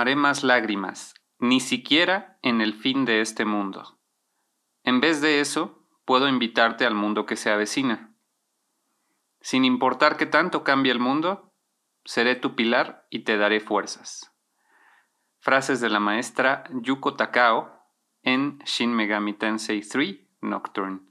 Derramaré 0.00 0.16
más 0.16 0.42
lágrimas, 0.42 1.14
ni 1.38 1.60
siquiera 1.60 2.38
en 2.42 2.62
el 2.62 2.72
fin 2.72 3.04
de 3.04 3.20
este 3.20 3.44
mundo. 3.44 3.98
En 4.82 5.00
vez 5.00 5.20
de 5.20 5.40
eso, 5.40 5.86
puedo 6.06 6.26
invitarte 6.26 6.86
al 6.86 6.94
mundo 6.94 7.26
que 7.26 7.36
se 7.36 7.50
avecina. 7.50 8.14
Sin 9.42 9.66
importar 9.66 10.16
que 10.16 10.24
tanto 10.24 10.64
cambie 10.64 10.90
el 10.90 11.00
mundo, 11.00 11.52
seré 12.04 12.34
tu 12.34 12.54
pilar 12.54 13.06
y 13.10 13.24
te 13.24 13.36
daré 13.36 13.60
fuerzas. 13.60 14.34
Frases 15.38 15.82
de 15.82 15.90
la 15.90 16.00
maestra 16.00 16.64
Yuko 16.80 17.14
Takao 17.16 17.70
en 18.22 18.58
Shin 18.64 18.94
Megami 18.94 19.34
Tensei 19.34 19.82
3 19.82 20.16
Nocturne. 20.40 21.09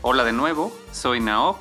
Hola 0.00 0.22
de 0.22 0.32
nuevo, 0.32 0.72
soy 0.92 1.18
Naop. 1.18 1.56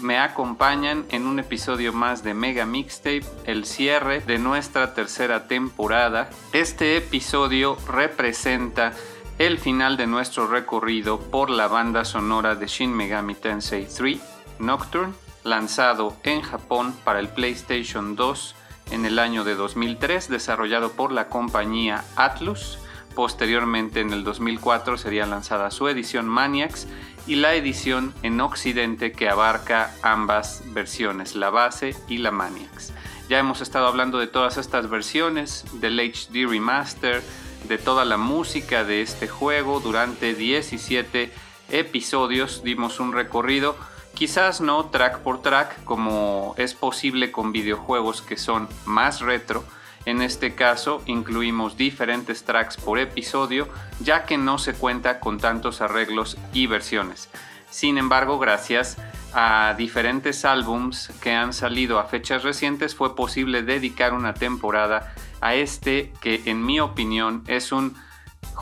Me 0.00 0.18
acompañan 0.18 1.04
en 1.10 1.26
un 1.26 1.38
episodio 1.38 1.92
más 1.92 2.22
de 2.24 2.32
Mega 2.32 2.64
Mixtape, 2.64 3.26
el 3.44 3.66
cierre 3.66 4.20
de 4.20 4.38
nuestra 4.38 4.94
tercera 4.94 5.46
temporada. 5.46 6.30
Este 6.54 6.96
episodio 6.96 7.76
representa 7.86 8.94
el 9.38 9.58
final 9.58 9.98
de 9.98 10.06
nuestro 10.06 10.46
recorrido 10.46 11.20
por 11.20 11.50
la 11.50 11.68
banda 11.68 12.06
sonora 12.06 12.54
de 12.54 12.66
Shin 12.66 12.96
Megami 12.96 13.34
Tensei 13.34 13.86
3 13.86 14.18
Nocturne, 14.58 15.12
lanzado 15.44 16.16
en 16.22 16.40
Japón 16.40 16.96
para 17.04 17.20
el 17.20 17.28
PlayStation 17.28 18.16
2 18.16 18.54
en 18.92 19.04
el 19.04 19.18
año 19.18 19.44
de 19.44 19.54
2003, 19.54 20.30
desarrollado 20.30 20.92
por 20.92 21.12
la 21.12 21.28
compañía 21.28 22.04
Atlus. 22.16 22.78
Posteriormente, 23.14 24.00
en 24.00 24.14
el 24.14 24.24
2004, 24.24 24.96
sería 24.96 25.26
lanzada 25.26 25.70
su 25.70 25.86
edición 25.88 26.26
Maniacs 26.26 26.88
y 27.26 27.36
la 27.36 27.54
edición 27.54 28.12
en 28.22 28.40
Occidente 28.40 29.12
que 29.12 29.28
abarca 29.28 29.94
ambas 30.02 30.62
versiones, 30.72 31.34
la 31.34 31.50
base 31.50 31.94
y 32.08 32.18
la 32.18 32.30
Maniacs. 32.30 32.92
Ya 33.28 33.38
hemos 33.38 33.60
estado 33.60 33.86
hablando 33.86 34.18
de 34.18 34.26
todas 34.26 34.56
estas 34.56 34.90
versiones, 34.90 35.64
del 35.74 36.00
HD 36.00 36.46
Remaster, 36.48 37.22
de 37.68 37.78
toda 37.78 38.04
la 38.04 38.16
música 38.16 38.84
de 38.84 39.02
este 39.02 39.28
juego 39.28 39.80
durante 39.80 40.34
17 40.34 41.32
episodios, 41.70 42.62
dimos 42.64 43.00
un 43.00 43.12
recorrido, 43.12 43.76
quizás 44.14 44.60
no 44.60 44.86
track 44.86 45.20
por 45.20 45.42
track 45.42 45.84
como 45.84 46.54
es 46.58 46.74
posible 46.74 47.30
con 47.30 47.52
videojuegos 47.52 48.20
que 48.20 48.36
son 48.36 48.68
más 48.84 49.20
retro, 49.20 49.64
en 50.04 50.22
este 50.22 50.54
caso 50.54 51.02
incluimos 51.06 51.76
diferentes 51.76 52.44
tracks 52.44 52.76
por 52.76 52.98
episodio 52.98 53.68
ya 54.00 54.24
que 54.24 54.38
no 54.38 54.58
se 54.58 54.74
cuenta 54.74 55.20
con 55.20 55.38
tantos 55.38 55.80
arreglos 55.80 56.36
y 56.52 56.66
versiones. 56.66 57.28
Sin 57.70 57.96
embargo, 57.96 58.38
gracias 58.38 58.98
a 59.32 59.74
diferentes 59.78 60.44
álbums 60.44 61.10
que 61.22 61.32
han 61.32 61.52
salido 61.52 61.98
a 61.98 62.04
fechas 62.04 62.42
recientes 62.42 62.94
fue 62.94 63.16
posible 63.16 63.62
dedicar 63.62 64.12
una 64.12 64.34
temporada 64.34 65.14
a 65.40 65.54
este 65.54 66.12
que 66.20 66.42
en 66.46 66.64
mi 66.64 66.80
opinión 66.80 67.42
es 67.46 67.72
un 67.72 67.94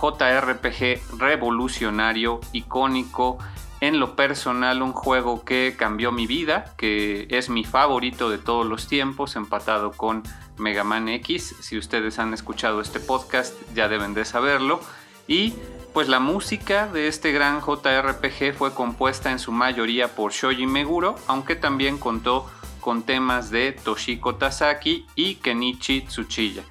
JRPG 0.00 1.18
revolucionario, 1.18 2.40
icónico, 2.52 3.38
en 3.80 3.98
lo 3.98 4.14
personal 4.14 4.82
un 4.82 4.92
juego 4.92 5.44
que 5.44 5.74
cambió 5.76 6.12
mi 6.12 6.26
vida, 6.26 6.74
que 6.76 7.26
es 7.30 7.48
mi 7.48 7.64
favorito 7.64 8.28
de 8.30 8.38
todos 8.38 8.66
los 8.66 8.86
tiempos, 8.86 9.36
empatado 9.36 9.92
con 9.92 10.22
Mega 10.60 10.84
Man 10.84 11.08
X. 11.08 11.56
Si 11.60 11.76
ustedes 11.76 12.18
han 12.18 12.32
escuchado 12.34 12.80
este 12.80 13.00
podcast 13.00 13.54
ya 13.74 13.88
deben 13.88 14.14
de 14.14 14.24
saberlo. 14.24 14.80
Y 15.26 15.54
pues 15.92 16.08
la 16.08 16.20
música 16.20 16.86
de 16.86 17.08
este 17.08 17.32
gran 17.32 17.60
JRPG 17.60 18.54
fue 18.56 18.74
compuesta 18.74 19.32
en 19.32 19.38
su 19.38 19.50
mayoría 19.50 20.14
por 20.14 20.32
Shoji 20.32 20.66
Meguro, 20.66 21.16
aunque 21.26 21.56
también 21.56 21.98
contó 21.98 22.48
con 22.80 23.02
temas 23.02 23.50
de 23.50 23.72
Toshiko 23.72 24.36
Tasaki 24.36 25.06
y 25.14 25.36
Kenichi 25.36 26.02
Tsuchiya. 26.02 26.62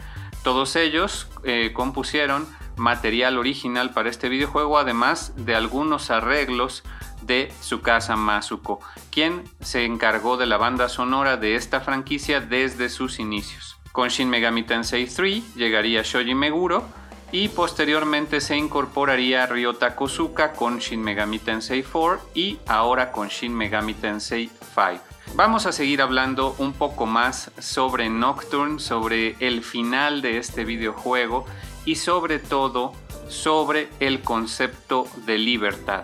Todos 0.44 0.76
ellos 0.76 1.28
eh, 1.44 1.72
compusieron 1.74 2.48
material 2.78 3.38
original 3.38 3.92
para 3.92 4.10
este 4.10 4.30
videojuego, 4.30 4.78
además 4.78 5.34
de 5.36 5.56
algunos 5.56 6.12
arreglos 6.12 6.84
de 7.22 7.52
Tsukasa 7.60 8.16
Masuko, 8.16 8.80
quien 9.12 9.44
se 9.60 9.86
encargó 9.86 10.38
de 10.38 10.46
la 10.46 10.58
banda 10.58 10.90
sonora 10.90 11.38
de 11.38 11.56
esta 11.56 11.82
franquicia 11.82 12.40
desde 12.40 12.90
sus 12.90 13.20
inicios. 13.20 13.79
Con 13.92 14.10
Shin 14.10 14.30
Megami 14.30 14.64
Tensei 14.64 15.08
3 15.08 15.56
llegaría 15.56 16.04
Shoji 16.04 16.36
Meguro 16.36 16.86
y 17.32 17.50
posteriormente 17.50 18.42
se 18.42 18.56
incorporaría 18.56 19.46
Ryota 19.46 19.96
Kosuka 19.96 20.54
con 20.54 20.80
Shin 20.80 21.02
Megami 21.02 21.40
Tensei 21.40 21.84
4 21.84 22.32
y 22.34 22.60
ahora 22.68 23.12
con 23.12 23.28
Shin 23.28 23.54
Megami 23.54 23.94
Tensei 23.96 24.50
5. 24.74 25.04
Vamos 25.36 25.66
a 25.66 25.72
seguir 25.72 26.02
hablando 26.02 26.56
un 26.58 26.74
poco 26.74 27.06
más 27.06 27.52
sobre 27.60 28.10
Nocturne, 28.10 28.80
sobre 28.80 29.36
el 29.40 29.64
final 29.64 30.22
de 30.22 30.38
este 30.38 30.66
videojuego 30.66 31.46
y 31.86 31.96
sobre 31.96 32.40
todo 32.40 32.94
sobre 33.28 33.90
el 34.00 34.22
concepto 34.22 35.08
de 35.26 35.38
libertad. 35.38 36.04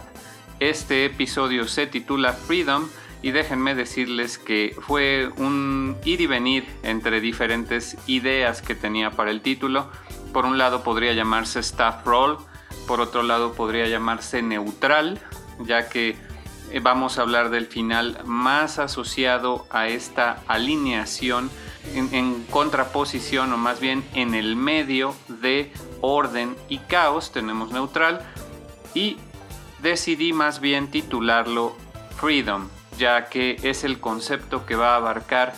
Este 0.60 1.06
episodio 1.06 1.68
se 1.68 1.88
titula 1.88 2.34
Freedom 2.34 2.88
y 3.25 3.31
déjenme 3.31 3.74
decirles 3.74 4.38
que 4.38 4.77
fue 4.81 5.31
un 5.38 5.98
ir 6.06 6.22
y 6.22 6.27
venir 6.27 6.63
entre 6.83 7.19
diferentes 7.19 7.98
ideas 8.06 8.62
que 8.62 8.75
tenía 8.75 9.10
para 9.10 9.31
el 9.31 9.42
título. 9.42 9.89
Por 10.31 10.45
un 10.45 10.60
lado 10.60 10.83
podría 10.83 11.12
llamarse 11.13 11.60
Staff 11.62 12.06
Roll, 12.06 12.38
por 12.88 13.01
otro 13.01 13.24
lado 13.24 13.54
podría 13.54 13.88
llamarse 13.88 14.44
Neutral, 14.44 15.19
ya 15.57 15.89
que 15.89 16.16
eh, 16.69 16.80
vamos 16.81 17.18
a 17.18 17.24
hablar 17.24 17.50
del 17.50 17.66
final 17.66 18.19
más 18.25 18.77
asociado 18.77 19.66
a 19.72 19.88
esta 19.88 20.44
alineación 20.45 21.50
en, 21.95 22.13
en, 22.13 22.44
contraposición 22.44 23.51
o 23.54 23.57
más 23.57 23.80
bien 23.80 24.04
en 24.13 24.36
el 24.36 24.56
medio 24.56 25.16
de 25.42 25.74
orden 26.00 26.56
y 26.69 26.77
caos 26.77 27.31
tenemos 27.31 27.72
neutral 27.72 28.22
y 28.94 29.18
decidí 29.81 30.31
más 30.31 30.60
bien 30.60 30.92
titularlo 30.92 31.75
Freedom, 32.18 32.69
ya 32.97 33.25
que 33.25 33.57
es 33.63 33.83
el 33.83 34.00
concepto 34.00 34.65
que 34.65 34.75
va 34.75 34.94
a 34.94 34.97
abarcar 34.97 35.53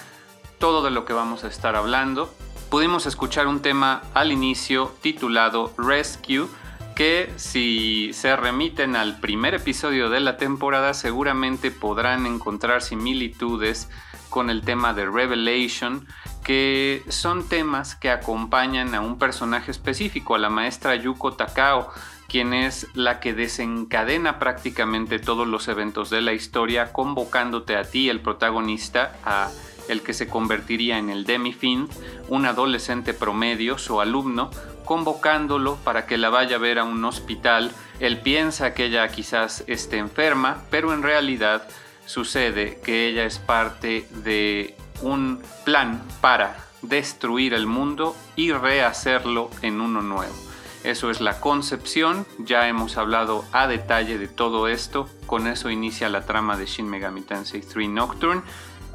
todo 0.60 0.84
de 0.84 0.92
lo 0.92 1.06
que 1.06 1.13
vamos 1.13 1.44
a 1.44 1.48
estar 1.48 1.75
hablando. 1.75 2.34
Pudimos 2.69 3.06
escuchar 3.06 3.48
un 3.48 3.62
tema 3.62 4.01
al 4.13 4.31
inicio 4.31 4.94
titulado 5.01 5.74
Rescue, 5.78 6.48
que 6.95 7.31
si 7.36 8.12
se 8.13 8.36
remiten 8.36 8.95
al 8.95 9.19
primer 9.19 9.54
episodio 9.54 10.10
de 10.10 10.19
la 10.19 10.38
temporada 10.38 10.94
seguramente 10.94 11.72
podrán 11.72 12.25
encontrar 12.25 12.81
similitudes 12.81 13.90
con 14.30 14.50
el 14.50 14.63
tema 14.63 14.94
de 14.94 15.06
Revelation, 15.06 16.07
que 16.44 17.04
son 17.07 17.48
temas 17.48 17.95
que 17.95 18.10
acompañan 18.10 18.95
a 18.95 19.01
un 19.01 19.18
personaje 19.18 19.72
específico, 19.72 20.36
a 20.36 20.40
la 20.40 20.50
maestra 20.50 20.95
Yuko 20.95 21.33
Takao, 21.33 21.90
quien 22.28 22.54
es 22.54 22.88
la 22.94 23.20
que 23.20 23.34
desencadena 23.34 24.40
prácticamente 24.40 25.20
todos 25.20 25.48
los 25.48 25.68
eventos 25.68 26.10
de 26.10 26.22
la 26.22 26.34
historia, 26.34 26.92
convocándote 26.92 27.76
a 27.76 27.84
ti, 27.84 28.10
el 28.10 28.22
protagonista, 28.22 29.18
a 29.24 29.50
el 29.88 30.02
que 30.02 30.14
se 30.14 30.28
convertiría 30.28 30.98
en 30.98 31.10
el 31.10 31.26
Demi-Fin, 31.26 31.88
un 32.28 32.46
adolescente 32.46 33.14
promedio, 33.14 33.78
su 33.78 34.02
alumno, 34.02 34.52
convocándolo 34.86 35.76
para 35.78 36.06
que 36.06 36.18
la 36.18 36.30
vaya 36.30 36.58
a 36.58 36.60
ver 36.60 36.80
a 36.80 36.84
un 36.84 37.04
hospital. 37.06 37.72
Él 38.00 38.20
piensa 38.20 38.74
que 38.74 38.86
ella 38.86 39.08
quizás 39.08 39.64
esté 39.68 39.98
enferma, 39.98 40.64
pero 40.70 40.94
en 40.94 41.04
realidad 41.04 41.68
sucede 42.06 42.80
que 42.84 43.08
ella 43.08 43.26
es 43.26 43.40
parte 43.40 44.08
de 44.12 44.76
un 45.02 45.42
plan 45.66 46.02
para 46.22 46.66
destruir 46.82 47.54
el 47.54 47.68
mundo 47.68 48.16
y 48.36 48.52
rehacerlo 48.52 49.50
en 49.62 49.82
uno 49.82 50.02
nuevo. 50.02 50.47
Eso 50.88 51.12
es 51.12 51.19
la 51.19 51.42
concepción, 51.42 52.25
ya 52.38 52.69
hemos 52.69 52.95
hablado 52.95 53.44
a 53.51 53.68
detalle 53.68 54.18
de 54.18 54.30
todo 54.30 54.69
esto, 54.69 55.10
con 55.25 55.45
eso 55.45 55.69
inicia 55.69 56.07
la 56.07 56.25
trama 56.25 56.56
de 56.56 56.66
Shin 56.66 56.88
Megami 56.88 57.24
Tensei 57.24 57.60
3 57.60 57.89
Nocturne. 57.89 58.42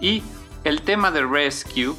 Y 0.01 0.23
el 0.65 0.81
tema 0.81 1.11
de 1.11 1.23
Rescue 1.23 1.95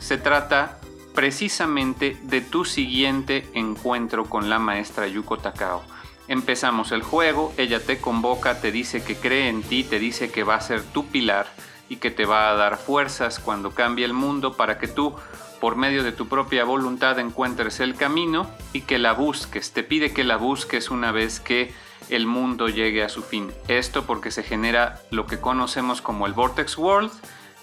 se 0.00 0.18
trata 0.18 0.80
precisamente 1.14 2.16
de 2.24 2.40
tu 2.40 2.64
siguiente 2.64 3.48
encuentro 3.54 4.24
con 4.24 4.50
la 4.50 4.58
maestra 4.58 5.06
Yuko 5.06 5.38
Takao. 5.38 5.84
Empezamos 6.26 6.90
el 6.90 7.04
juego, 7.04 7.54
ella 7.56 7.78
te 7.78 8.00
convoca, 8.00 8.60
te 8.60 8.72
dice 8.72 9.04
que 9.04 9.14
cree 9.14 9.48
en 9.48 9.62
ti, 9.62 9.84
te 9.84 10.00
dice 10.00 10.32
que 10.32 10.42
va 10.42 10.56
a 10.56 10.60
ser 10.60 10.82
tu 10.82 11.06
pilar 11.06 11.46
y 11.88 11.98
que 11.98 12.10
te 12.10 12.24
va 12.24 12.50
a 12.50 12.56
dar 12.56 12.78
fuerzas 12.78 13.38
cuando 13.38 13.70
cambie 13.70 14.06
el 14.06 14.12
mundo 14.12 14.56
para 14.56 14.78
que 14.80 14.88
tú 14.88 15.14
por 15.60 15.76
medio 15.76 16.02
de 16.02 16.12
tu 16.12 16.28
propia 16.28 16.64
voluntad 16.64 17.18
encuentres 17.18 17.80
el 17.80 17.94
camino 17.94 18.50
y 18.72 18.82
que 18.82 18.98
la 18.98 19.12
busques. 19.12 19.72
Te 19.72 19.82
pide 19.82 20.12
que 20.12 20.24
la 20.24 20.36
busques 20.36 20.90
una 20.90 21.12
vez 21.12 21.40
que 21.40 21.72
el 22.08 22.26
mundo 22.26 22.68
llegue 22.68 23.02
a 23.02 23.08
su 23.08 23.22
fin. 23.22 23.52
Esto 23.68 24.04
porque 24.06 24.30
se 24.30 24.42
genera 24.42 25.00
lo 25.10 25.26
que 25.26 25.40
conocemos 25.40 26.00
como 26.00 26.26
el 26.26 26.32
Vortex 26.32 26.78
World 26.78 27.10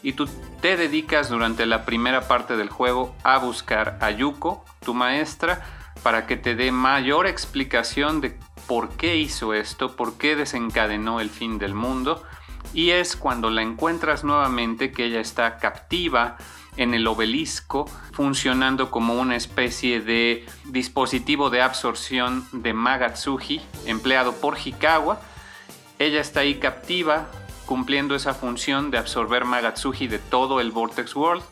y 0.01 0.13
tú 0.13 0.27
te 0.61 0.75
dedicas 0.75 1.29
durante 1.29 1.65
la 1.65 1.85
primera 1.85 2.27
parte 2.27 2.57
del 2.57 2.69
juego 2.69 3.15
a 3.23 3.37
buscar 3.37 3.97
a 4.01 4.11
Yuko, 4.11 4.65
tu 4.83 4.93
maestra, 4.93 5.65
para 6.03 6.27
que 6.27 6.35
te 6.35 6.55
dé 6.55 6.71
mayor 6.71 7.25
explicación 7.25 8.19
de 8.19 8.37
por 8.67 8.89
qué 8.89 9.15
hizo 9.15 9.53
esto, 9.53 9.95
por 9.95 10.17
qué 10.17 10.35
desencadenó 10.35 11.21
el 11.21 11.29
fin 11.29 11.57
del 11.57 11.73
mundo. 11.73 12.23
Y 12.73 12.89
es 12.89 13.15
cuando 13.15 13.49
la 13.49 13.61
encuentras 13.61 14.23
nuevamente 14.23 14.91
que 14.91 15.05
ella 15.05 15.21
está 15.21 15.57
captiva 15.57 16.37
en 16.77 16.93
el 16.93 17.07
obelisco, 17.07 17.85
funcionando 18.11 18.91
como 18.91 19.15
una 19.15 19.35
especie 19.35 20.01
de 20.01 20.45
dispositivo 20.65 21.49
de 21.49 21.61
absorción 21.61 22.47
de 22.51 22.73
Magatsuji 22.73 23.61
empleado 23.85 24.33
por 24.33 24.57
Hikawa. 24.57 25.21
Ella 25.99 26.21
está 26.21 26.41
ahí 26.41 26.55
captiva, 26.55 27.27
cumpliendo 27.65 28.15
esa 28.15 28.33
función 28.33 28.91
de 28.91 28.97
absorber 28.97 29.45
Magatsuji 29.45 30.07
de 30.07 30.19
todo 30.19 30.59
el 30.59 30.71
Vortex 30.71 31.15
World. 31.15 31.43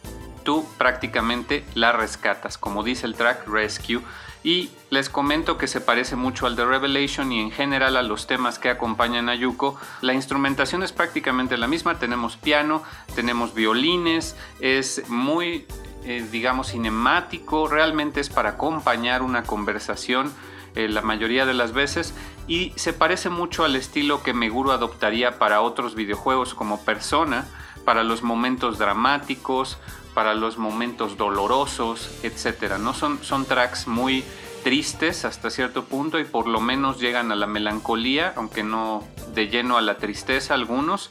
Tú 0.43 0.65
prácticamente 0.77 1.63
la 1.75 1.91
rescatas, 1.91 2.57
como 2.57 2.83
dice 2.83 3.05
el 3.05 3.15
track 3.15 3.47
Rescue. 3.47 4.01
Y 4.43 4.71
les 4.89 5.09
comento 5.09 5.57
que 5.57 5.67
se 5.67 5.81
parece 5.81 6.15
mucho 6.15 6.47
al 6.47 6.55
de 6.55 6.65
Revelation 6.65 7.31
y 7.31 7.39
en 7.39 7.51
general 7.51 7.95
a 7.95 8.01
los 8.01 8.25
temas 8.25 8.57
que 8.57 8.69
acompañan 8.69 9.29
a 9.29 9.35
Yuko. 9.35 9.75
La 10.01 10.13
instrumentación 10.13 10.81
es 10.81 10.91
prácticamente 10.91 11.57
la 11.57 11.67
misma. 11.67 11.99
Tenemos 11.99 12.37
piano, 12.37 12.83
tenemos 13.13 13.53
violines, 13.53 14.35
es 14.59 15.07
muy, 15.09 15.67
eh, 16.05 16.25
digamos, 16.31 16.71
cinemático. 16.71 17.67
Realmente 17.67 18.19
es 18.19 18.29
para 18.29 18.51
acompañar 18.51 19.21
una 19.21 19.43
conversación 19.43 20.33
eh, 20.73 20.87
la 20.87 21.01
mayoría 21.01 21.45
de 21.45 21.53
las 21.53 21.73
veces 21.73 22.13
y 22.47 22.71
se 22.77 22.93
parece 22.93 23.29
mucho 23.29 23.65
al 23.65 23.75
estilo 23.75 24.23
que 24.23 24.33
Meguro 24.33 24.71
adoptaría 24.71 25.37
para 25.37 25.61
otros 25.61 25.95
videojuegos 25.95 26.53
como 26.53 26.79
Persona, 26.85 27.45
para 27.83 28.03
los 28.03 28.23
momentos 28.23 28.77
dramáticos, 28.77 29.79
para 30.13 30.33
los 30.33 30.57
momentos 30.57 31.17
dolorosos, 31.17 32.09
etc. 32.23 32.77
¿no? 32.79 32.93
Son, 32.93 33.23
son 33.23 33.45
tracks 33.45 33.87
muy 33.87 34.23
tristes 34.63 35.25
hasta 35.25 35.49
cierto 35.49 35.85
punto 35.85 36.19
y 36.19 36.23
por 36.23 36.47
lo 36.47 36.61
menos 36.61 36.99
llegan 36.99 37.31
a 37.31 37.35
la 37.35 37.47
melancolía, 37.47 38.33
aunque 38.35 38.63
no 38.63 39.03
de 39.33 39.47
lleno 39.47 39.77
a 39.77 39.81
la 39.81 39.97
tristeza 39.97 40.53
algunos. 40.53 41.09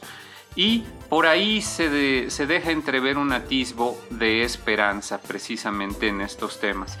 Y 0.55 0.83
por 1.09 1.27
ahí 1.27 1.61
se, 1.61 2.29
se 2.29 2.45
deja 2.45 2.71
entrever 2.71 3.17
un 3.17 3.31
atisbo 3.31 3.99
de 4.09 4.43
esperanza 4.43 5.21
precisamente 5.21 6.07
en 6.07 6.21
estos 6.21 6.59
temas. 6.59 6.97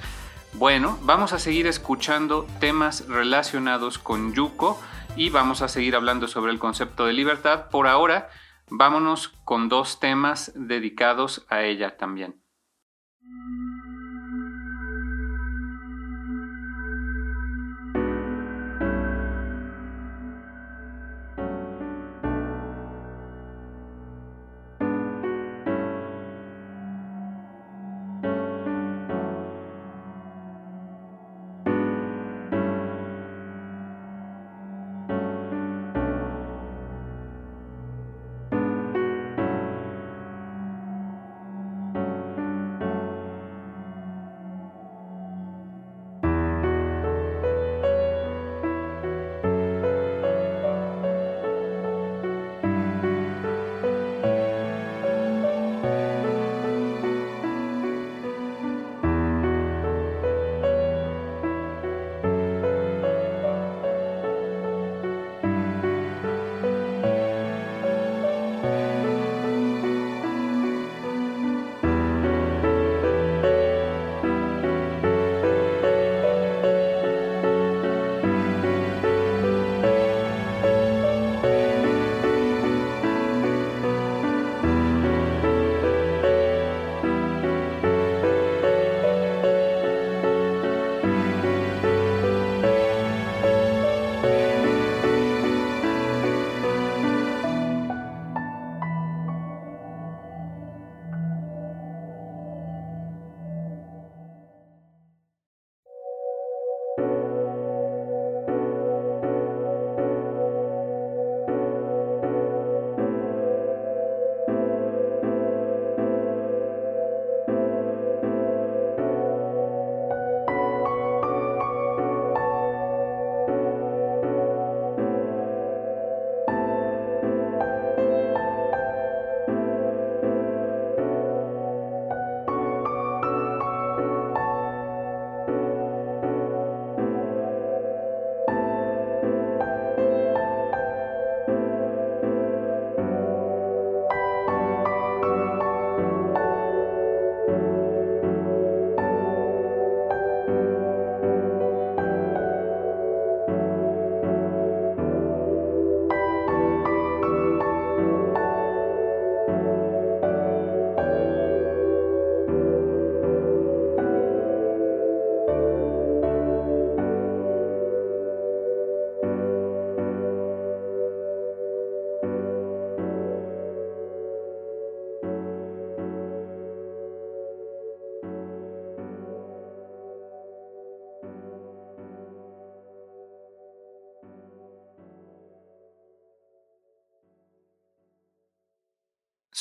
Bueno, 0.53 0.97
vamos 1.01 1.33
a 1.33 1.39
seguir 1.39 1.67
escuchando 1.67 2.45
temas 2.59 3.07
relacionados 3.07 3.97
con 3.97 4.33
Yuko 4.33 4.79
y 5.15 5.29
vamos 5.29 5.61
a 5.61 5.67
seguir 5.67 5.95
hablando 5.95 6.27
sobre 6.27 6.51
el 6.51 6.59
concepto 6.59 7.05
de 7.05 7.13
libertad. 7.13 7.69
Por 7.69 7.87
ahora, 7.87 8.29
vámonos 8.71 9.27
con 9.43 9.69
dos 9.69 9.99
temas 9.99 10.51
dedicados 10.55 11.45
a 11.49 11.61
ella 11.63 11.97
también. 11.97 12.40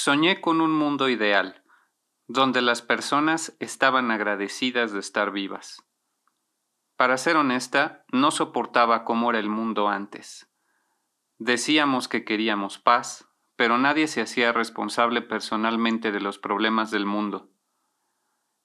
Soñé 0.03 0.41
con 0.41 0.63
un 0.63 0.73
mundo 0.73 1.11
ideal, 1.11 1.63
donde 2.27 2.63
las 2.63 2.81
personas 2.81 3.55
estaban 3.61 4.11
agradecidas 4.11 4.93
de 4.93 4.99
estar 4.99 5.31
vivas. 5.31 5.85
Para 6.97 7.19
ser 7.19 7.37
honesta, 7.37 8.07
no 8.11 8.31
soportaba 8.31 9.05
cómo 9.05 9.29
era 9.29 9.39
el 9.39 9.51
mundo 9.51 9.89
antes. 9.89 10.51
Decíamos 11.37 12.09
que 12.09 12.25
queríamos 12.25 12.79
paz, 12.79 13.29
pero 13.57 13.77
nadie 13.77 14.09
se 14.09 14.23
hacía 14.23 14.53
responsable 14.53 15.21
personalmente 15.21 16.13
de 16.13 16.21
los 16.21 16.39
problemas 16.39 16.91
del 16.91 17.05
mundo. 17.05 17.51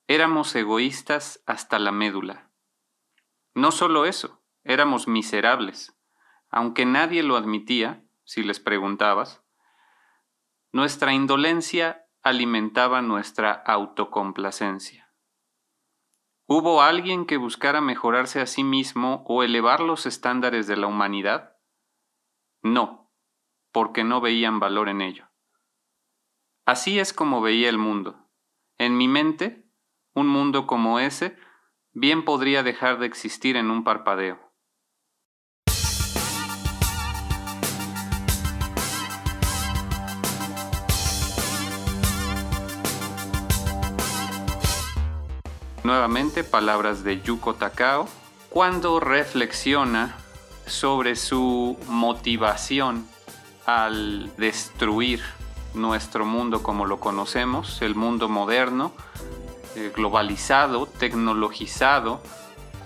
Éramos 0.07 0.55
egoístas 0.55 1.43
hasta 1.45 1.79
la 1.79 1.91
médula. 1.91 2.49
No 3.53 3.71
solo 3.71 4.05
eso, 4.05 4.41
éramos 4.63 5.09
miserables. 5.09 5.99
Aunque 6.49 6.85
nadie 6.85 7.23
lo 7.23 7.35
admitía, 7.35 8.05
si 8.23 8.41
les 8.41 8.61
preguntabas, 8.61 9.44
nuestra 10.75 11.13
indolencia 11.13 12.05
alimentaba 12.21 13.01
nuestra 13.01 13.53
autocomplacencia. 13.53 15.09
¿Hubo 16.47 16.81
alguien 16.81 17.25
que 17.25 17.37
buscara 17.37 17.79
mejorarse 17.79 18.41
a 18.41 18.45
sí 18.45 18.65
mismo 18.65 19.23
o 19.25 19.43
elevar 19.43 19.79
los 19.79 20.05
estándares 20.05 20.67
de 20.67 20.75
la 20.75 20.87
humanidad? 20.87 21.55
No, 22.61 23.09
porque 23.71 24.03
no 24.03 24.19
veían 24.19 24.59
valor 24.59 24.89
en 24.89 24.99
ello. 24.99 25.29
Así 26.65 26.99
es 26.99 27.13
como 27.13 27.39
veía 27.39 27.69
el 27.69 27.77
mundo. 27.77 28.27
En 28.77 28.97
mi 28.97 29.07
mente, 29.07 29.71
un 30.13 30.27
mundo 30.27 30.67
como 30.67 30.99
ese 30.99 31.37
bien 31.93 32.25
podría 32.25 32.63
dejar 32.63 32.99
de 32.99 33.05
existir 33.05 33.55
en 33.55 33.71
un 33.71 33.85
parpadeo. 33.85 34.44
Nuevamente 45.85 46.43
palabras 46.43 47.03
de 47.03 47.21
Yuko 47.21 47.53
Takao 47.53 48.09
cuando 48.49 48.99
reflexiona 48.99 50.17
sobre 50.65 51.15
su 51.15 51.77
motivación 51.87 53.07
al 53.67 54.35
destruir 54.35 55.21
nuestro 55.75 56.25
mundo 56.25 56.63
como 56.63 56.87
lo 56.87 56.99
conocemos, 56.99 57.83
el 57.83 57.93
mundo 57.93 58.29
moderno, 58.29 58.93
eh, 59.75 59.91
globalizado, 59.95 60.87
tecnologizado 60.87 62.19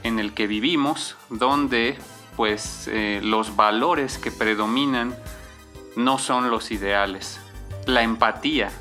en 0.03 0.19
el 0.19 0.33
que 0.33 0.47
vivimos, 0.47 1.15
donde 1.29 1.97
pues 2.35 2.89
eh, 2.91 3.21
los 3.23 3.55
valores 3.55 4.17
que 4.17 4.29
predominan 4.29 5.15
no 5.95 6.17
son 6.17 6.51
los 6.51 6.69
ideales. 6.69 7.39
La 7.85 8.03
empatía 8.03 8.71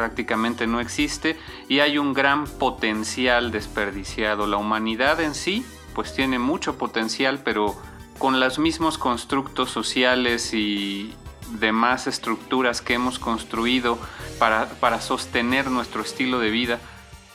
prácticamente 0.00 0.66
no 0.66 0.80
existe 0.80 1.36
y 1.68 1.80
hay 1.80 1.98
un 1.98 2.14
gran 2.14 2.46
potencial 2.46 3.50
desperdiciado. 3.50 4.46
La 4.46 4.56
humanidad 4.56 5.20
en 5.20 5.34
sí, 5.34 5.62
pues 5.94 6.14
tiene 6.14 6.38
mucho 6.38 6.78
potencial, 6.78 7.40
pero 7.44 7.76
con 8.16 8.40
los 8.40 8.58
mismos 8.58 8.96
constructos 8.96 9.68
sociales 9.68 10.54
y 10.54 11.14
demás 11.58 12.06
estructuras 12.06 12.80
que 12.80 12.94
hemos 12.94 13.18
construido 13.18 13.98
para, 14.38 14.70
para 14.80 15.02
sostener 15.02 15.70
nuestro 15.70 16.00
estilo 16.00 16.38
de 16.38 16.48
vida, 16.48 16.78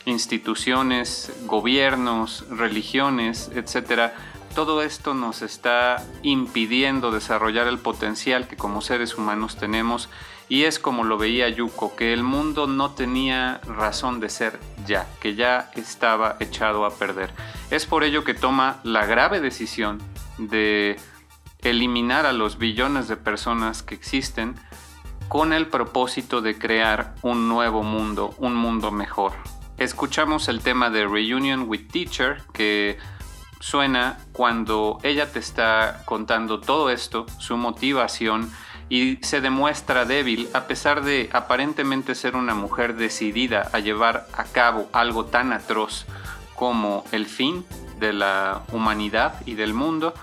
instituciones, 0.06 1.32
gobiernos, 1.46 2.46
religiones, 2.50 3.52
etcétera, 3.54 4.16
todo 4.56 4.82
esto 4.82 5.14
nos 5.14 5.44
está 5.44 6.04
impidiendo 6.24 7.12
desarrollar 7.12 7.68
el 7.68 7.78
potencial 7.78 8.48
que 8.48 8.58
como 8.58 8.82
seres 8.82 9.20
humanos 9.20 9.56
tenemos 9.56 10.10
y 10.48 10.64
es 10.64 10.80
como 10.80 11.04
lo 11.04 11.18
veía 11.18 11.50
Yuko, 11.50 11.96
que 11.96 12.14
el 12.14 12.24
mundo 12.24 12.68
no 12.68 12.92
tenía 12.92 13.62
razón 13.66 14.20
de 14.20 14.30
ser 14.30 14.60
ya, 14.86 15.08
que 15.20 15.36
ya 15.36 15.72
estaba 15.76 16.38
echado 16.40 16.86
a 16.86 16.92
perder. 16.92 17.32
Es 17.72 17.86
por 17.86 18.04
ello 18.04 18.24
que 18.24 18.34
toma 18.34 18.80
la 18.84 19.06
grave 19.06 19.40
decisión 19.42 20.02
de 20.38 20.98
eliminar 21.62 22.26
a 22.26 22.34
los 22.34 22.58
billones 22.58 23.08
de 23.08 23.18
personas 23.18 23.82
que 23.82 23.96
existen 23.96 24.56
con 25.28 25.54
el 25.54 25.68
propósito 25.68 26.42
de 26.42 26.58
crear 26.58 27.16
un 27.24 27.48
nuevo 27.48 27.82
mundo, 27.82 28.36
un 28.38 28.56
mundo 28.56 28.92
mejor. 28.92 29.34
Escuchamos 29.78 30.48
el 30.48 30.62
tema 30.62 30.90
de 30.90 31.08
Reunion 31.08 31.66
with 31.68 31.88
Teacher 31.92 32.44
que 32.54 32.98
suena 33.60 34.20
cuando 34.32 35.00
ella 35.02 35.32
te 35.32 35.40
está 35.40 36.04
contando 36.06 36.60
todo 36.60 36.92
esto, 36.92 37.26
su 37.40 37.58
motivación, 37.58 38.52
y 38.90 39.18
se 39.22 39.42
demuestra 39.42 40.06
débil 40.06 40.48
a 40.54 40.68
pesar 40.68 41.04
de 41.04 41.30
aparentemente 41.34 42.16
ser 42.16 42.36
una 42.36 42.54
mujer 42.54 42.96
decidida 42.96 43.70
a 43.74 43.80
llevar 43.80 44.28
a 44.34 44.44
cabo 44.44 44.88
algo 44.94 45.26
tan 45.26 45.54
atroz 45.54 46.06
como 46.56 47.04
el 47.12 47.26
fin 47.26 47.66
de 48.00 48.14
la 48.14 48.62
humanidad 48.72 49.42
y 49.46 49.56
del 49.56 49.74
mundo, 49.74 50.14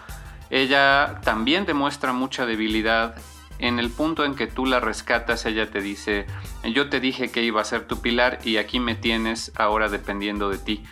ella 0.50 1.20
también 1.22 1.66
demuestra 1.66 2.12
mucha 2.12 2.46
debilidad 2.46 3.16
en 3.58 3.78
el 3.78 3.90
punto 3.90 4.24
en 4.24 4.34
que 4.34 4.46
tú 4.46 4.66
la 4.66 4.80
rescatas, 4.80 5.46
ella 5.46 5.70
te 5.70 5.80
dice, 5.80 6.26
yo 6.64 6.88
te 6.88 7.00
dije 7.00 7.30
que 7.30 7.42
iba 7.42 7.60
a 7.60 7.64
ser 7.64 7.86
tu 7.86 8.00
pilar 8.00 8.38
y 8.44 8.56
aquí 8.56 8.80
me 8.80 8.94
tienes 8.94 9.52
ahora 9.54 9.88
dependiendo 9.88 10.50
de 10.50 10.58
ti. 10.58 10.82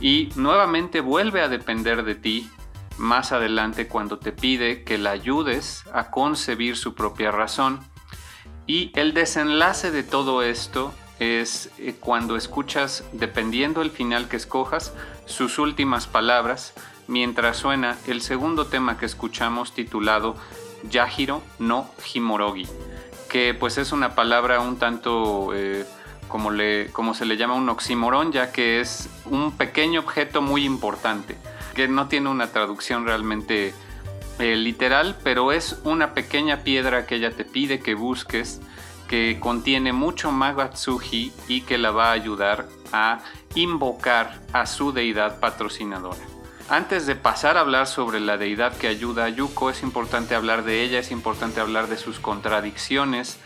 Y 0.00 0.30
nuevamente 0.34 1.00
vuelve 1.00 1.40
a 1.40 1.48
depender 1.48 2.02
de 2.04 2.14
ti 2.16 2.50
más 2.98 3.32
adelante 3.32 3.88
cuando 3.88 4.18
te 4.18 4.32
pide 4.32 4.84
que 4.84 4.98
la 4.98 5.10
ayudes 5.10 5.84
a 5.92 6.10
concebir 6.10 6.76
su 6.76 6.94
propia 6.94 7.30
razón. 7.30 7.80
Y 8.66 8.90
el 8.94 9.14
desenlace 9.14 9.90
de 9.90 10.02
todo 10.02 10.42
esto 10.42 10.92
es 11.18 11.70
eh, 11.78 11.94
cuando 11.98 12.36
escuchas, 12.36 13.04
dependiendo 13.12 13.82
el 13.82 13.90
final 13.90 14.28
que 14.28 14.36
escojas, 14.36 14.92
sus 15.24 15.58
últimas 15.58 16.06
palabras, 16.06 16.74
mientras 17.06 17.56
suena 17.56 17.96
el 18.06 18.20
segundo 18.20 18.66
tema 18.66 18.98
que 18.98 19.06
escuchamos 19.06 19.72
titulado 19.72 20.36
Yahiro 20.90 21.42
no 21.58 21.90
Himorogi, 22.12 22.66
que 23.28 23.54
pues 23.54 23.78
es 23.78 23.92
una 23.92 24.14
palabra 24.14 24.60
un 24.60 24.78
tanto 24.78 25.52
eh, 25.54 25.86
como, 26.28 26.50
le, 26.50 26.90
como 26.92 27.14
se 27.14 27.24
le 27.24 27.36
llama 27.36 27.54
un 27.54 27.68
oxímoron, 27.68 28.32
ya 28.32 28.52
que 28.52 28.80
es 28.80 29.08
un 29.24 29.52
pequeño 29.52 30.00
objeto 30.00 30.42
muy 30.42 30.64
importante 30.64 31.36
que 31.76 31.88
no 31.88 32.08
tiene 32.08 32.30
una 32.30 32.46
traducción 32.48 33.04
realmente 33.04 33.74
eh, 34.38 34.56
literal, 34.56 35.18
pero 35.22 35.52
es 35.52 35.78
una 35.84 36.14
pequeña 36.14 36.64
piedra 36.64 37.06
que 37.06 37.16
ella 37.16 37.32
te 37.32 37.44
pide 37.44 37.80
que 37.80 37.94
busques, 37.94 38.62
que 39.08 39.38
contiene 39.38 39.92
mucho 39.92 40.32
Magatsuji 40.32 41.32
y 41.48 41.60
que 41.60 41.76
la 41.76 41.90
va 41.90 42.08
a 42.08 42.12
ayudar 42.12 42.66
a 42.92 43.20
invocar 43.54 44.40
a 44.54 44.64
su 44.64 44.92
deidad 44.92 45.38
patrocinadora. 45.38 46.16
Antes 46.70 47.06
de 47.06 47.14
pasar 47.14 47.58
a 47.58 47.60
hablar 47.60 47.86
sobre 47.86 48.20
la 48.20 48.38
deidad 48.38 48.74
que 48.74 48.88
ayuda 48.88 49.26
a 49.26 49.28
Yuko, 49.28 49.68
es 49.68 49.82
importante 49.82 50.34
hablar 50.34 50.64
de 50.64 50.82
ella, 50.82 50.98
es 50.98 51.10
importante 51.10 51.60
hablar 51.60 51.88
de 51.88 51.98
sus 51.98 52.18
contradicciones, 52.20 53.38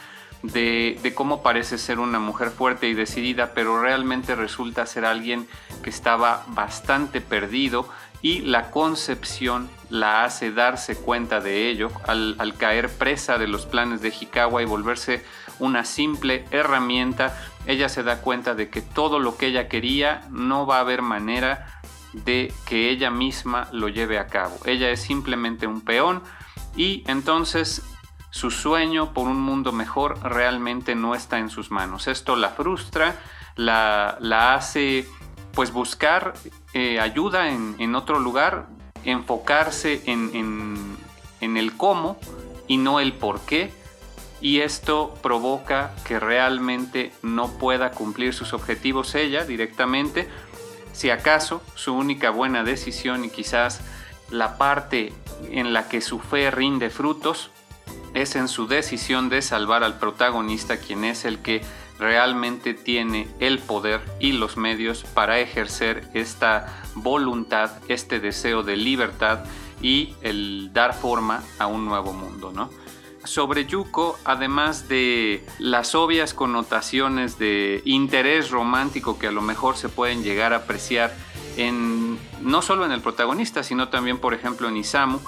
de, 0.42 0.98
de, 1.02 1.14
cómo 1.14 1.42
parece 1.42 1.76
ser 1.76 1.98
una 1.98 2.18
mujer 2.18 2.48
fuerte 2.48 2.88
y 2.88 2.94
decidida, 2.94 3.52
pero 3.52 3.82
realmente 3.82 4.34
resulta 4.34 4.86
ser 4.86 5.04
alguien 5.04 5.46
que 5.82 5.90
estaba 5.90 6.44
bastante 6.46 7.20
perdido 7.20 7.90
y 8.22 8.40
la 8.40 8.70
concepción 8.70 9.70
la 9.88 10.24
hace 10.24 10.52
darse 10.52 10.96
cuenta 10.96 11.40
de 11.40 11.68
ello 11.68 11.90
al, 12.06 12.54
caer 12.58 12.90
presa 12.90 13.38
de 13.38 13.48
los 13.48 13.66
planes 13.66 14.02
de 14.02 14.08
Hikawa 14.08 14.62
y 14.62 14.66
volverse 14.66 15.24
una 15.58 15.84
simple 15.84 16.44
herramienta, 16.50 17.36
ella 17.66 17.88
se 17.88 18.02
da 18.02 18.20
cuenta 18.20 18.54
de 18.54 18.70
que 18.70 18.82
todo 18.82 19.18
lo 19.18 19.36
que 19.36 19.46
ella 19.46 19.68
quería 19.68 20.22
no 20.30 20.66
va 20.66 20.76
a 20.76 20.80
haber 20.80 21.02
manera 21.02 21.80
de 22.12 22.52
que 22.66 22.90
ella 22.90 23.10
misma 23.10 23.68
lo 23.72 23.88
lleve 23.88 24.18
a 24.18 24.26
cabo. 24.26 24.58
Ella 24.64 24.90
es 24.90 25.00
simplemente 25.00 25.66
un 25.66 25.80
peón 25.80 26.22
y 26.76 27.04
entonces 27.06 27.82
su 28.30 28.50
sueño 28.50 29.12
por 29.12 29.26
un 29.26 29.40
mundo 29.40 29.72
mejor 29.72 30.18
realmente 30.22 30.94
no 30.94 31.14
está 31.14 31.38
en 31.38 31.50
sus 31.50 31.70
manos. 31.70 32.06
Esto 32.06 32.36
la 32.36 32.50
frustra, 32.50 33.16
la, 33.56 34.16
la 34.20 34.54
hace 34.54 35.06
pues 35.60 35.74
buscar 35.74 36.32
eh, 36.72 37.00
ayuda 37.00 37.50
en, 37.50 37.94
otro 37.94 38.18
lugar, 38.18 38.68
enfocarse 39.04 40.00
en, 40.06 40.96
en 41.42 41.56
el 41.58 41.76
cómo 41.76 42.16
y 42.66 42.78
no 42.78 42.98
el 42.98 43.12
por 43.12 43.42
qué. 43.42 43.70
Y 44.40 44.60
esto 44.60 45.14
provoca 45.22 45.94
que 46.06 46.18
realmente 46.18 47.12
no 47.20 47.58
pueda 47.58 47.90
cumplir 47.90 48.32
sus 48.32 48.54
objetivos 48.54 49.14
ella 49.14 49.44
directamente. 49.44 50.30
Si 50.94 51.10
acaso 51.10 51.60
su 51.74 51.92
única 51.92 52.30
buena 52.30 52.64
decisión 52.64 53.26
y 53.26 53.28
quizás 53.28 53.82
la 54.30 54.56
parte 54.56 55.12
en 55.50 55.74
la 55.74 55.88
que 55.90 56.00
su 56.00 56.20
fe 56.20 56.50
rinde 56.50 56.88
frutos 56.88 57.50
es 58.14 58.34
en 58.34 58.48
su 58.48 58.66
decisión 58.66 59.28
de 59.28 59.42
salvar 59.42 59.84
al 59.84 59.98
protagonista, 59.98 60.78
quien 60.78 61.04
es 61.04 61.26
el 61.26 61.40
que 61.40 61.60
realmente 62.00 62.74
tiene 62.74 63.28
el 63.38 63.58
poder 63.58 64.00
y 64.18 64.32
los 64.32 64.56
medios 64.56 65.04
para 65.04 65.38
ejercer 65.38 66.08
esta 66.14 66.82
voluntad, 66.94 67.70
este 67.88 68.18
deseo 68.18 68.62
de 68.62 68.76
libertad 68.76 69.44
y 69.80 70.14
el 70.22 70.72
dar 70.72 70.94
forma 70.94 71.42
a 71.58 71.66
un 71.66 71.84
nuevo 71.84 72.12
mundo, 72.12 72.52
¿no? 72.52 72.70
sobre 73.24 73.66
Yuko, 73.66 74.18
además 74.24 74.88
de 74.88 75.44
las 75.58 75.94
obvias 75.94 76.32
connotaciones 76.32 77.38
de 77.38 77.82
interés 77.84 78.50
romántico 78.50 79.18
que 79.18 79.26
a 79.26 79.30
lo 79.30 79.42
mejor 79.42 79.76
se 79.76 79.88
pueden 79.88 80.22
llegar 80.22 80.52
a 80.52 80.56
apreciar 80.56 81.14
en 81.56 82.18
no 82.40 82.62
solo 82.62 82.86
en 82.86 82.92
el 82.92 83.02
protagonista, 83.02 83.62
sino 83.62 83.88
también, 83.88 84.18
por 84.18 84.32
ejemplo, 84.32 84.68
en 84.68 84.78
Isamu, 84.78 85.20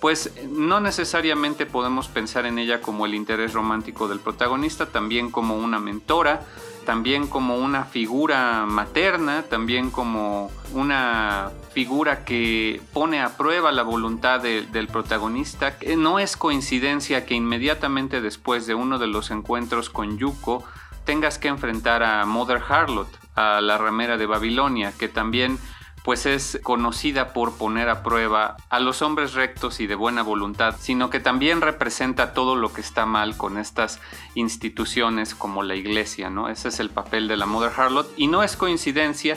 pues 0.00 0.32
no 0.48 0.80
necesariamente 0.80 1.66
podemos 1.66 2.08
pensar 2.08 2.46
en 2.46 2.58
ella 2.58 2.80
como 2.80 3.06
el 3.06 3.14
interés 3.14 3.52
romántico 3.52 4.08
del 4.08 4.20
protagonista, 4.20 4.86
también 4.86 5.30
como 5.30 5.56
una 5.56 5.78
mentora, 5.78 6.42
también 6.86 7.26
como 7.26 7.58
una 7.58 7.84
figura 7.84 8.64
materna, 8.66 9.42
también 9.42 9.90
como 9.90 10.50
una 10.72 11.50
figura 11.72 12.24
que 12.24 12.80
pone 12.92 13.20
a 13.20 13.36
prueba 13.36 13.70
la 13.72 13.82
voluntad 13.82 14.40
del 14.40 14.88
protagonista. 14.88 15.76
No 15.96 16.18
es 16.18 16.36
coincidencia 16.36 17.26
que 17.26 17.34
inmediatamente 17.34 18.20
después 18.22 18.66
de 18.66 18.74
uno 18.74 18.98
de 18.98 19.06
los 19.06 19.30
encuentros 19.30 19.90
con 19.90 20.18
Yuko 20.18 20.64
tengas 21.04 21.38
que 21.38 21.48
enfrentar 21.48 22.02
a 22.02 22.24
Mother 22.24 22.62
Harlot, 22.66 23.08
a 23.36 23.60
la 23.60 23.78
ramera 23.78 24.16
de 24.16 24.26
Babilonia, 24.26 24.92
que 24.98 25.08
también 25.08 25.58
pues 26.04 26.24
es 26.26 26.58
conocida 26.62 27.32
por 27.32 27.56
poner 27.56 27.88
a 27.88 28.02
prueba 28.02 28.56
a 28.70 28.80
los 28.80 29.02
hombres 29.02 29.34
rectos 29.34 29.80
y 29.80 29.86
de 29.86 29.94
buena 29.94 30.22
voluntad, 30.22 30.76
sino 30.78 31.10
que 31.10 31.20
también 31.20 31.60
representa 31.60 32.32
todo 32.32 32.56
lo 32.56 32.72
que 32.72 32.80
está 32.80 33.04
mal 33.06 33.36
con 33.36 33.58
estas 33.58 34.00
instituciones 34.34 35.34
como 35.34 35.62
la 35.62 35.74
iglesia, 35.74 36.30
¿no? 36.30 36.48
Ese 36.48 36.68
es 36.68 36.80
el 36.80 36.90
papel 36.90 37.28
de 37.28 37.36
la 37.36 37.46
Mother 37.46 37.72
Harlot 37.76 38.10
y 38.16 38.28
no 38.28 38.42
es 38.42 38.56
coincidencia 38.56 39.36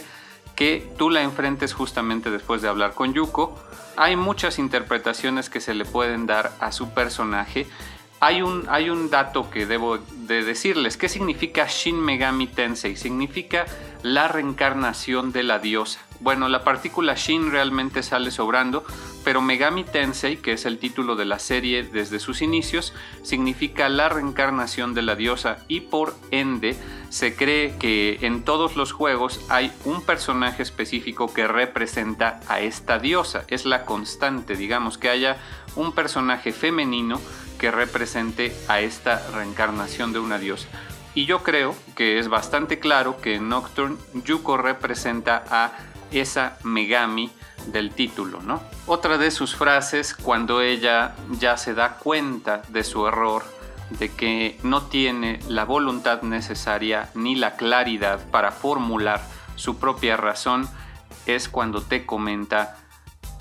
que 0.56 0.88
tú 0.97 1.10
la 1.10 1.21
enfrentes 1.21 1.73
justamente 1.73 2.32
después 2.32 2.62
de 2.62 2.69
hablar 2.69 2.93
con 2.93 3.13
Yuko. 3.13 3.58
Hay 3.97 4.15
muchas 4.15 4.60
interpretaciones 4.60 5.49
que 5.49 5.60
se 5.60 5.73
le 5.73 5.86
pueden 5.86 6.26
dar 6.26 6.54
a 6.60 6.71
su 6.71 6.91
personaje. 6.91 7.67
Hay 8.19 8.41
un, 8.41 8.65
hay 8.69 8.89
un 8.89 9.10
dato 9.10 9.49
que 9.49 9.65
debo 9.65 9.97
de 9.97 10.43
decirles. 10.43 10.95
¿Qué 10.95 11.10
significa 11.10 11.67
Shin 11.67 11.99
Megami 11.99 12.47
Tensei? 12.47 12.95
Significa 12.95 13.65
la 14.02 14.28
reencarnación 14.28 15.32
de 15.34 15.43
la 15.43 15.60
diosa. 15.60 15.99
Bueno, 16.23 16.47
la 16.47 16.63
partícula 16.63 17.15
Shin 17.15 17.51
realmente 17.51 18.01
sale 18.01 18.31
sobrando, 18.31 18.86
pero 19.25 19.41
Megami 19.41 19.83
Tensei, 19.83 20.38
que 20.38 20.53
es 20.53 20.65
el 20.65 20.79
título 20.79 21.17
de 21.17 21.25
la 21.25 21.38
serie 21.38 21.83
desde 21.83 22.17
sus 22.21 22.41
inicios, 22.41 22.93
significa 23.23 23.89
la 23.89 24.07
reencarnación 24.07 24.93
de 24.93 25.01
la 25.01 25.15
diosa 25.17 25.57
y 25.67 25.81
por 25.81 26.15
ende 26.31 26.77
se 27.09 27.36
cree 27.36 27.77
que 27.77 28.19
en 28.21 28.45
todos 28.45 28.77
los 28.77 28.93
juegos 28.93 29.41
hay 29.49 29.73
un 29.83 30.01
personaje 30.01 30.63
específico 30.63 31.33
que 31.33 31.45
representa 31.45 32.39
a 32.47 32.62
esta 32.62 32.99
diosa. 32.99 33.43
Es 33.49 33.65
la 33.65 33.83
constante, 33.83 34.55
digamos, 34.55 34.97
que 34.97 35.09
haya 35.09 35.36
un 35.75 35.91
personaje 35.91 36.53
femenino 36.53 37.19
que 37.59 37.69
represente 37.69 38.55
a 38.69 38.79
esta 38.79 39.21
reencarnación 39.33 40.13
de 40.13 40.19
una 40.19 40.39
diosa. 40.39 40.69
Y 41.15 41.25
yo 41.25 41.43
creo 41.43 41.75
que 41.95 42.17
es 42.17 42.29
bastante 42.29 42.79
claro 42.79 43.19
que 43.19 43.36
en 43.36 43.49
Nocturne 43.49 43.97
Yuko 44.23 44.55
representa 44.55 45.43
a 45.49 45.73
esa 46.13 46.58
Megami 46.63 47.30
del 47.67 47.91
título, 47.91 48.41
¿no? 48.41 48.62
Otra 48.86 49.17
de 49.17 49.32
sus 49.32 49.56
frases 49.56 50.13
cuando 50.13 50.62
ella 50.62 51.15
ya 51.39 51.58
se 51.58 51.73
da 51.73 51.97
cuenta 51.97 52.62
de 52.69 52.84
su 52.84 53.08
error, 53.08 53.43
de 53.99 54.10
que 54.10 54.60
no 54.63 54.84
tiene 54.84 55.39
la 55.47 55.65
voluntad 55.65 56.21
necesaria 56.21 57.10
ni 57.15 57.36
la 57.36 57.56
claridad 57.56 58.19
para 58.32 58.52
formular 58.52 59.21
su 59.56 59.78
propia 59.78 60.17
razón, 60.17 60.67
es 61.26 61.47
cuando 61.47 61.82
te 61.82 62.06
comenta 62.06 62.78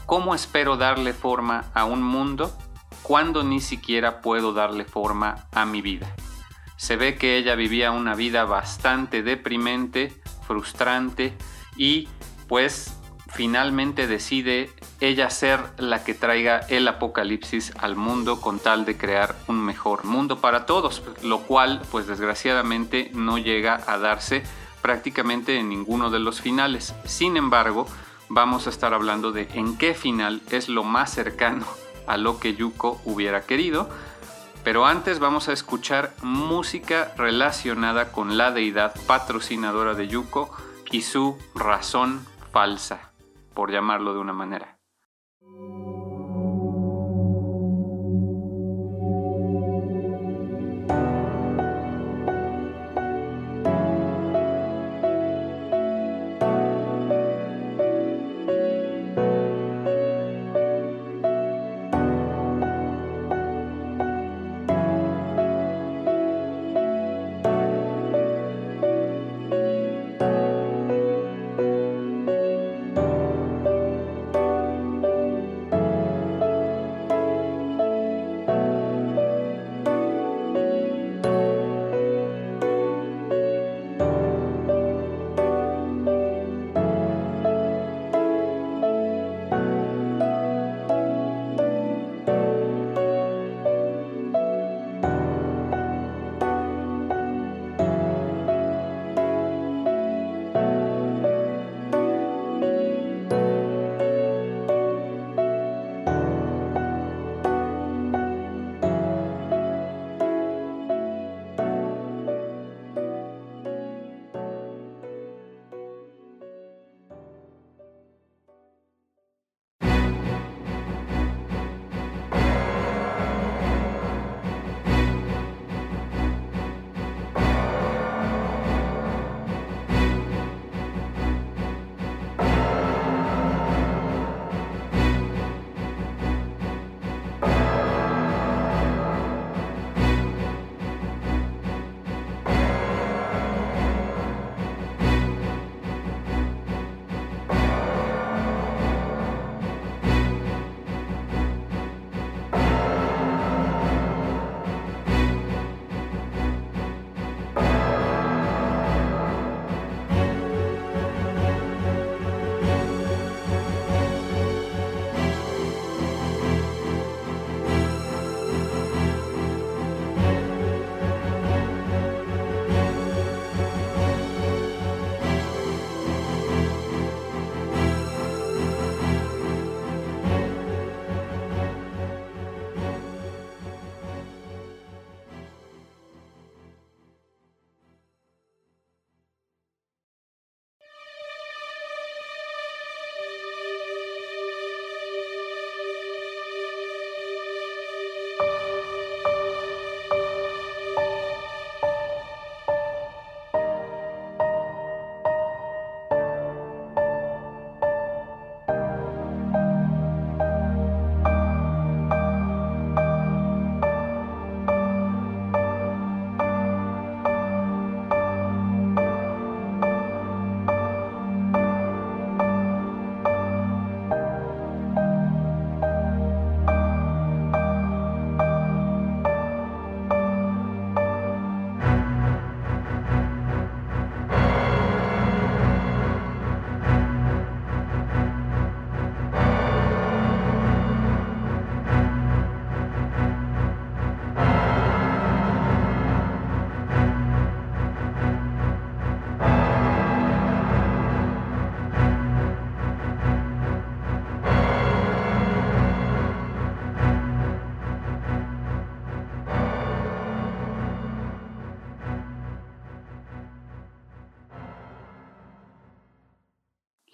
cómo 0.06 0.34
espero 0.34 0.76
darle 0.76 1.12
forma 1.12 1.64
a 1.74 1.84
un 1.84 2.02
mundo 2.02 2.56
cuando 3.02 3.42
ni 3.42 3.60
siquiera 3.60 4.20
puedo 4.20 4.52
darle 4.52 4.84
forma 4.84 5.46
a 5.52 5.64
mi 5.64 5.82
vida. 5.82 6.14
Se 6.76 6.96
ve 6.96 7.16
que 7.16 7.36
ella 7.36 7.54
vivía 7.54 7.92
una 7.92 8.14
vida 8.14 8.44
bastante 8.44 9.22
deprimente, 9.22 10.20
frustrante 10.46 11.36
y 11.76 12.08
pues 12.52 12.92
finalmente 13.28 14.06
decide 14.06 14.68
ella 15.00 15.30
ser 15.30 15.60
la 15.78 16.04
que 16.04 16.12
traiga 16.12 16.58
el 16.68 16.86
apocalipsis 16.86 17.72
al 17.78 17.96
mundo 17.96 18.42
con 18.42 18.58
tal 18.58 18.84
de 18.84 18.98
crear 18.98 19.34
un 19.48 19.58
mejor 19.64 20.04
mundo 20.04 20.42
para 20.42 20.66
todos, 20.66 21.02
lo 21.22 21.38
cual 21.44 21.80
pues 21.90 22.06
desgraciadamente 22.06 23.10
no 23.14 23.38
llega 23.38 23.80
a 23.86 23.96
darse 23.96 24.42
prácticamente 24.82 25.58
en 25.58 25.70
ninguno 25.70 26.10
de 26.10 26.18
los 26.18 26.42
finales. 26.42 26.94
Sin 27.06 27.38
embargo, 27.38 27.86
vamos 28.28 28.66
a 28.66 28.70
estar 28.70 28.92
hablando 28.92 29.32
de 29.32 29.48
en 29.54 29.78
qué 29.78 29.94
final 29.94 30.42
es 30.50 30.68
lo 30.68 30.84
más 30.84 31.10
cercano 31.10 31.64
a 32.06 32.18
lo 32.18 32.38
que 32.38 32.54
Yuko 32.54 33.00
hubiera 33.06 33.46
querido. 33.46 33.88
Pero 34.62 34.84
antes 34.84 35.20
vamos 35.20 35.48
a 35.48 35.54
escuchar 35.54 36.14
música 36.20 37.14
relacionada 37.16 38.12
con 38.12 38.36
la 38.36 38.50
deidad 38.50 38.94
patrocinadora 39.06 39.94
de 39.94 40.08
Yuko 40.08 40.54
y 40.90 41.00
su 41.00 41.38
razón 41.54 42.30
falsa, 42.52 43.12
por 43.54 43.72
llamarlo 43.72 44.12
de 44.12 44.20
una 44.20 44.34
manera. 44.34 44.78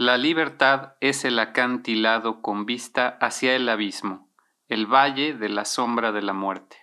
La 0.09 0.17
libertad 0.17 0.95
es 1.01 1.27
el 1.27 1.39
acantilado 1.39 2.41
con 2.41 2.65
vista 2.65 3.19
hacia 3.21 3.55
el 3.55 3.69
abismo, 3.69 4.33
el 4.67 4.87
valle 4.87 5.35
de 5.35 5.51
la 5.51 5.67
sombra 5.67 6.13
de 6.13 6.23
la 6.23 6.33
muerte. 6.33 6.79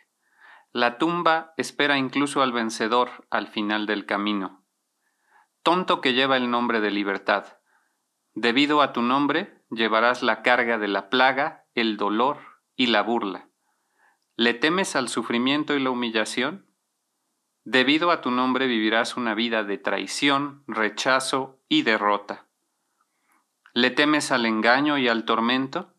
La 0.72 1.00
tumba 1.00 1.56
espera 1.58 1.98
incluso 1.98 2.44
al 2.44 2.52
vencedor 2.52 3.26
al 3.32 3.48
final 3.48 3.88
del 3.88 4.06
camino. 4.06 4.64
Tonto 5.64 6.02
que 6.02 6.14
lleva 6.14 6.38
el 6.38 6.52
nombre 6.52 6.82
de 6.82 6.92
libertad. 6.92 7.58
Debido 8.36 8.84
a 8.84 8.94
tu 8.94 9.02
nombre 9.02 9.66
llevarás 9.72 10.22
la 10.22 10.44
carga 10.44 10.78
de 10.78 10.88
la 10.88 11.10
plaga, 11.10 11.66
el 11.74 11.98
dolor 11.98 12.38
y 12.76 12.86
la 12.86 13.02
burla. 13.02 13.50
¿Le 14.36 14.54
temes 14.54 14.96
al 14.96 15.10
sufrimiento 15.10 15.74
y 15.74 15.80
la 15.80 15.90
humillación? 15.90 16.68
Debido 17.64 18.12
a 18.12 18.22
tu 18.22 18.30
nombre 18.30 18.68
vivirás 18.68 19.18
una 19.18 19.34
vida 19.34 19.64
de 19.64 19.80
traición, 19.80 20.64
rechazo 20.68 21.60
y 21.68 21.82
derrota. 21.82 22.45
¿Le 23.78 23.92
temes 23.92 24.32
al 24.32 24.46
engaño 24.46 24.98
y 24.98 25.10
al 25.10 25.26
tormento? 25.26 25.90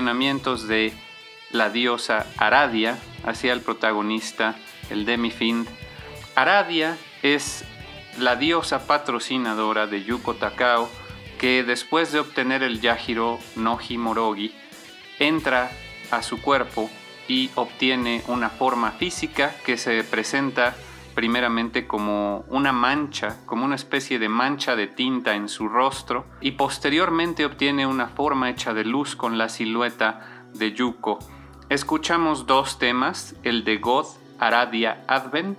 De 0.00 0.92
la 1.50 1.68
diosa 1.68 2.26
Aradia 2.38 2.98
hacia 3.24 3.52
el 3.52 3.60
protagonista, 3.60 4.56
el 4.88 5.04
Demifind. 5.04 5.68
Aradia 6.34 6.96
es 7.22 7.64
la 8.18 8.36
diosa 8.36 8.86
patrocinadora 8.86 9.86
de 9.86 10.02
Yuko 10.02 10.34
Takao 10.34 10.88
que 11.38 11.64
después 11.64 12.12
de 12.12 12.20
obtener 12.20 12.62
el 12.62 12.80
Yahiro 12.80 13.38
no 13.56 13.78
Himorogi 13.78 14.54
entra 15.18 15.70
a 16.10 16.22
su 16.22 16.40
cuerpo 16.40 16.90
y 17.28 17.50
obtiene 17.54 18.22
una 18.26 18.48
forma 18.48 18.92
física 18.92 19.54
que 19.66 19.76
se 19.76 20.02
presenta 20.02 20.74
primeramente 21.20 21.86
como 21.86 22.46
una 22.48 22.72
mancha, 22.72 23.36
como 23.44 23.66
una 23.66 23.74
especie 23.74 24.18
de 24.18 24.30
mancha 24.30 24.74
de 24.74 24.86
tinta 24.86 25.34
en 25.34 25.50
su 25.50 25.68
rostro, 25.68 26.24
y 26.40 26.52
posteriormente 26.52 27.44
obtiene 27.44 27.86
una 27.86 28.08
forma 28.08 28.48
hecha 28.48 28.72
de 28.72 28.86
luz 28.86 29.16
con 29.16 29.36
la 29.36 29.50
silueta 29.50 30.46
de 30.54 30.72
Yuko. 30.72 31.18
Escuchamos 31.68 32.46
dos 32.46 32.78
temas, 32.78 33.36
el 33.42 33.64
de 33.64 33.76
God 33.76 34.06
Aradia 34.38 35.04
Advent, 35.08 35.58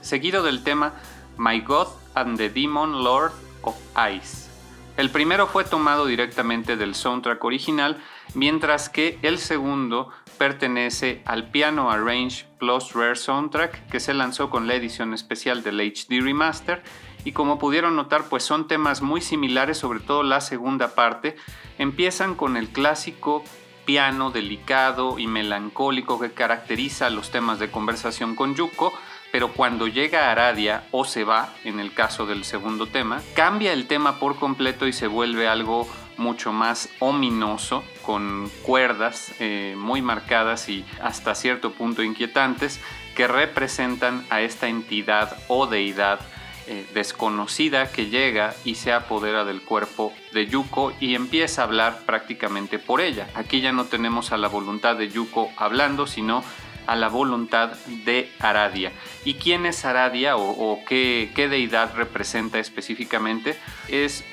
seguido 0.00 0.44
del 0.44 0.62
tema 0.62 0.92
My 1.36 1.58
God 1.60 1.88
and 2.14 2.38
the 2.38 2.48
Demon 2.48 3.02
Lord 3.02 3.32
of 3.62 3.74
Ice. 4.14 4.48
El 4.96 5.10
primero 5.10 5.48
fue 5.48 5.64
tomado 5.64 6.06
directamente 6.06 6.76
del 6.76 6.94
soundtrack 6.94 7.42
original, 7.42 8.00
mientras 8.34 8.88
que 8.88 9.18
el 9.22 9.38
segundo 9.38 10.10
pertenece 10.40 11.20
al 11.26 11.50
Piano 11.50 11.90
Arrange 11.90 12.46
Plus 12.58 12.94
Rare 12.94 13.16
Soundtrack 13.16 13.90
que 13.90 14.00
se 14.00 14.14
lanzó 14.14 14.48
con 14.48 14.66
la 14.66 14.74
edición 14.74 15.12
especial 15.12 15.62
del 15.62 15.80
HD 15.80 16.22
Remaster 16.22 16.82
y 17.26 17.32
como 17.32 17.58
pudieron 17.58 17.94
notar 17.94 18.24
pues 18.30 18.42
son 18.42 18.66
temas 18.66 19.02
muy 19.02 19.20
similares, 19.20 19.76
sobre 19.76 20.00
todo 20.00 20.22
la 20.22 20.40
segunda 20.40 20.94
parte. 20.94 21.36
Empiezan 21.76 22.36
con 22.36 22.56
el 22.56 22.70
clásico 22.70 23.44
piano 23.84 24.30
delicado 24.30 25.18
y 25.18 25.26
melancólico 25.26 26.18
que 26.18 26.32
caracteriza 26.32 27.10
los 27.10 27.30
temas 27.30 27.58
de 27.58 27.70
conversación 27.70 28.34
con 28.34 28.54
Yuko, 28.54 28.94
pero 29.32 29.52
cuando 29.52 29.88
llega 29.88 30.28
a 30.28 30.32
Aradia 30.32 30.84
o 30.90 31.04
se 31.04 31.24
va, 31.24 31.52
en 31.64 31.80
el 31.80 31.92
caso 31.92 32.24
del 32.24 32.44
segundo 32.44 32.86
tema, 32.86 33.20
cambia 33.34 33.74
el 33.74 33.86
tema 33.86 34.18
por 34.18 34.36
completo 34.36 34.86
y 34.86 34.94
se 34.94 35.06
vuelve 35.06 35.48
algo 35.48 35.86
mucho 36.20 36.52
más 36.52 36.88
ominoso, 37.00 37.82
con 38.02 38.48
cuerdas 38.62 39.34
eh, 39.40 39.74
muy 39.76 40.02
marcadas 40.02 40.68
y 40.68 40.84
hasta 41.02 41.34
cierto 41.34 41.72
punto 41.72 42.02
inquietantes, 42.02 42.80
que 43.16 43.26
representan 43.26 44.24
a 44.30 44.40
esta 44.42 44.68
entidad 44.68 45.36
o 45.48 45.66
deidad 45.66 46.20
eh, 46.66 46.86
desconocida 46.94 47.90
que 47.90 48.10
llega 48.10 48.54
y 48.64 48.76
se 48.76 48.92
apodera 48.92 49.44
del 49.44 49.62
cuerpo 49.62 50.12
de 50.32 50.46
Yuko 50.46 50.92
y 51.00 51.16
empieza 51.16 51.62
a 51.62 51.64
hablar 51.64 52.02
prácticamente 52.06 52.78
por 52.78 53.00
ella. 53.00 53.28
Aquí 53.34 53.60
ya 53.60 53.72
no 53.72 53.86
tenemos 53.86 54.30
a 54.30 54.36
la 54.36 54.46
voluntad 54.46 54.94
de 54.94 55.08
Yuko 55.08 55.50
hablando, 55.56 56.06
sino 56.06 56.44
a 56.86 56.96
la 56.96 57.08
voluntad 57.08 57.72
de 58.04 58.30
Aradia. 58.38 58.92
¿Y 59.24 59.34
quién 59.34 59.66
es 59.66 59.84
Aradia 59.84 60.36
o, 60.36 60.80
qué, 60.86 61.30
deidad 61.34 61.94
representa 61.94 62.58
específicamente? 62.58 63.56
Es 63.88 64.24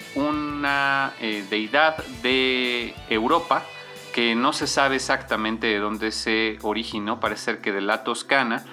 una 0.58 1.14
eh, 1.20 1.46
deidad 1.50 2.04
de 2.24 2.96
Europa 3.10 3.64
que 4.14 4.34
no 4.34 4.52
se 4.52 4.66
sabe 4.66 4.96
exactamente 4.96 5.68
de 5.68 5.78
dónde 5.78 6.12
se 6.12 6.58
originó, 6.64 7.20
parece 7.20 7.44
ser 7.44 7.62
que 7.62 7.72
de 7.72 7.82
la 7.82 8.04
Toscana, 8.04 8.66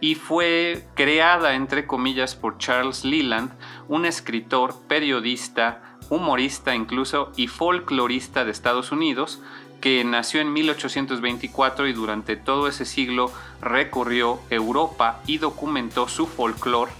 y 0.00 0.14
fue 0.14 0.86
creada, 0.94 1.54
entre 1.54 1.86
comillas, 1.86 2.36
por 2.36 2.58
Charles 2.58 3.04
Leland, 3.04 3.50
un 3.88 4.06
escritor, 4.06 4.76
periodista, 4.86 5.96
humorista 6.08 6.74
incluso 6.74 7.32
y 7.36 7.48
folclorista 7.48 8.44
de 8.44 8.52
Estados 8.52 8.92
Unidos, 8.92 9.40
que 9.80 10.04
nació 10.04 10.40
en 10.40 10.52
1824 10.52 11.88
y 11.88 11.92
durante 11.92 12.36
todo 12.36 12.68
ese 12.68 12.84
siglo 12.84 13.32
recorrió 13.60 14.40
Europa 14.50 15.20
y 15.26 15.38
documentó 15.38 16.06
su 16.06 16.28
folclore 16.28 16.92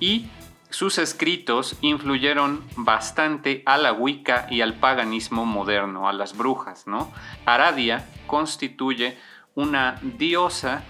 y 0.00 0.28
sus 0.74 0.98
escritos 0.98 1.76
influyeron 1.82 2.64
bastante 2.74 3.62
a 3.64 3.78
la 3.78 3.92
Wicca 3.92 4.48
y 4.50 4.60
al 4.60 4.74
paganismo 4.74 5.46
moderno, 5.46 6.08
a 6.08 6.12
las 6.12 6.36
brujas, 6.36 6.88
¿no? 6.88 7.12
Aradia 7.46 8.08
constituye 8.26 9.16
una 9.54 10.00
diosa 10.02 10.82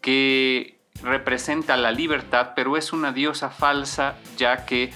que 0.00 0.78
representa 1.02 1.76
la 1.76 1.90
libertad, 1.90 2.52
pero 2.54 2.76
es 2.76 2.92
una 2.92 3.12
diosa 3.12 3.50
falsa 3.50 4.16
ya 4.36 4.64
que 4.64 4.92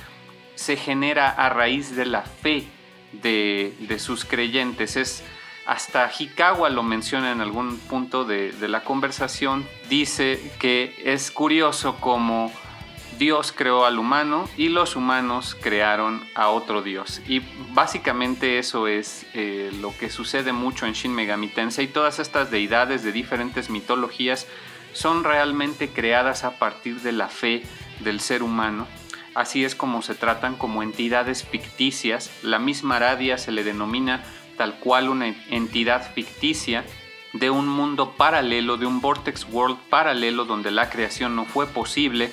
se 0.54 0.76
genera 0.76 1.28
a 1.28 1.48
raíz 1.48 1.96
de 1.96 2.06
la 2.06 2.22
fe 2.22 2.68
de, 3.12 3.76
de 3.80 3.98
sus 3.98 4.24
creyentes. 4.24 4.96
Es 4.96 5.24
hasta 5.66 6.08
Hikawa 6.16 6.70
lo 6.70 6.84
menciona 6.84 7.32
en 7.32 7.40
algún 7.40 7.78
punto 7.78 8.24
de, 8.24 8.54
la 8.68 8.84
conversación, 8.84 9.66
dice 9.90 10.52
que 10.60 10.94
es 11.04 11.32
curioso 11.32 11.96
cómo 12.00 12.52
Dios 13.18 13.52
creó 13.52 13.86
al 13.86 13.98
humano 13.98 14.48
y 14.56 14.68
los 14.68 14.96
humanos 14.96 15.56
crearon 15.60 16.22
a 16.34 16.48
otro 16.48 16.82
Dios. 16.82 17.22
Y 17.26 17.42
básicamente 17.72 18.58
eso 18.58 18.88
es 18.88 19.26
eh, 19.34 19.70
lo 19.80 19.96
que 19.96 20.10
sucede 20.10 20.52
mucho 20.52 20.86
en 20.86 20.92
Shin 20.92 21.14
Megami 21.14 21.48
Tensei. 21.48 21.86
Todas 21.86 22.18
estas 22.18 22.50
deidades 22.50 23.02
de 23.02 23.12
diferentes 23.12 23.70
mitologías 23.70 24.46
son 24.92 25.24
realmente 25.24 25.88
creadas 25.88 26.44
a 26.44 26.58
partir 26.58 27.00
de 27.00 27.12
la 27.12 27.28
fe 27.28 27.62
del 28.00 28.20
ser 28.20 28.42
humano. 28.42 28.86
Así 29.34 29.64
es 29.64 29.74
como 29.74 30.02
se 30.02 30.14
tratan 30.14 30.56
como 30.56 30.82
entidades 30.82 31.44
ficticias. 31.44 32.30
La 32.42 32.58
misma 32.58 32.96
Aradia 32.96 33.38
se 33.38 33.52
le 33.52 33.64
denomina 33.64 34.24
tal 34.56 34.78
cual 34.78 35.08
una 35.08 35.28
entidad 35.50 36.12
ficticia 36.14 36.84
de 37.34 37.50
un 37.50 37.68
mundo 37.68 38.14
paralelo, 38.16 38.78
de 38.78 38.86
un 38.86 39.00
vortex 39.00 39.46
world 39.50 39.78
paralelo 39.90 40.46
donde 40.46 40.70
la 40.70 40.88
creación 40.88 41.36
no 41.36 41.44
fue 41.44 41.66
posible 41.66 42.32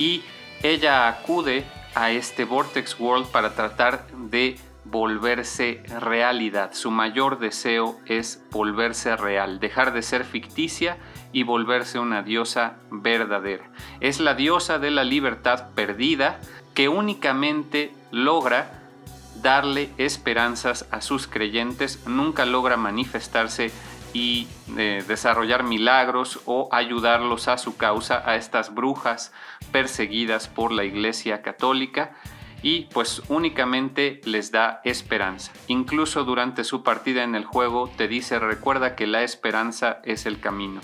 y 0.00 0.22
ella 0.62 1.08
acude 1.08 1.64
a 1.94 2.10
este 2.10 2.44
vortex 2.44 2.98
world 2.98 3.26
para 3.26 3.54
tratar 3.54 4.06
de 4.12 4.58
volverse 4.84 5.82
realidad. 6.00 6.72
Su 6.72 6.90
mayor 6.90 7.38
deseo 7.38 8.00
es 8.06 8.42
volverse 8.50 9.14
real, 9.14 9.60
dejar 9.60 9.92
de 9.92 10.02
ser 10.02 10.24
ficticia 10.24 10.96
y 11.32 11.42
volverse 11.42 11.98
una 11.98 12.22
diosa 12.22 12.76
verdadera. 12.90 13.70
Es 14.00 14.20
la 14.20 14.34
diosa 14.34 14.78
de 14.78 14.90
la 14.90 15.04
libertad 15.04 15.68
perdida 15.74 16.40
que 16.74 16.88
únicamente 16.88 17.92
logra 18.10 18.80
darle 19.42 19.90
esperanzas 19.98 20.86
a 20.90 21.02
sus 21.02 21.26
creyentes, 21.26 22.06
nunca 22.06 22.46
logra 22.46 22.76
manifestarse 22.76 23.70
y 24.12 24.48
eh, 24.76 25.04
desarrollar 25.06 25.64
milagros 25.64 26.40
o 26.46 26.68
ayudarlos 26.72 27.48
a 27.48 27.58
su 27.58 27.76
causa, 27.76 28.22
a 28.28 28.36
estas 28.36 28.74
brujas 28.74 29.32
perseguidas 29.72 30.48
por 30.48 30.72
la 30.72 30.84
Iglesia 30.84 31.42
Católica 31.42 32.12
y 32.62 32.86
pues 32.92 33.22
únicamente 33.28 34.20
les 34.24 34.52
da 34.52 34.80
esperanza. 34.84 35.52
Incluso 35.68 36.24
durante 36.24 36.64
su 36.64 36.82
partida 36.82 37.22
en 37.22 37.34
el 37.34 37.44
juego 37.44 37.90
te 37.96 38.08
dice 38.08 38.38
recuerda 38.38 38.96
que 38.96 39.06
la 39.06 39.22
esperanza 39.22 40.00
es 40.04 40.26
el 40.26 40.40
camino. 40.40 40.80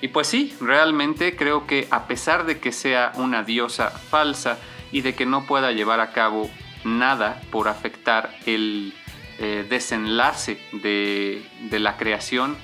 Y 0.00 0.08
pues 0.08 0.26
sí, 0.26 0.54
realmente 0.60 1.36
creo 1.36 1.66
que 1.66 1.88
a 1.90 2.06
pesar 2.06 2.46
de 2.46 2.60
que 2.60 2.72
sea 2.72 3.12
una 3.16 3.42
diosa 3.42 3.90
falsa 3.90 4.58
y 4.92 5.00
de 5.00 5.14
que 5.14 5.26
no 5.26 5.46
pueda 5.46 5.72
llevar 5.72 6.00
a 6.00 6.12
cabo 6.12 6.50
nada 6.84 7.40
por 7.50 7.68
afectar 7.68 8.30
el 8.46 8.94
eh, 9.38 9.66
desenlace 9.68 10.58
de, 10.72 11.44
la 11.70 11.96
creación, 11.96 12.56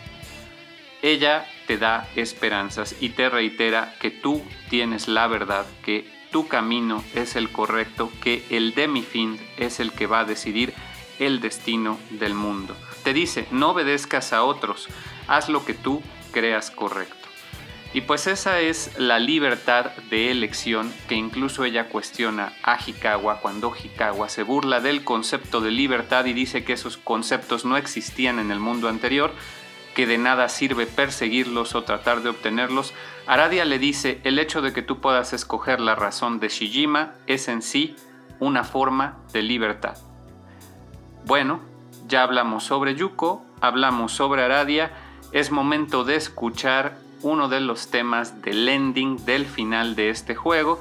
ella 1.02 1.46
te 1.66 1.78
da 1.78 2.08
esperanzas 2.16 2.96
y 3.00 3.11
te 3.11 3.28
reitera 3.28 3.94
que 4.00 4.11
tú 4.11 4.42
tienes 4.70 5.08
la 5.08 5.26
verdad, 5.26 5.66
que 5.85 6.11
tu 6.30 6.48
camino 6.48 7.04
es 7.14 7.37
el 7.37 7.50
correcto, 7.50 8.11
que 8.22 8.44
el 8.50 8.74
demifind 8.74 9.38
es 9.58 9.80
el 9.80 9.92
que 9.92 10.06
va 10.06 10.20
a 10.20 10.24
decidir 10.24 10.72
el 11.18 11.40
destino 11.40 11.98
del 12.11 12.35
mundo. 12.35 12.76
Te 13.04 13.12
dice, 13.12 13.46
no 13.50 13.70
obedezcas 13.70 14.32
a 14.32 14.44
otros, 14.44 14.88
haz 15.28 15.48
lo 15.48 15.64
que 15.64 15.74
tú 15.74 16.02
creas 16.32 16.70
correcto. 16.70 17.21
Y 17.94 18.02
pues 18.02 18.26
esa 18.26 18.61
es 18.61 18.98
la 18.98 19.18
libertad 19.18 19.90
de 20.09 20.31
elección 20.31 20.92
que 21.09 21.14
incluso 21.14 21.64
ella 21.64 21.90
cuestiona 21.90 22.55
a 22.62 22.78
Hikawa 22.78 23.40
cuando 23.40 23.74
Hikawa 23.74 24.31
se 24.31 24.44
burla 24.44 24.81
del 24.81 25.05
concepto 25.05 25.61
de 25.61 25.70
libertad 25.70 26.24
y 26.24 26.33
dice 26.33 26.64
que 26.64 26.72
esos 26.72 26.96
conceptos 26.96 27.66
no 27.66 27.76
existían 27.76 28.38
en 28.38 28.50
el 28.50 28.61
mundo 28.61 28.88
anterior, 28.88 29.33
que 29.94 30.07
de 30.07 30.16
nada 30.16 30.48
sirve 30.48 30.87
perseguirlos 30.87 31.74
o 31.74 31.85
tratar 31.85 32.22
de 32.22 32.31
obtenerlos. 32.31 32.94
Aradia 33.26 33.66
le 33.66 33.78
dice, 33.78 34.22
el 34.24 34.38
hecho 34.38 34.62
de 34.62 34.72
que 34.72 34.81
tú 34.81 35.02
puedas 35.02 35.35
escoger 35.35 35.78
la 35.78 35.94
razón 35.94 36.40
de 36.40 36.48
Shijima 36.48 37.12
es 37.26 37.48
en 37.48 37.61
sí 37.61 37.94
una 38.40 38.64
forma 38.64 39.18
de 39.35 39.42
libertad. 39.42 39.98
Bueno, 41.26 41.61
ya 42.09 42.22
hablamos 42.22 42.64
sobre 42.64 42.94
Yuko, 42.94 43.44
hablamos 43.61 44.12
sobre 44.12 44.42
Aradia, 44.42 44.92
es 45.33 45.50
momento 45.50 46.05
de 46.05 46.16
escuchar 46.16 46.96
uno 47.22 47.48
de 47.48 47.61
los 47.61 47.90
temas 47.90 48.42
del 48.42 48.68
ending 48.68 49.24
del 49.24 49.46
final 49.46 49.94
de 49.94 50.11
este 50.11 50.35
juego 50.35 50.80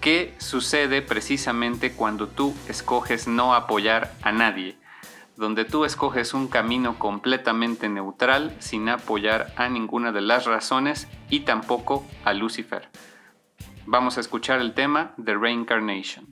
que 0.00 0.34
sucede 0.38 1.00
precisamente 1.00 1.92
cuando 1.92 2.26
tú 2.26 2.54
escoges 2.68 3.28
no 3.28 3.54
apoyar 3.54 4.12
a 4.22 4.32
nadie, 4.32 4.76
donde 5.36 5.64
tú 5.64 5.84
escoges 5.84 6.34
un 6.34 6.48
camino 6.48 6.98
completamente 6.98 7.88
neutral 7.88 8.54
sin 8.58 8.88
apoyar 8.88 9.52
a 9.56 9.68
ninguna 9.68 10.10
de 10.10 10.20
las 10.20 10.46
razones 10.46 11.06
y 11.30 11.40
tampoco 11.40 12.04
a 12.24 12.32
Lucifer. 12.32 12.88
Vamos 13.86 14.16
a 14.16 14.20
escuchar 14.20 14.60
el 14.60 14.74
tema 14.74 15.14
de 15.16 15.36
Reincarnation. 15.36 16.31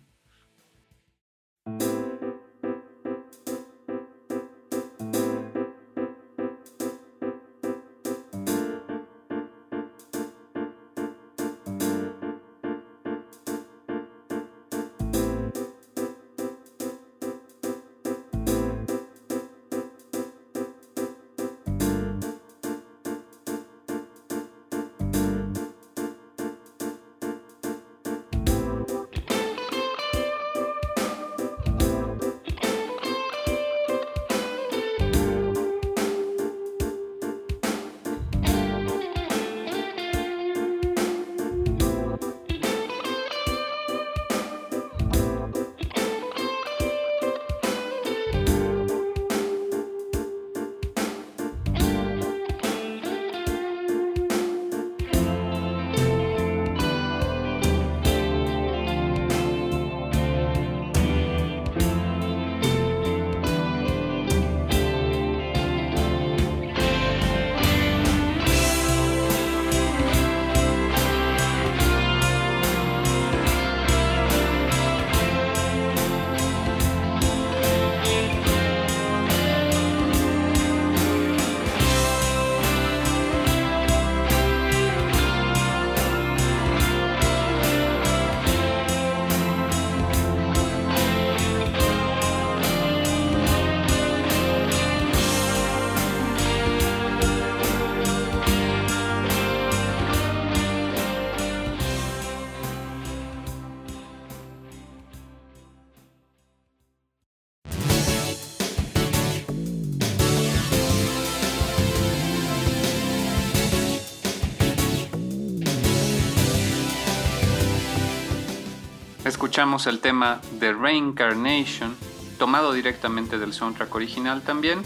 Escuchamos 119.60 119.86
el 119.88 119.98
tema 119.98 120.40
de 120.52 120.72
Reincarnation, 120.72 121.94
tomado 122.38 122.72
directamente 122.72 123.36
del 123.36 123.52
soundtrack 123.52 123.94
original 123.94 124.40
también, 124.40 124.80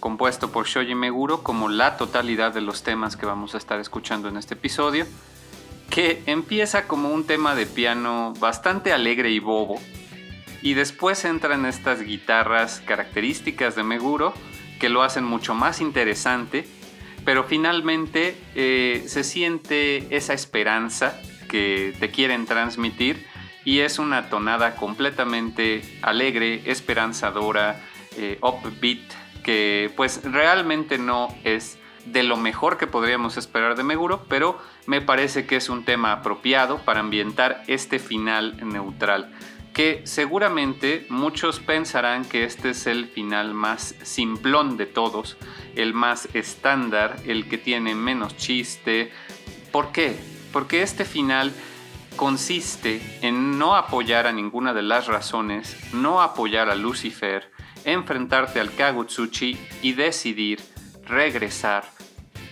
compuesto 0.00 0.50
por 0.50 0.66
Shoji 0.66 0.96
Meguro 0.96 1.44
como 1.44 1.68
la 1.68 1.96
totalidad 1.96 2.52
de 2.52 2.60
los 2.60 2.82
temas 2.82 3.16
que 3.16 3.24
vamos 3.24 3.54
a 3.54 3.58
estar 3.58 3.78
escuchando 3.78 4.28
en 4.28 4.36
este 4.36 4.54
episodio, 4.54 5.06
que 5.90 6.24
empieza 6.26 6.88
como 6.88 7.10
un 7.10 7.24
tema 7.24 7.54
de 7.54 7.66
piano 7.66 8.32
bastante 8.40 8.92
alegre 8.92 9.30
y 9.30 9.38
bobo, 9.38 9.80
y 10.60 10.74
después 10.74 11.24
entran 11.24 11.64
estas 11.64 12.02
guitarras 12.02 12.82
características 12.84 13.76
de 13.76 13.84
Meguro 13.84 14.34
que 14.80 14.88
lo 14.88 15.04
hacen 15.04 15.22
mucho 15.22 15.54
más 15.54 15.80
interesante, 15.80 16.66
pero 17.24 17.44
finalmente 17.44 18.36
eh, 18.56 19.04
se 19.06 19.22
siente 19.22 20.16
esa 20.16 20.34
esperanza 20.34 21.16
que 21.48 21.94
te 22.00 22.10
quieren 22.10 22.44
transmitir 22.46 23.32
y 23.64 23.80
es 23.80 23.98
una 23.98 24.28
tonada 24.28 24.76
completamente 24.76 25.82
alegre, 26.02 26.62
esperanzadora, 26.66 27.80
eh, 28.16 28.38
upbeat, 28.42 29.12
que 29.42 29.92
pues 29.96 30.20
realmente 30.24 30.98
no 30.98 31.28
es 31.44 31.78
de 32.06 32.22
lo 32.22 32.36
mejor 32.36 32.76
que 32.76 32.86
podríamos 32.86 33.36
esperar 33.36 33.76
de 33.76 33.82
Meguro, 33.82 34.24
pero 34.28 34.58
me 34.86 35.00
parece 35.00 35.46
que 35.46 35.56
es 35.56 35.68
un 35.68 35.84
tema 35.84 36.12
apropiado 36.12 36.78
para 36.78 37.00
ambientar 37.00 37.62
este 37.66 37.98
final 37.98 38.56
neutral, 38.66 39.32
que 39.72 40.02
seguramente 40.04 41.06
muchos 41.08 41.60
pensarán 41.60 42.24
que 42.24 42.44
este 42.44 42.70
es 42.70 42.86
el 42.86 43.06
final 43.06 43.54
más 43.54 43.94
simplón 44.02 44.76
de 44.76 44.86
todos, 44.86 45.36
el 45.74 45.94
más 45.94 46.28
estándar, 46.34 47.16
el 47.26 47.48
que 47.48 47.58
tiene 47.58 47.94
menos 47.94 48.36
chiste. 48.36 49.10
¿Por 49.72 49.90
qué? 49.90 50.16
Porque 50.52 50.82
este 50.82 51.04
final 51.04 51.52
consiste 52.16 53.18
en 53.22 53.58
no 53.58 53.76
apoyar 53.76 54.26
a 54.26 54.32
ninguna 54.32 54.72
de 54.72 54.82
las 54.82 55.06
razones, 55.06 55.76
no 55.92 56.22
apoyar 56.22 56.68
a 56.70 56.74
Lucifer, 56.74 57.50
enfrentarte 57.84 58.60
al 58.60 58.72
Kagutsuchi 58.74 59.58
y 59.82 59.92
decidir 59.92 60.60
regresar 61.04 61.84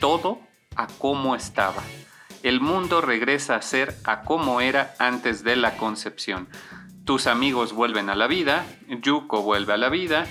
todo 0.00 0.40
a 0.76 0.86
como 0.86 1.34
estaba. 1.34 1.82
El 2.42 2.60
mundo 2.60 3.00
regresa 3.00 3.56
a 3.56 3.62
ser 3.62 3.96
a 4.04 4.22
como 4.22 4.60
era 4.60 4.94
antes 4.98 5.44
de 5.44 5.56
la 5.56 5.76
concepción. 5.76 6.48
Tus 7.04 7.26
amigos 7.26 7.72
vuelven 7.72 8.10
a 8.10 8.16
la 8.16 8.26
vida, 8.26 8.64
Yuko 8.88 9.42
vuelve 9.42 9.72
a 9.72 9.76
la 9.76 9.88
vida 9.88 10.26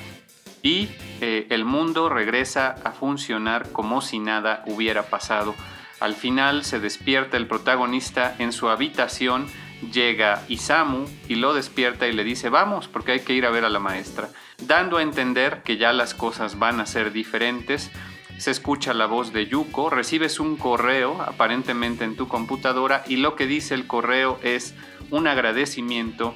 y 0.62 0.90
eh, 1.22 1.48
el 1.50 1.66
mundo 1.66 2.10
regresa 2.10 2.76
a 2.84 2.92
funcionar 2.92 3.72
como 3.72 4.02
si 4.02 4.20
nada 4.20 4.64
hubiera 4.68 5.04
pasado 5.04 5.56
al 6.02 6.16
final 6.16 6.66
se 6.66 6.80
despierta 6.80 7.38
el 7.38 7.48
protagonista 7.48 8.36
en 8.40 8.52
su 8.52 8.70
habitación, 8.70 9.46
llega 9.94 10.44
Isamu 10.50 11.06
y 11.30 11.36
lo 11.36 11.54
despierta 11.54 12.08
y 12.08 12.12
le 12.12 12.24
dice 12.24 12.50
vamos 12.50 12.88
porque 12.88 13.14
hay 13.14 13.20
que 13.22 13.34
ir 13.34 13.46
a 13.46 13.52
ver 13.52 13.66
a 13.66 13.70
la 13.70 13.80
maestra, 13.80 14.30
dando 14.66 14.98
a 14.98 15.04
entender 15.04 15.62
que 15.64 15.78
ya 15.78 15.94
las 15.94 16.16
cosas 16.16 16.58
van 16.58 16.80
a 16.80 16.88
ser 16.88 17.14
diferentes. 17.14 17.92
se 18.38 18.50
escucha 18.50 18.96
la 18.96 19.06
voz 19.06 19.32
de 19.32 19.46
Yuko, 19.46 19.92
recibes 19.92 20.40
un 20.40 20.58
correo 20.58 21.22
aparentemente 21.22 22.04
en 22.04 22.16
tu 22.16 22.28
computadora 22.28 23.04
y 23.08 23.18
lo 23.18 23.36
que 23.36 23.46
dice 23.46 23.76
el 23.76 23.86
correo 23.86 24.40
es 24.42 24.74
un 25.12 25.28
agradecimiento 25.28 26.34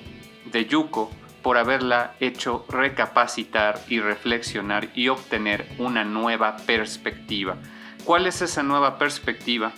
de 0.51 0.67
Yuko 0.67 1.09
por 1.41 1.57
haberla 1.57 2.13
hecho 2.19 2.65
recapacitar 2.69 3.79
y 3.89 3.99
reflexionar 3.99 4.89
y 4.93 5.07
obtener 5.07 5.67
una 5.79 6.03
nueva 6.03 6.57
perspectiva. 6.57 7.57
¿Cuál 8.05 8.27
es 8.27 8.43
esa 8.43 8.61
nueva 8.61 8.99
perspectiva? 8.99 9.73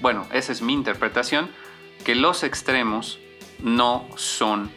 Bueno, 0.00 0.28
esa 0.32 0.52
es 0.52 0.62
mi 0.62 0.72
interpretación, 0.72 1.50
que 2.04 2.14
los 2.14 2.44
extremos 2.44 3.18
no 3.58 4.08
son 4.14 4.70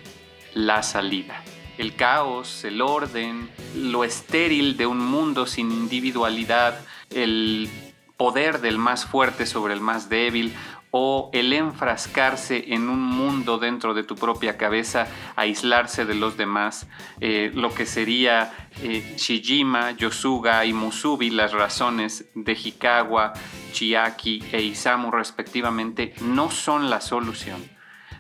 la 0.56 0.82
salida. 0.82 1.44
El 1.78 1.96
caos, 1.96 2.64
el 2.64 2.82
orden, 2.82 3.48
lo 3.76 4.04
estéril 4.04 4.76
de 4.76 4.88
un 4.88 4.98
mundo 4.98 5.46
sin 5.46 5.72
individualidad, 5.72 6.84
el 7.12 7.70
poder 8.18 8.60
del 8.60 8.80
más 8.80 9.06
fuerte 9.06 9.46
sobre 9.46 9.76
el 9.76 9.82
más 9.82 10.10
débil 10.10 10.56
o 10.98 11.30
el 11.34 11.52
enfrascarse 11.52 12.74
en 12.74 12.88
un 12.88 13.02
mundo 13.02 13.58
dentro 13.58 13.94
de 13.94 14.06
tu 14.06 14.16
propia 14.16 14.56
cabeza, 14.56 15.08
aislarse 15.36 16.06
de 16.06 16.16
los 16.16 16.38
demás, 16.38 16.88
eh, 17.20 17.52
lo 17.54 17.74
que 17.74 17.86
sería 17.86 18.70
eh, 18.82 19.16
Shijima, 19.18 19.92
Yosuga 19.92 20.64
y 20.64 20.72
Musubi, 20.72 21.32
las 21.32 21.52
razones 21.52 22.30
de 22.34 22.54
Hikawa, 22.54 23.34
Chiaki 23.74 24.42
e 24.54 24.62
Isamu 24.62 25.12
respectivamente, 25.12 26.14
no 26.22 26.50
son 26.50 26.90
la 26.90 27.02
solución. 27.02 27.62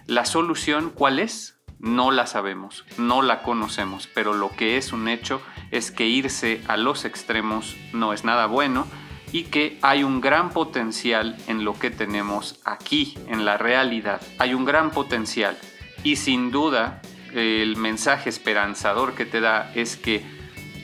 La 0.06 0.26
solución, 0.26 0.92
¿cuál 0.94 1.20
es? 1.20 1.58
No 1.80 2.12
la 2.12 2.28
sabemos, 2.28 2.84
no 2.98 3.22
la 3.22 3.42
conocemos, 3.42 4.10
pero 4.14 4.34
lo 4.34 4.50
que 4.50 4.76
es 4.76 4.92
un 4.92 5.08
hecho 5.08 5.42
es 5.72 5.92
que 5.92 6.08
irse 6.08 6.62
a 6.68 6.76
los 6.76 7.06
extremos 7.06 7.78
no 7.94 8.12
es 8.12 8.26
nada 8.26 8.48
bueno, 8.48 8.86
y 9.32 9.44
que 9.44 9.78
hay 9.82 10.04
un 10.04 10.22
gran 10.22 10.50
potencial 10.52 11.38
en 11.48 11.66
lo 11.66 11.78
que 11.78 11.92
tenemos 11.92 12.60
aquí, 12.64 13.18
en 13.28 13.46
la 13.46 13.58
realidad. 13.58 14.22
Hay 14.40 14.54
un 14.54 14.66
gran 14.66 14.92
potencial 14.92 15.58
y 16.04 16.16
sin 16.18 16.52
duda 16.52 17.02
el 17.34 17.76
mensaje 17.76 18.30
esperanzador 18.30 19.14
que 19.14 19.26
te 19.26 19.42
da 19.42 19.72
es 19.76 19.98
que 19.98 20.24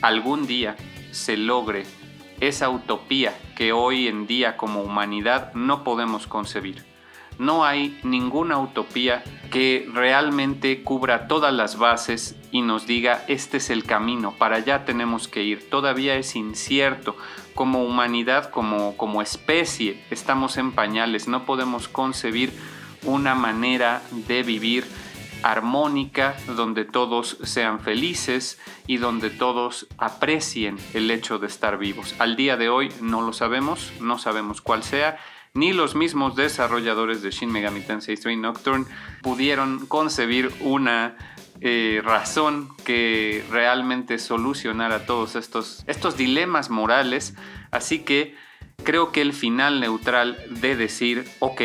algún 0.01 0.47
día 0.47 0.75
se 1.11 1.37
logre 1.37 1.85
esa 2.39 2.69
utopía 2.69 3.37
que 3.55 3.71
hoy 3.71 4.07
en 4.07 4.27
día 4.27 4.57
como 4.57 4.81
humanidad 4.81 5.53
no 5.53 5.83
podemos 5.83 6.27
concebir. 6.27 6.83
No 7.37 7.65
hay 7.65 7.99
ninguna 8.03 8.59
utopía 8.59 9.23
que 9.51 9.87
realmente 9.93 10.83
cubra 10.83 11.27
todas 11.27 11.53
las 11.53 11.77
bases 11.77 12.35
y 12.51 12.61
nos 12.61 12.85
diga 12.85 13.23
este 13.27 13.57
es 13.57 13.69
el 13.69 13.83
camino, 13.83 14.35
para 14.37 14.57
allá 14.57 14.85
tenemos 14.85 15.27
que 15.27 15.43
ir. 15.43 15.69
Todavía 15.69 16.15
es 16.15 16.35
incierto, 16.35 17.15
como 17.55 17.83
humanidad, 17.83 18.49
como, 18.49 18.97
como 18.97 19.21
especie, 19.21 20.03
estamos 20.09 20.57
en 20.57 20.71
pañales, 20.71 21.27
no 21.27 21.45
podemos 21.45 21.87
concebir 21.87 22.51
una 23.03 23.35
manera 23.35 24.01
de 24.27 24.43
vivir 24.43 24.85
armónica, 25.43 26.35
donde 26.55 26.85
todos 26.85 27.37
sean 27.43 27.79
felices 27.79 28.59
y 28.87 28.97
donde 28.97 29.29
todos 29.29 29.87
aprecien 29.97 30.77
el 30.93 31.09
hecho 31.09 31.39
de 31.39 31.47
estar 31.47 31.77
vivos. 31.77 32.15
Al 32.19 32.35
día 32.35 32.57
de 32.57 32.69
hoy 32.69 32.89
no 33.01 33.21
lo 33.21 33.33
sabemos, 33.33 33.91
no 33.99 34.19
sabemos 34.19 34.61
cuál 34.61 34.83
sea, 34.83 35.17
ni 35.53 35.73
los 35.73 35.95
mismos 35.95 36.35
desarrolladores 36.35 37.21
de 37.21 37.31
Shin 37.31 37.51
Megami 37.51 37.81
Tensei 37.81 38.15
3 38.15 38.37
Nocturne 38.37 38.85
pudieron 39.21 39.85
concebir 39.87 40.51
una 40.61 41.17
eh, 41.61 42.01
razón 42.03 42.69
que 42.85 43.45
realmente 43.51 44.17
solucionara 44.17 45.05
todos 45.05 45.35
estos, 45.35 45.83
estos 45.85 46.17
dilemas 46.17 46.71
morales. 46.71 47.35
Así 47.69 47.99
que 47.99 48.35
creo 48.83 49.11
que 49.11 49.21
el 49.21 49.33
final 49.33 49.79
neutral 49.79 50.43
de 50.49 50.75
decir, 50.75 51.29
ok, 51.39 51.61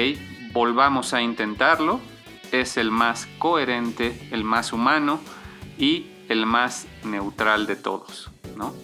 volvamos 0.53 1.15
a 1.15 1.23
intentarlo, 1.23 2.01
es 2.53 2.77
el 2.77 2.91
más 2.91 3.27
coherente, 3.39 4.29
el 4.31 4.45
más 4.45 4.73
humano 4.73 5.19
y 5.79 6.07
el 6.29 6.47
más 6.47 6.87
neutral 7.05 7.67
de 7.67 7.77
todos. 7.77 8.31
¿no? 8.55 8.75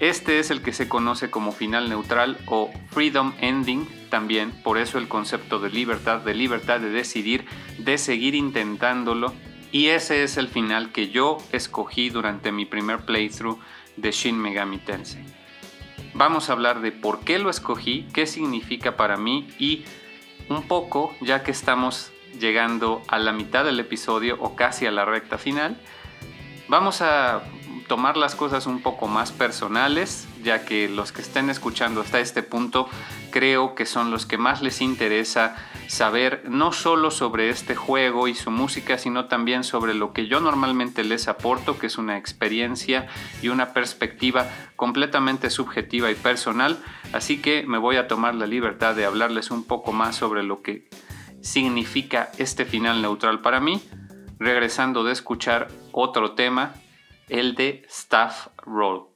Este 0.00 0.38
es 0.38 0.50
el 0.50 0.62
que 0.62 0.72
se 0.72 0.88
conoce 0.88 1.30
como 1.30 1.52
final 1.52 1.88
neutral 1.88 2.38
o 2.46 2.70
freedom 2.90 3.32
ending 3.40 3.86
también, 4.10 4.52
por 4.62 4.78
eso 4.78 4.98
el 4.98 5.08
concepto 5.08 5.58
de 5.58 5.70
libertad, 5.70 6.20
de 6.20 6.34
libertad 6.34 6.80
de 6.80 6.90
decidir, 6.90 7.46
de 7.78 7.98
seguir 7.98 8.34
intentándolo 8.34 9.32
y 9.72 9.88
ese 9.88 10.22
es 10.22 10.36
el 10.36 10.48
final 10.48 10.92
que 10.92 11.10
yo 11.10 11.38
escogí 11.52 12.10
durante 12.10 12.52
mi 12.52 12.64
primer 12.64 13.04
playthrough 13.04 13.58
de 13.96 14.10
Shin 14.10 14.38
Megami 14.38 14.78
Tensei. 14.78 15.24
Vamos 16.14 16.48
a 16.48 16.52
hablar 16.52 16.80
de 16.80 16.92
por 16.92 17.20
qué 17.20 17.38
lo 17.38 17.50
escogí, 17.50 18.06
qué 18.12 18.26
significa 18.26 18.96
para 18.96 19.16
mí 19.16 19.48
y 19.58 19.84
un 20.48 20.62
poco, 20.62 21.14
ya 21.20 21.42
que 21.42 21.50
estamos 21.50 22.12
llegando 22.38 23.02
a 23.08 23.18
la 23.18 23.32
mitad 23.32 23.64
del 23.64 23.80
episodio 23.80 24.36
o 24.40 24.56
casi 24.56 24.86
a 24.86 24.90
la 24.90 25.04
recta 25.04 25.38
final, 25.38 25.76
vamos 26.68 27.02
a 27.02 27.42
tomar 27.86 28.16
las 28.16 28.34
cosas 28.34 28.66
un 28.66 28.82
poco 28.82 29.06
más 29.06 29.32
personales, 29.32 30.26
ya 30.42 30.64
que 30.64 30.88
los 30.88 31.12
que 31.12 31.22
estén 31.22 31.50
escuchando 31.50 32.00
hasta 32.00 32.20
este 32.20 32.42
punto 32.42 32.88
creo 33.30 33.74
que 33.74 33.86
son 33.86 34.10
los 34.10 34.26
que 34.26 34.38
más 34.38 34.62
les 34.62 34.80
interesa 34.80 35.56
saber 35.86 36.42
no 36.48 36.72
solo 36.72 37.10
sobre 37.10 37.48
este 37.48 37.76
juego 37.76 38.28
y 38.28 38.34
su 38.34 38.50
música, 38.50 38.98
sino 38.98 39.26
también 39.26 39.62
sobre 39.62 39.94
lo 39.94 40.12
que 40.12 40.26
yo 40.26 40.40
normalmente 40.40 41.04
les 41.04 41.28
aporto, 41.28 41.78
que 41.78 41.86
es 41.86 41.98
una 41.98 42.18
experiencia 42.18 43.06
y 43.40 43.48
una 43.48 43.72
perspectiva 43.72 44.48
completamente 44.74 45.50
subjetiva 45.50 46.10
y 46.10 46.14
personal. 46.14 46.82
Así 47.12 47.40
que 47.40 47.64
me 47.66 47.78
voy 47.78 47.96
a 47.96 48.08
tomar 48.08 48.34
la 48.34 48.46
libertad 48.46 48.96
de 48.96 49.04
hablarles 49.04 49.50
un 49.50 49.64
poco 49.64 49.92
más 49.92 50.16
sobre 50.16 50.42
lo 50.42 50.62
que 50.62 50.88
significa 51.40 52.30
este 52.38 52.64
final 52.64 53.00
neutral 53.02 53.40
para 53.40 53.60
mí, 53.60 53.80
regresando 54.38 55.04
de 55.04 55.12
escuchar 55.12 55.68
otro 55.98 56.34
tema 56.34 56.74
el 57.30 57.54
de 57.54 57.82
Staff 57.88 58.48
Roll. 58.58 59.15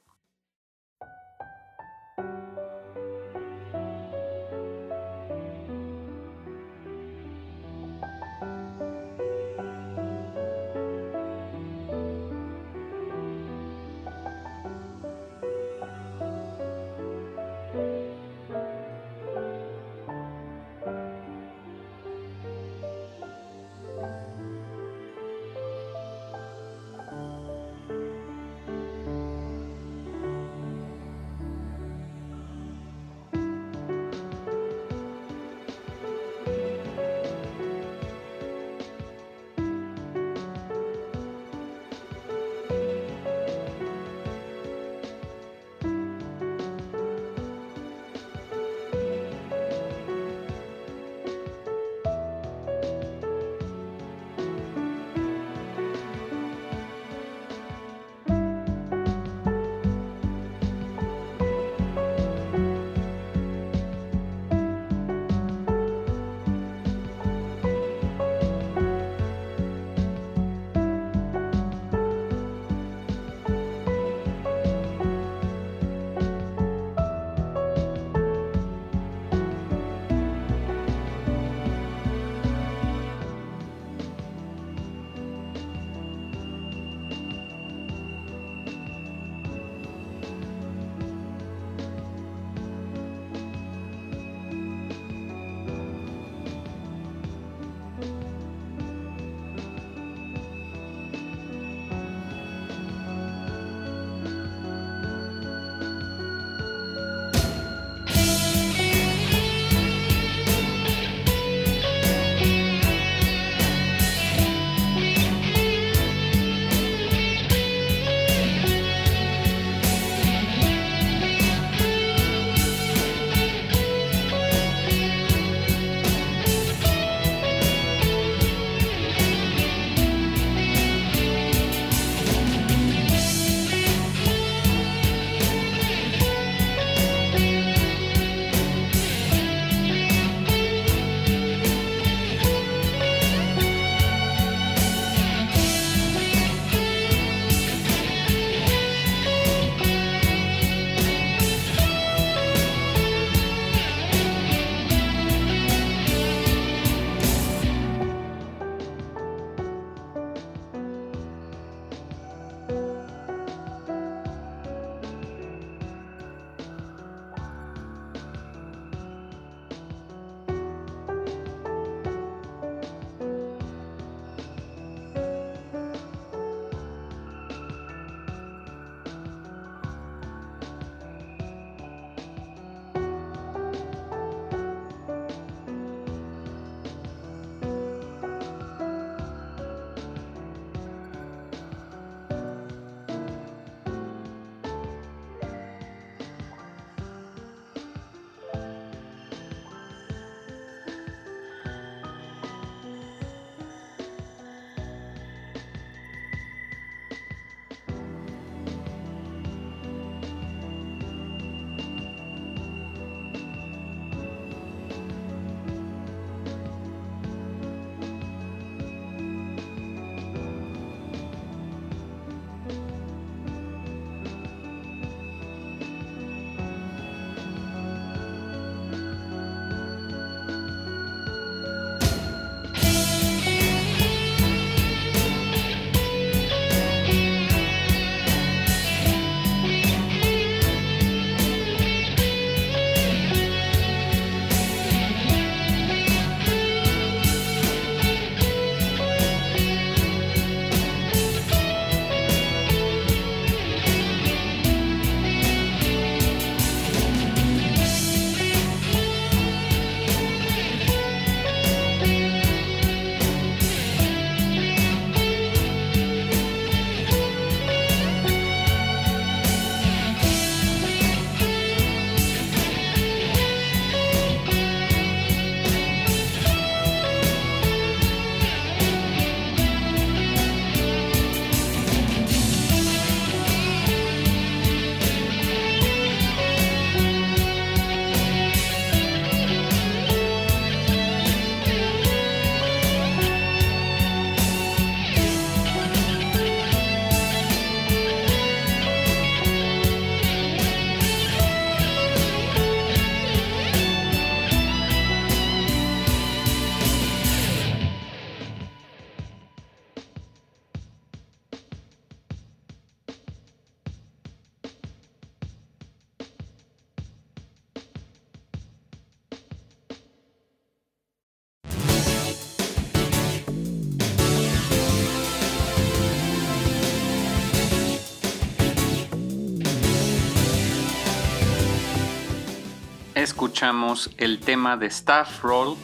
Escuchamos 333.22 334.10
el 334.16 334.40
tema 334.40 334.76
de 334.76 334.86
Staff 334.86 335.42
Roll 335.42 335.76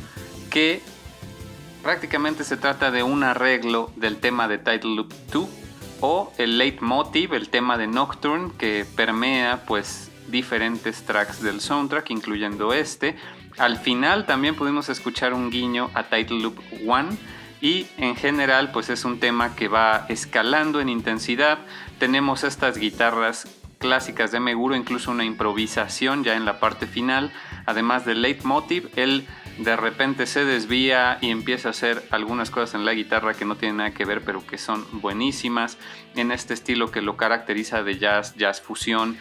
que 0.51 0.81
prácticamente 1.83 2.45
se 2.45 2.57
trata 2.57 2.91
de 2.91 3.03
un 3.03 3.23
arreglo 3.23 3.93
del 3.97 4.17
tema 4.17 4.49
de 4.49 4.59
Title 4.59 4.95
Loop 4.97 5.13
2 5.33 5.49
o 6.01 6.33
el 6.39 6.59
leitmotiv, 6.59 7.35
el 7.35 7.49
tema 7.49 7.79
de 7.79 7.87
Nocturne 7.87 8.53
que 8.59 8.87
permea 8.97 9.65
pues 9.67 10.11
diferentes 10.29 11.03
tracks 11.03 11.43
del 11.43 11.61
soundtrack 11.61 12.11
incluyendo 12.11 12.73
este. 12.73 13.17
Al 13.59 13.79
final 13.79 14.27
también 14.27 14.55
pudimos 14.55 14.89
escuchar 14.89 15.35
un 15.35 15.51
guiño 15.51 15.91
a 15.95 16.05
Title 16.05 16.41
Loop 16.41 16.59
1 16.85 17.17
y 17.61 17.87
en 17.97 18.17
general 18.17 18.71
pues 18.73 18.91
es 18.91 19.05
un 19.05 19.21
tema 19.21 19.55
que 19.55 19.69
va 19.69 20.07
escalando 20.09 20.81
en 20.81 20.89
intensidad. 20.89 21.59
Tenemos 21.99 22.45
estas 22.45 22.79
guitarras 22.79 23.47
clásicas 23.79 24.33
de 24.33 24.41
Meguro, 24.41 24.75
incluso 24.75 25.11
una 25.11 25.25
improvisación 25.25 26.25
ya 26.25 26.37
en 26.37 26.45
la 26.45 26.61
parte 26.61 26.87
final, 26.87 27.33
además 27.67 28.05
del 28.05 28.23
leitmotiv, 28.23 28.91
él 28.97 29.27
de 29.59 29.77
repente 29.77 30.27
se 30.27 30.45
desvía 30.45 31.19
y 31.21 31.31
empieza 31.31 31.69
a 31.69 31.71
hacer 31.71 32.07
algunas 32.11 32.51
cosas 32.51 32.75
en 32.75 32.85
la 32.85 32.95
guitarra 32.95 33.35
que 33.35 33.45
no 33.45 33.57
tienen 33.57 33.79
nada 33.79 33.93
que 33.93 34.05
ver, 34.05 34.23
pero 34.23 34.47
que 34.47 34.59
son 34.59 34.87
buenísimas, 35.01 35.79
en 36.15 36.31
este 36.31 36.55
estilo 36.55 36.91
que 36.91 37.03
lo 37.03 37.17
caracteriza 37.17 37.83
de 37.83 37.99
jazz, 37.99 38.35
jazz 38.37 38.61
fusión, 38.61 39.17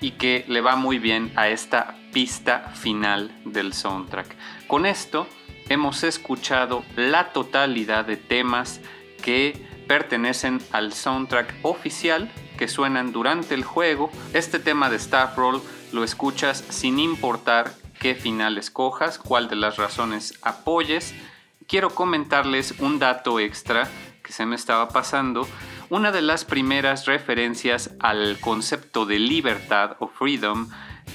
y 0.00 0.12
que 0.12 0.44
le 0.48 0.60
va 0.60 0.76
muy 0.76 0.98
bien 0.98 1.32
a 1.36 1.48
esta 1.48 1.96
pista 2.12 2.70
final 2.74 3.32
del 3.44 3.72
soundtrack. 3.72 4.36
Con 4.66 4.86
esto 4.86 5.26
hemos 5.68 6.04
escuchado 6.04 6.84
la 6.96 7.32
totalidad 7.32 8.04
de 8.04 8.16
temas 8.16 8.80
que 9.22 9.66
pertenecen 9.88 10.60
al 10.72 10.92
soundtrack 10.92 11.54
oficial 11.62 12.30
que 12.58 12.68
suenan 12.68 13.12
durante 13.12 13.54
el 13.54 13.64
juego. 13.64 14.10
Este 14.34 14.58
tema 14.58 14.90
de 14.90 14.96
Staff 14.96 15.38
Roll 15.38 15.62
lo 15.92 16.04
escuchas 16.04 16.62
sin 16.68 16.98
importar 16.98 17.72
qué 17.98 18.14
final 18.14 18.58
escojas, 18.58 19.18
cuál 19.18 19.48
de 19.48 19.56
las 19.56 19.76
razones 19.76 20.38
apoyes. 20.42 21.14
Quiero 21.66 21.94
comentarles 21.94 22.74
un 22.80 22.98
dato 22.98 23.40
extra 23.40 23.88
que 24.22 24.32
se 24.32 24.44
me 24.44 24.56
estaba 24.56 24.88
pasando. 24.88 25.48
Una 25.88 26.12
de 26.12 26.20
las 26.20 26.44
primeras 26.44 27.06
referencias 27.06 27.94
al 28.00 28.38
concepto 28.40 29.06
de 29.06 29.18
libertad 29.18 29.96
o 30.00 30.08
freedom 30.08 30.68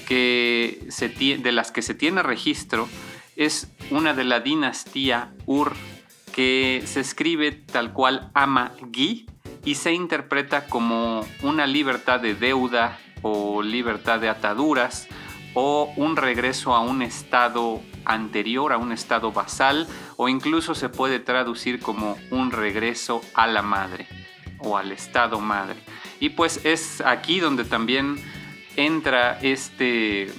que 0.07 0.87
se 0.89 1.09
de 1.09 1.51
las 1.51 1.71
que 1.71 1.83
se 1.83 1.93
tiene 1.93 2.23
registro 2.23 2.89
es 3.35 3.67
una 3.91 4.13
de 4.13 4.23
la 4.23 4.39
dinastía 4.39 5.33
Ur 5.45 5.73
que 6.31 6.81
se 6.85 6.99
escribe 6.99 7.51
tal 7.51 7.93
cual 7.93 8.31
Ama-Gi 8.33 9.27
y 9.65 9.75
se 9.75 9.93
interpreta 9.93 10.65
como 10.67 11.25
una 11.41 11.67
libertad 11.67 12.19
de 12.19 12.35
deuda 12.35 12.99
o 13.21 13.61
libertad 13.61 14.19
de 14.19 14.29
ataduras 14.29 15.07
o 15.53 15.91
un 15.95 16.15
regreso 16.15 16.75
a 16.75 16.81
un 16.81 17.01
estado 17.01 17.81
anterior, 18.05 18.73
a 18.73 18.77
un 18.77 18.91
estado 18.91 19.31
basal 19.31 19.87
o 20.17 20.27
incluso 20.27 20.75
se 20.75 20.89
puede 20.89 21.19
traducir 21.19 21.79
como 21.79 22.17
un 22.31 22.51
regreso 22.51 23.21
a 23.33 23.47
la 23.47 23.61
madre 23.61 24.07
o 24.59 24.77
al 24.77 24.91
estado 24.91 25.39
madre. 25.39 25.75
Y 26.19 26.29
pues 26.29 26.65
es 26.65 27.01
aquí 27.01 27.39
donde 27.39 27.65
también 27.65 28.17
entra 28.75 29.39
este 29.41 30.31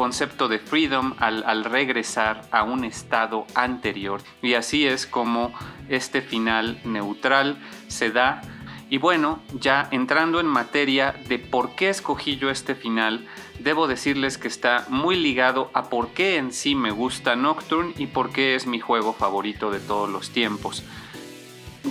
concepto 0.00 0.48
de 0.48 0.58
freedom 0.58 1.12
al, 1.18 1.62
regresar 1.62 2.48
a 2.52 2.62
un 2.62 2.86
estado 2.86 3.44
anterior. 3.54 4.22
Y 4.40 4.54
así 4.54 4.86
es 4.86 5.06
como 5.06 5.52
este 5.90 6.22
final 6.22 6.80
neutral 6.84 7.58
se 7.88 8.10
da. 8.10 8.40
Y 8.88 8.96
bueno, 8.96 9.40
ya 9.52 9.88
entrando 9.90 10.40
en 10.40 10.46
materia 10.46 11.14
de 11.28 11.38
por 11.38 11.74
qué 11.74 11.90
escogí 11.90 12.38
yo 12.38 12.48
este 12.48 12.74
final, 12.74 13.28
debo 13.58 13.88
decirles 13.88 14.38
que 14.38 14.48
está 14.48 14.86
muy 14.88 15.16
ligado 15.16 15.70
a 15.74 15.90
por 15.90 16.08
qué 16.14 16.38
en 16.38 16.54
sí 16.54 16.74
me 16.74 16.92
gusta 16.92 17.36
Nocturne 17.36 17.92
y 17.98 18.06
por 18.06 18.30
qué 18.30 18.54
es 18.54 18.66
mi 18.66 18.80
juego 18.80 19.12
favorito 19.12 19.70
de 19.70 19.80
todos 19.80 20.08
los 20.08 20.30
tiempos. 20.30 20.82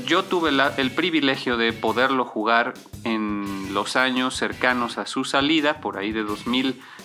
Yo 0.08 0.24
tuve 0.24 0.50
el 0.78 0.92
privilegio 0.92 1.58
de 1.58 1.74
poderlo 1.74 2.26
jugar 2.26 2.74
en 3.04 3.72
los 3.72 3.96
años 3.96 4.36
cercanos 4.36 4.98
a 4.98 5.06
su 5.06 5.26
salida, 5.26 5.80
por 5.80 6.00
ahí 6.00 6.12
de 6.12 6.24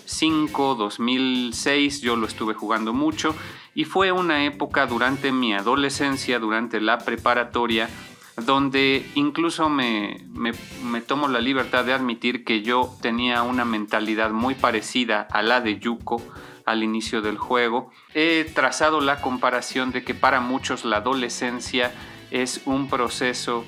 2005, 0.04 0.74
2006, 0.74 2.02
yo 2.02 2.16
lo 2.16 2.26
estuve 2.26 2.54
jugando 2.54 2.92
mucho 2.92 3.34
y 3.74 3.84
fue 3.84 4.12
una 4.12 4.44
época 4.44 4.86
durante 4.86 5.32
mi 5.32 5.54
adolescencia, 5.54 6.38
durante 6.38 6.80
la 6.80 6.98
preparatoria, 6.98 7.88
donde 8.36 9.06
incluso 9.14 9.68
me, 9.68 10.26
me, 10.34 11.00
tomo 11.00 11.28
la 11.28 11.40
libertad 11.40 11.84
de 11.84 11.94
admitir 11.94 12.44
que 12.44 12.62
yo 12.62 12.94
tenía 13.00 13.42
una 13.42 13.64
mentalidad 13.64 14.30
muy 14.30 14.54
parecida 14.54 15.26
a 15.30 15.42
la 15.42 15.60
de 15.60 15.78
Yuko 15.78 16.20
al 16.66 16.82
inicio 16.82 17.22
del 17.22 17.38
juego. 17.38 17.90
He 18.12 18.44
trazado 18.54 19.00
la 19.00 19.20
comparación 19.20 19.90
de 19.90 20.04
que 20.04 20.14
para 20.14 20.40
muchos 20.40 20.84
la 20.84 20.98
adolescencia 20.98 21.92
es 22.30 22.62
un 22.66 22.88
proceso 22.88 23.64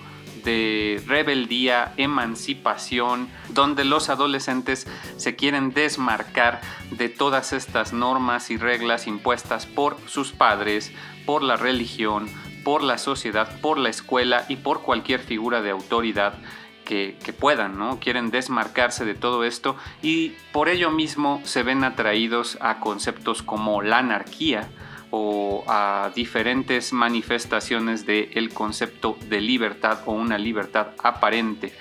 de 0.47 1.03
rebeldía, 1.07 1.93
emancipación, 1.99 3.29
donde 3.51 3.85
los 3.85 4.09
adolescentes 4.09 4.87
se 5.19 5.37
quieren 5.37 5.75
desmarcar 5.75 6.63
de 6.93 7.11
todas 7.11 7.53
estas 7.53 7.93
normas 7.93 8.51
y 8.51 8.57
reglas 8.57 9.07
impuestas 9.07 9.67
por 9.67 9.99
sus 10.07 10.33
padres, 10.33 10.91
por 11.27 11.43
la 11.43 11.57
religión, 11.57 12.31
por 12.65 12.83
la 12.83 12.97
sociedad, 12.97 13.61
por 13.61 13.77
la 13.77 13.91
escuela 13.91 14.47
y 14.49 14.57
por 14.57 14.83
cualquier 14.83 15.21
figura 15.21 15.61
de 15.61 15.71
autoridad 15.71 16.39
que, 16.87 17.35
puedan, 17.39 17.77
¿no? 17.77 17.99
Quieren 17.99 18.31
desmarcarse 18.31 19.05
de 19.05 19.15
todo 19.15 19.45
esto 19.45 19.77
y 20.03 20.31
por 20.53 20.69
ello 20.69 20.91
mismo 20.91 21.41
se 21.45 21.65
ven 21.65 21.85
atraídos 21.85 22.57
a 22.61 22.79
conceptos 22.79 23.43
como 23.43 23.83
la 23.83 23.99
anarquía, 23.99 24.69
o 25.11 25.65
a 25.67 26.11
diferentes 26.15 26.93
manifestaciones 26.93 28.07
del 28.07 28.53
concepto 28.53 29.17
de 29.29 29.41
libertad 29.41 30.01
o 30.07 30.13
una 30.13 30.39
libertad 30.39 30.89
aparente. 31.03 31.73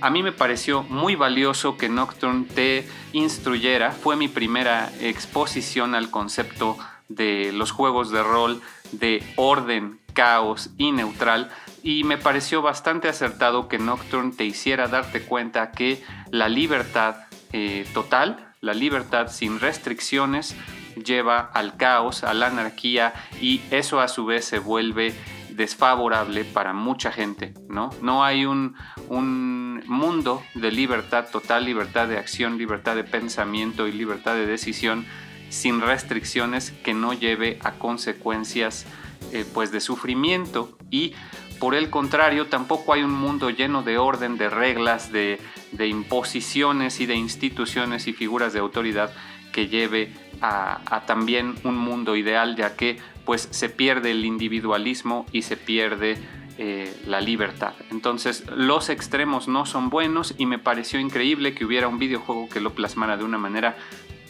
A 0.00 0.08
mí 0.10 0.22
me 0.22 0.32
pareció 0.32 0.82
muy 0.82 1.14
valioso 1.14 1.76
que 1.76 1.88
Nocturne 1.88 2.46
te 2.46 2.88
instruyera, 3.12 3.90
fue 3.90 4.16
mi 4.16 4.28
primera 4.28 4.90
exposición 5.00 5.94
al 5.94 6.10
concepto 6.10 6.78
de 7.08 7.52
los 7.52 7.70
juegos 7.70 8.10
de 8.10 8.22
rol 8.22 8.62
de 8.92 9.22
orden, 9.36 10.00
caos 10.14 10.70
y 10.78 10.92
neutral 10.92 11.50
y 11.82 12.04
me 12.04 12.18
pareció 12.18 12.62
bastante 12.62 13.08
acertado 13.08 13.68
que 13.68 13.78
Nocturne 13.78 14.32
te 14.36 14.44
hiciera 14.44 14.88
darte 14.88 15.22
cuenta 15.22 15.70
que 15.70 16.02
la 16.30 16.48
libertad 16.48 17.16
eh, 17.52 17.86
total, 17.94 18.54
la 18.60 18.74
libertad 18.74 19.28
sin 19.28 19.60
restricciones, 19.60 20.54
lleva 20.94 21.50
al 21.52 21.76
caos, 21.76 22.24
a 22.24 22.34
la 22.34 22.46
anarquía 22.46 23.14
y 23.40 23.60
eso 23.70 24.00
a 24.00 24.08
su 24.08 24.26
vez 24.26 24.44
se 24.44 24.58
vuelve 24.58 25.14
desfavorable 25.50 26.44
para 26.44 26.72
mucha 26.72 27.12
gente, 27.12 27.54
¿no? 27.68 27.90
No 28.00 28.24
hay 28.24 28.46
un, 28.46 28.76
un, 29.08 29.82
mundo 29.86 30.42
de 30.54 30.70
libertad 30.70 31.26
total, 31.30 31.64
libertad 31.64 32.08
de 32.08 32.18
acción, 32.18 32.58
libertad 32.58 32.94
de 32.94 33.04
pensamiento 33.04 33.88
y 33.88 33.92
libertad 33.92 34.34
de 34.34 34.46
decisión 34.46 35.04
sin 35.48 35.80
restricciones 35.80 36.70
que 36.70 36.94
no 36.94 37.12
lleve 37.12 37.58
a 37.62 37.72
consecuencias 37.72 38.86
eh, 39.32 39.44
pues 39.52 39.72
de 39.72 39.80
sufrimiento 39.80 40.78
y 40.90 41.14
por 41.58 41.74
el 41.74 41.90
contrario 41.90 42.46
tampoco 42.46 42.94
hay 42.94 43.02
un 43.02 43.12
mundo 43.12 43.50
lleno 43.50 43.82
de 43.82 43.98
orden, 43.98 44.38
de 44.38 44.48
reglas, 44.48 45.12
de, 45.12 45.38
de 45.72 45.88
imposiciones 45.88 47.00
y 47.00 47.06
de 47.06 47.16
instituciones 47.16 48.08
y 48.08 48.14
figuras 48.14 48.54
de 48.54 48.60
autoridad 48.60 49.12
que 49.52 49.68
lleve 49.68 50.12
a, 50.40 51.02
también 51.06 51.54
un 51.64 51.76
mundo 51.76 52.16
ideal, 52.16 52.56
ya 52.56 52.76
que 52.76 52.98
pues 53.24 53.48
se 53.50 53.68
pierde 53.68 54.10
el 54.10 54.24
individualismo 54.24 55.26
y 55.32 55.42
se 55.42 55.56
pierde 55.56 56.18
eh, 56.58 56.94
la 57.06 57.20
libertad. 57.20 57.74
Entonces 57.90 58.44
los 58.54 58.88
extremos 58.88 59.48
no 59.48 59.66
son 59.66 59.90
buenos 59.90 60.34
y 60.38 60.46
me 60.46 60.58
pareció 60.58 60.98
increíble 60.98 61.54
que 61.54 61.64
hubiera 61.64 61.88
un 61.88 61.98
videojuego 61.98 62.48
que 62.48 62.60
lo 62.60 62.74
plasmara 62.74 63.16
de 63.16 63.24
una 63.24 63.38
manera 63.38 63.76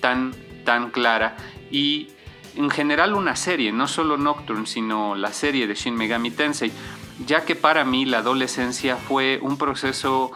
tan, 0.01 0.33
tan 0.65 0.91
clara 0.91 1.37
y 1.71 2.09
en 2.57 2.71
general 2.71 3.15
una 3.15 3.37
serie, 3.37 3.73
no 3.73 3.87
solo 3.87 4.17
Nocturne, 4.17 4.67
sino 4.67 5.15
la 5.15 5.33
serie 5.33 5.67
de 5.67 5.75
Shin 5.75 5.95
Megami 5.95 6.31
Tensei, 6.31 6.73
ya 7.27 7.45
que 7.45 7.55
para 7.55 7.85
mí 7.85 8.05
la 8.05 8.19
adolescencia 8.19 8.97
fue 8.97 9.39
un 9.43 9.57
proceso 9.57 10.33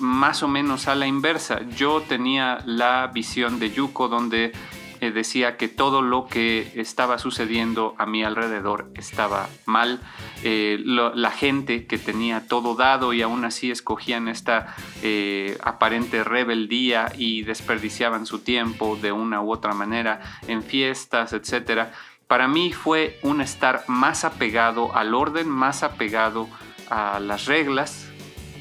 más 0.00 0.42
o 0.42 0.48
menos 0.48 0.88
a 0.88 0.94
la 0.94 1.06
inversa. 1.06 1.60
Yo 1.76 2.02
tenía 2.02 2.58
la 2.66 3.10
visión 3.12 3.58
de 3.58 3.70
Yuko 3.70 4.08
donde 4.08 4.52
eh, 5.00 5.10
decía 5.10 5.56
que 5.56 5.68
todo 5.68 6.02
lo 6.02 6.26
que 6.26 6.72
estaba 6.76 7.18
sucediendo 7.18 7.94
a 7.98 8.06
mi 8.06 8.24
alrededor 8.24 8.90
estaba 8.94 9.48
mal. 9.66 10.00
Eh, 10.42 10.78
la 10.82 11.30
gente 11.30 11.86
que 11.86 11.98
tenía 11.98 12.46
todo 12.48 12.74
dado 12.74 13.12
y 13.12 13.20
aún 13.20 13.44
así 13.44 13.70
escogían 13.70 14.28
esta 14.28 14.74
eh, 15.02 15.58
aparente 15.62 16.24
rebeldía 16.24 17.12
y 17.16 17.42
desperdiciaban 17.42 18.24
su 18.24 18.38
tiempo 18.40 18.96
de 19.00 19.12
una 19.12 19.42
u 19.42 19.52
otra 19.52 19.74
manera 19.74 20.20
en 20.48 20.62
fiestas, 20.62 21.32
etc. 21.32 21.88
Para 22.26 22.48
mí 22.48 22.72
fue 22.72 23.18
un 23.22 23.40
estar 23.40 23.84
más 23.88 24.24
apegado 24.24 24.94
al 24.96 25.14
orden, 25.14 25.48
más 25.48 25.82
apegado 25.82 26.48
a 26.88 27.20
las 27.20 27.46
reglas 27.46 28.08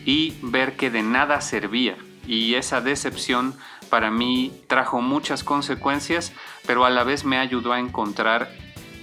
y 0.05 0.35
ver 0.41 0.75
que 0.75 0.89
de 0.89 1.03
nada 1.03 1.41
servía. 1.41 1.97
Y 2.27 2.55
esa 2.55 2.81
decepción 2.81 3.55
para 3.89 4.11
mí 4.11 4.51
trajo 4.67 5.01
muchas 5.01 5.43
consecuencias, 5.43 6.33
pero 6.65 6.85
a 6.85 6.89
la 6.89 7.03
vez 7.03 7.25
me 7.25 7.37
ayudó 7.37 7.73
a 7.73 7.79
encontrar 7.79 8.49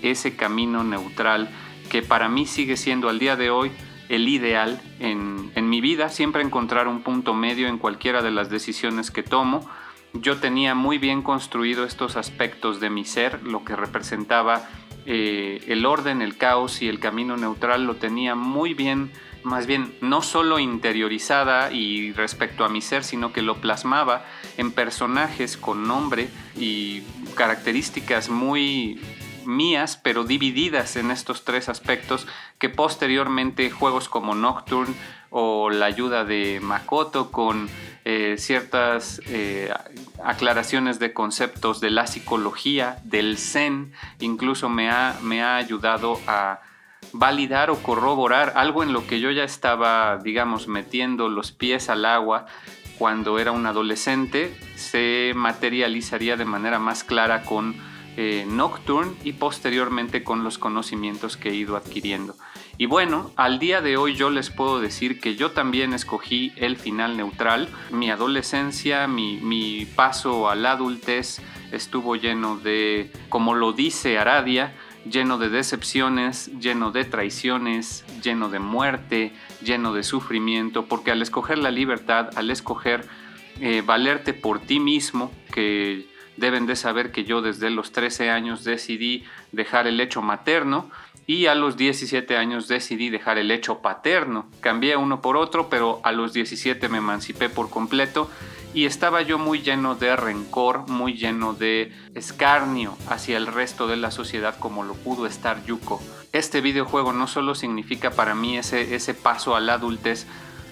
ese 0.03 0.37
camino 0.37 0.83
neutral 0.83 1.51
que 1.91 2.03
para 2.03 2.29
mí 2.29 2.47
sigue 2.47 2.77
siendo 2.77 3.09
al 3.09 3.19
día 3.19 3.37
de 3.37 3.51
hoy 3.51 3.71
el 4.09 4.29
ideal 4.29 4.81
en, 4.99 5.53
en, 5.55 5.69
mi 5.69 5.81
vida, 5.81 6.09
siempre 6.09 6.43
encontrar 6.43 6.89
un 6.89 7.03
punto 7.03 7.35
medio 7.35 7.69
en 7.69 7.79
cualquiera 7.79 8.23
de 8.23 8.31
las 8.31 8.51
decisiones 8.51 9.11
que 9.11 9.23
tomo. 9.23 9.69
Yo 10.13 10.39
tenía 10.39 10.75
muy 10.75 10.99
bien 10.99 11.23
construido 11.23 11.85
estos 11.85 12.17
aspectos 12.17 12.81
de 12.81 12.91
mi 12.91 13.05
ser, 13.05 13.45
lo 13.45 13.65
que 13.65 13.77
representaba 13.77 14.69
eh, 15.07 15.65
el 15.69 15.87
orden, 15.87 16.23
el 16.23 16.37
caos 16.37 16.83
y 16.83 16.89
el 16.89 17.01
camino 17.01 17.37
neutral 17.37 17.85
lo 17.85 17.97
tenía 17.97 18.35
muy 18.35 18.75
bien, 18.75 19.11
más 19.43 19.67
bien 19.67 19.95
no 20.01 20.23
solo 20.23 20.59
interiorizada 20.59 21.73
y 21.73 22.13
respecto 22.13 22.65
a 22.65 22.69
mi 22.69 22.81
ser, 22.81 23.05
sino 23.05 23.33
que 23.33 23.43
lo 23.43 23.61
plasmaba 23.61 24.25
en 24.57 24.73
personajes 24.73 25.57
con 25.57 25.87
nombre 25.87 26.29
y 26.57 27.03
características 27.35 28.29
muy 28.29 29.01
mías, 29.47 29.99
pero 30.03 30.25
divididas 30.25 30.97
en 30.97 31.11
estos 31.11 31.45
tres 31.45 31.69
aspectos 31.69 32.27
que 32.59 32.69
posteriormente 32.69 33.71
juegos 33.71 34.09
como 34.09 34.35
Nocturne 34.35 34.95
o 35.31 35.71
la 35.71 35.87
ayuda 35.87 36.25
de 36.25 36.61
Makoto 36.61 37.31
con 37.31 37.69
eh, 38.05 38.37
ciertas 38.39 39.21
eh, 39.27 39.73
aclaraciones 40.23 40.99
de 40.99 41.13
conceptos 41.13 41.81
de 41.81 41.91
la 41.91 42.07
psicología, 42.07 42.99
del 43.05 43.39
zen, 43.39 43.93
incluso 44.19 44.69
me 44.69 44.91
ha, 44.91 45.17
me 45.23 45.43
ha 45.43 45.57
ayudado 45.57 46.19
a 46.27 46.61
validar 47.13 47.71
o 47.71 47.83
corroborar 47.83 48.53
algo 48.57 48.83
en 48.83 48.93
lo 48.93 49.07
que 49.07 49.21
yo 49.21 49.31
ya 49.31 49.45
estaba, 49.45 50.19
digamos, 50.19 50.69
metiendo 50.69 51.29
los 51.29 51.53
pies 51.53 51.89
al 51.89 52.05
agua 52.05 52.47
cuando 52.99 53.39
era 53.39 53.51
un 53.51 53.65
adolescente, 53.65 54.55
se 54.77 55.33
materializaría 55.35 56.37
de 56.37 56.45
manera 56.45 56.79
más 56.79 57.03
clara 57.03 57.43
con 57.43 57.75
eh, 58.17 58.45
Nocturne 58.47 59.15
y 59.25 59.33
posteriormente 59.33 60.23
con 60.23 60.45
los 60.45 60.59
conocimientos 60.59 61.39
que 61.39 61.49
he 61.49 61.55
ido 61.55 61.77
adquiriendo. 61.77 62.35
Y 62.77 62.87
bueno, 62.87 63.31
al 63.37 63.59
día 63.59 63.81
de 63.81 63.97
hoy 63.97 64.15
yo 64.15 64.29
les 64.29 64.51
puedo 64.51 64.81
decir 64.81 65.21
que 65.21 65.37
yo 65.37 65.53
también 65.53 65.95
escogí 65.95 66.53
el 66.57 66.77
final 66.77 67.17
neutral. 67.17 67.69
Mi 67.91 68.11
adolescencia, 68.11 69.07
mi, 69.07 69.39
mi 69.39 69.87
paso 69.87 70.51
a 70.51 70.55
la 70.55 70.73
adultez 70.73 71.41
estuvo 71.73 72.17
lleno 72.17 72.57
de, 72.57 73.13
como 73.29 73.55
lo 73.55 73.73
dice 73.73 74.19
Aradia, 74.19 74.75
lleno 75.05 75.39
de 75.39 75.49
decepciones, 75.49 76.51
lleno 76.59 76.91
de 76.91 77.05
traiciones, 77.05 78.05
lleno 78.23 78.49
de 78.49 78.59
muerte, 78.59 79.33
lleno 79.63 79.93
de 79.93 80.03
sufrimiento, 80.03 80.87
porque 80.87 81.11
al 81.11 81.23
escoger 81.23 81.59
la 81.59 81.71
libertad, 81.71 82.31
al 82.37 82.51
escoger 82.51 83.07
eh, 83.61 83.83
valerte 83.85 84.35
por 84.35 84.61
ti 84.61 84.81
mismo, 84.81 85.31
que 85.53 86.07
deben 86.37 86.67
de 86.67 86.77
saber 86.77 87.13
que 87.13 87.25
yo 87.25 87.43
desde 87.43 87.71
los 87.71 87.93
13 87.93 88.31
años 88.31 88.65
decidí 88.65 89.25
dejar 89.53 89.87
el 89.87 90.01
hecho 90.01 90.23
materno, 90.23 90.91
y 91.27 91.47
a 91.47 91.55
los 91.55 91.77
17 91.77 92.37
años 92.37 92.67
decidí 92.67 93.09
dejar 93.09 93.39
el 93.39 93.53
hecho 93.53 93.79
paterno. 93.79 94.47
Cambié 94.61 94.97
uno 94.97 95.21
por 95.21 95.37
otro, 95.37 95.69
pero 95.69 96.01
a 96.03 96.11
los 96.11 96.33
17 96.33 96.89
me 96.89 96.99
emancipé 96.99 97.49
por 97.49 97.71
completo 97.71 98.29
y 98.73 98.85
estaba 98.85 99.23
yo 99.23 99.39
muy 99.39 99.63
lleno 99.63 99.95
de 99.95 100.15
rencor, 100.17 100.89
muy 100.89 101.15
lleno 101.15 101.55
de 101.55 101.93
escarnio 102.15 102.97
hacia 103.09 103.37
el 103.37 103.47
resto 103.47 103.87
de 103.87 103.97
la 103.97 104.11
sociedad 104.11 104.59
como 104.59 104.85
lo 104.85 104.95
pudo 104.95 105.27
estar 105.27 105.65
Yuko. 105.65 106.01
Este 106.33 106.61
videojuego 106.61 107.13
no 107.13 107.27
solo 107.27 107.55
significa 107.55 108.11
para 108.11 108.35
mí 108.35 108.57
ese, 108.57 108.95
ese 108.95 109.15
paso 109.15 109.57
a 109.57 109.61
la 109.61 109.75
adultez, 109.75 110.27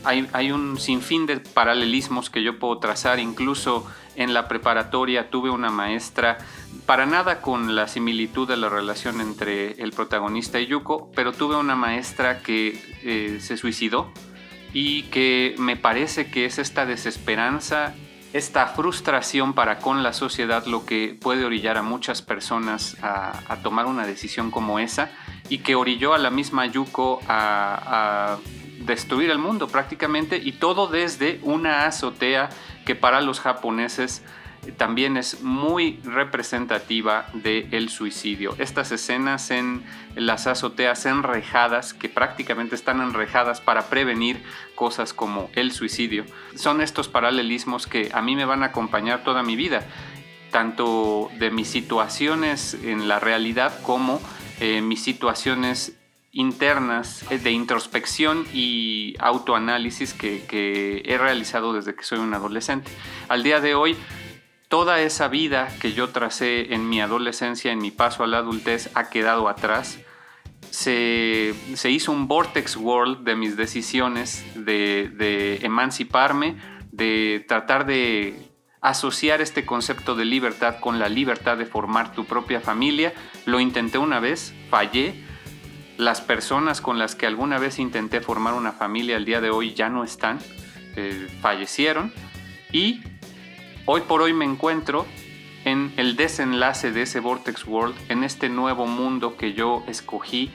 hay, 0.04 0.28
hay, 0.32 0.52
un 0.52 0.78
sinfín 0.78 1.26
de 1.26 1.40
paralelismos 1.40 2.30
que 2.30 2.44
yo 2.44 2.60
puedo 2.60 2.78
trazar, 2.78 3.18
incluso 3.18 3.84
en 4.14 4.32
la 4.32 4.46
preparatoria 4.46 5.28
tuve 5.28 5.50
una 5.50 5.70
maestra 5.70 6.38
para 6.86 7.04
nada 7.04 7.40
con 7.40 7.74
la 7.74 7.88
similitud 7.88 8.46
de 8.46 8.56
la 8.56 8.68
relación 8.68 9.20
entre 9.20 9.72
el 9.82 9.90
protagonista 9.90 10.60
y 10.60 10.66
Yuko, 10.66 11.10
pero 11.16 11.32
tuve 11.32 11.56
una 11.56 11.74
maestra 11.74 12.40
que 12.42 12.80
eh, 13.02 13.38
se 13.40 13.56
suicidó 13.56 14.12
y 14.72 15.04
que 15.04 15.54
me 15.58 15.76
parece 15.76 16.30
que 16.30 16.44
es 16.44 16.58
esta 16.58 16.86
desesperanza, 16.86 17.94
esta 18.32 18.66
frustración 18.66 19.54
para 19.54 19.78
con 19.78 20.02
la 20.02 20.12
sociedad 20.12 20.66
lo 20.66 20.84
que 20.84 21.16
puede 21.18 21.44
orillar 21.44 21.78
a 21.78 21.82
muchas 21.82 22.20
personas 22.20 22.96
a, 23.02 23.56
tomar 23.62 23.86
una 23.86 24.06
decisión 24.06 24.50
como 24.50 24.78
esa 24.78 25.10
y 25.48 25.58
que 25.58 25.74
orilló 25.74 26.12
a 26.12 26.18
la 26.18 26.30
misma 26.30 26.66
Yuko 26.66 27.20
a, 27.26 28.34
a 28.34 28.38
destruir 28.84 29.30
el 29.30 29.38
mundo 29.38 29.68
prácticamente 29.68 30.36
y 30.36 30.52
todo 30.52 30.86
desde 30.86 31.40
una 31.42 31.86
azotea 31.86 32.50
que 32.84 32.94
para 32.94 33.20
los 33.20 33.40
japoneses 33.40 34.22
también 34.76 35.16
es 35.16 35.42
muy 35.42 36.00
representativa 36.04 37.26
del 37.34 37.88
suicidio. 37.88 38.54
Estas 38.58 38.92
escenas 38.92 39.50
en 39.50 39.84
las 40.14 40.46
azoteas 40.46 41.06
enrejadas, 41.06 41.94
que 41.94 42.08
prácticamente 42.08 42.74
están 42.74 43.00
enrejadas 43.00 43.60
para 43.60 43.88
prevenir 43.88 44.42
cosas 44.74 45.12
como 45.12 45.50
el 45.54 45.72
suicidio, 45.72 46.24
son 46.54 46.80
estos 46.80 47.08
paralelismos 47.08 47.86
que 47.86 48.10
a 48.12 48.22
mí 48.22 48.36
me 48.36 48.44
van 48.44 48.62
a 48.62 48.66
acompañar 48.66 49.24
toda 49.24 49.42
mi 49.42 49.56
vida, 49.56 49.86
tanto 50.50 51.30
de 51.38 51.50
mis 51.50 51.68
situaciones 51.68 52.74
en 52.74 53.08
la 53.08 53.20
realidad 53.20 53.80
como 53.82 54.20
eh, 54.60 54.80
mis 54.80 55.02
situaciones 55.02 55.94
internas 56.32 57.24
eh, 57.30 57.38
de 57.38 57.52
introspección 57.52 58.46
y 58.52 59.14
autoanálisis 59.18 60.14
que, 60.14 60.44
que 60.46 61.02
he 61.04 61.18
realizado 61.18 61.72
desde 61.72 61.94
que 61.94 62.02
soy 62.02 62.18
un 62.18 62.34
adolescente. 62.34 62.90
Al 63.28 63.42
día 63.42 63.60
de 63.60 63.74
hoy 63.74 63.96
toda 64.68 65.00
esa 65.00 65.28
vida 65.28 65.68
que 65.80 65.92
yo 65.92 66.10
tracé 66.10 66.74
en 66.74 66.88
mi 66.88 67.00
adolescencia, 67.00 67.72
en 67.72 67.78
mi 67.78 67.90
paso 67.90 68.22
a 68.22 68.26
la 68.26 68.38
adultez, 68.38 68.90
ha 68.94 69.08
quedado 69.08 69.48
atrás. 69.48 69.98
Se, 70.70 71.54
hizo 71.84 72.12
un 72.12 72.28
vortex 72.28 72.76
world 72.76 73.24
de 73.24 73.34
mis 73.34 73.56
decisiones 73.56 74.44
de, 74.54 75.58
emanciparme, 75.62 76.56
de 76.92 77.44
tratar 77.48 77.86
de 77.86 78.50
asociar 78.80 79.40
este 79.40 79.64
concepto 79.64 80.14
de 80.14 80.24
libertad 80.24 80.78
con 80.80 80.98
la 80.98 81.08
libertad 81.08 81.56
de 81.56 81.64
formar 81.64 82.12
tu 82.12 82.26
propia 82.26 82.60
familia. 82.60 83.14
Lo 83.46 83.60
intenté 83.60 83.96
una 83.96 84.20
vez, 84.20 84.54
fallé. 84.68 85.24
Las 85.96 86.20
personas 86.20 86.80
con 86.80 86.98
las 86.98 87.16
que 87.16 87.26
alguna 87.26 87.58
vez 87.58 87.78
intenté 87.78 88.20
formar 88.20 88.54
una 88.54 88.72
familia 88.72 89.16
al 89.16 89.24
día 89.24 89.40
de 89.40 89.50
hoy 89.50 89.74
ya 89.74 89.88
no 89.88 90.04
están, 90.04 90.38
eh, 90.94 91.26
fallecieron. 91.40 92.12
Y 92.70 93.00
Hoy 93.90 94.02
por 94.02 94.20
hoy 94.20 94.34
me 94.34 94.44
encuentro 94.44 95.06
en 95.64 95.94
el 95.96 96.14
desenlace 96.14 96.92
de 96.92 97.00
ese 97.00 97.20
Vortex 97.20 97.66
World, 97.66 97.96
en 98.10 98.22
este 98.22 98.50
nuevo 98.50 98.86
mundo 98.86 99.38
que 99.38 99.54
yo 99.54 99.82
escogí. 99.86 100.50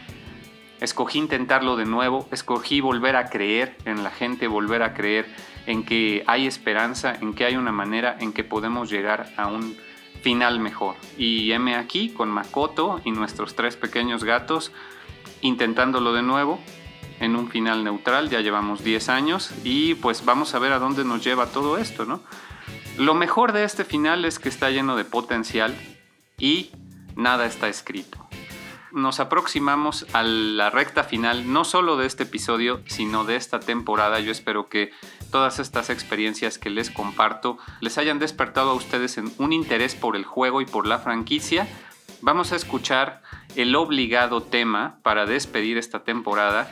Escogí 0.80 1.18
intentarlo 1.18 1.76
de 1.76 1.86
nuevo, 1.86 2.28
escogí 2.32 2.80
volver 2.80 3.16
a 3.16 3.32
creer 3.32 3.76
en 3.86 4.04
la 4.04 4.12
gente, 4.12 4.46
volver 4.46 4.84
a 4.84 4.94
creer 4.94 5.26
en 5.66 5.84
que 5.84 6.24
hay 6.28 6.46
esperanza, 6.46 7.16
en 7.20 7.34
que 7.34 7.46
hay 7.46 7.56
una 7.56 7.72
manera 7.72 8.16
en 8.20 8.34
que 8.34 8.44
podemos 8.44 8.92
llegar 8.92 9.34
a 9.36 9.48
un 9.48 9.78
final 10.22 10.60
mejor. 10.60 10.94
Y 11.18 11.54
heme 11.54 11.74
aquí 11.74 12.10
con 12.10 12.30
Makoto 12.30 13.02
y 13.04 13.10
nuestros 13.10 13.56
tres 13.56 13.76
pequeños 13.78 14.24
gatos 14.24 14.72
intentándolo 15.42 16.14
de 16.14 16.22
nuevo 16.22 16.60
en 17.20 17.36
un 17.36 17.50
final 17.50 17.84
neutral, 17.84 18.30
ya 18.30 18.42
llevamos 18.42 18.84
10 18.84 19.10
años 19.10 19.52
y 19.64 19.96
pues 19.96 20.24
vamos 20.24 20.54
a 20.54 20.60
ver 20.60 20.72
a 20.72 20.78
dónde 20.78 21.04
nos 21.04 21.24
lleva 21.24 21.48
todo 21.48 21.80
esto, 21.80 22.06
¿no? 22.06 22.22
Lo 22.98 23.16
mejor 23.16 23.54
de 23.54 23.64
este 23.64 23.86
final 23.86 24.24
es 24.24 24.38
que 24.38 24.50
está 24.50 24.70
lleno 24.70 24.96
de 24.96 25.04
potencial 25.04 25.76
y 26.38 26.70
nada 27.16 27.48
está 27.48 27.68
escrito. 27.68 28.28
Nos 28.92 29.20
aproximamos 29.20 30.06
a 30.14 30.22
la 30.22 30.70
recta 30.70 31.04
final, 31.04 31.52
no 31.52 31.66
solo 31.66 31.98
de 31.98 32.06
este 32.06 32.24
episodio, 32.24 32.82
sino 32.86 33.26
de 33.26 33.36
esta 33.36 33.60
temporada. 33.60 34.20
Yo 34.20 34.32
espero 34.32 34.70
que 34.70 34.92
todas 35.32 35.58
estas 35.58 35.90
experiencias 35.90 36.60
que 36.60 36.70
les 36.70 36.92
comparto 36.92 37.58
les 37.82 37.98
hayan 37.98 38.20
despertado 38.20 38.70
a 38.70 38.76
ustedes 38.76 39.18
en 39.18 39.34
un 39.40 39.54
interés 39.54 39.96
por 39.96 40.16
el 40.16 40.24
juego 40.24 40.62
y 40.62 40.68
por 40.68 40.86
la 40.86 41.00
franquicia. 41.00 41.68
Vamos 42.22 42.52
a 42.52 42.56
escuchar 42.56 43.24
el 43.56 43.76
obligado 43.76 44.44
tema 44.44 45.00
para 45.02 45.26
despedir 45.26 45.80
esta 45.80 46.04
temporada 46.04 46.72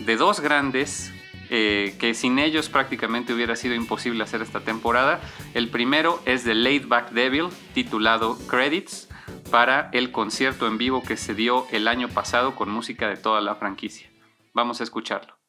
de 0.00 0.16
dos 0.16 0.40
grandes 0.40 1.13
eh, 1.50 1.94
que 1.98 2.14
sin 2.14 2.38
ellos 2.38 2.68
prácticamente 2.68 3.32
hubiera 3.32 3.56
sido 3.56 3.74
imposible 3.74 4.22
hacer 4.22 4.42
esta 4.42 4.60
temporada. 4.60 5.20
El 5.54 5.68
primero 5.68 6.20
es 6.24 6.44
de 6.44 6.54
Laid 6.54 6.86
Back 6.86 7.10
Devil, 7.10 7.48
titulado 7.74 8.38
Credits, 8.46 9.08
para 9.50 9.90
el 9.92 10.10
concierto 10.10 10.66
en 10.66 10.78
vivo 10.78 11.02
que 11.02 11.16
se 11.16 11.34
dio 11.34 11.66
el 11.70 11.88
año 11.88 12.08
pasado 12.08 12.56
con 12.56 12.70
música 12.70 13.08
de 13.08 13.16
toda 13.16 13.40
la 13.40 13.54
franquicia. 13.54 14.10
Vamos 14.52 14.80
a 14.80 14.84
escucharlo. 14.84 15.43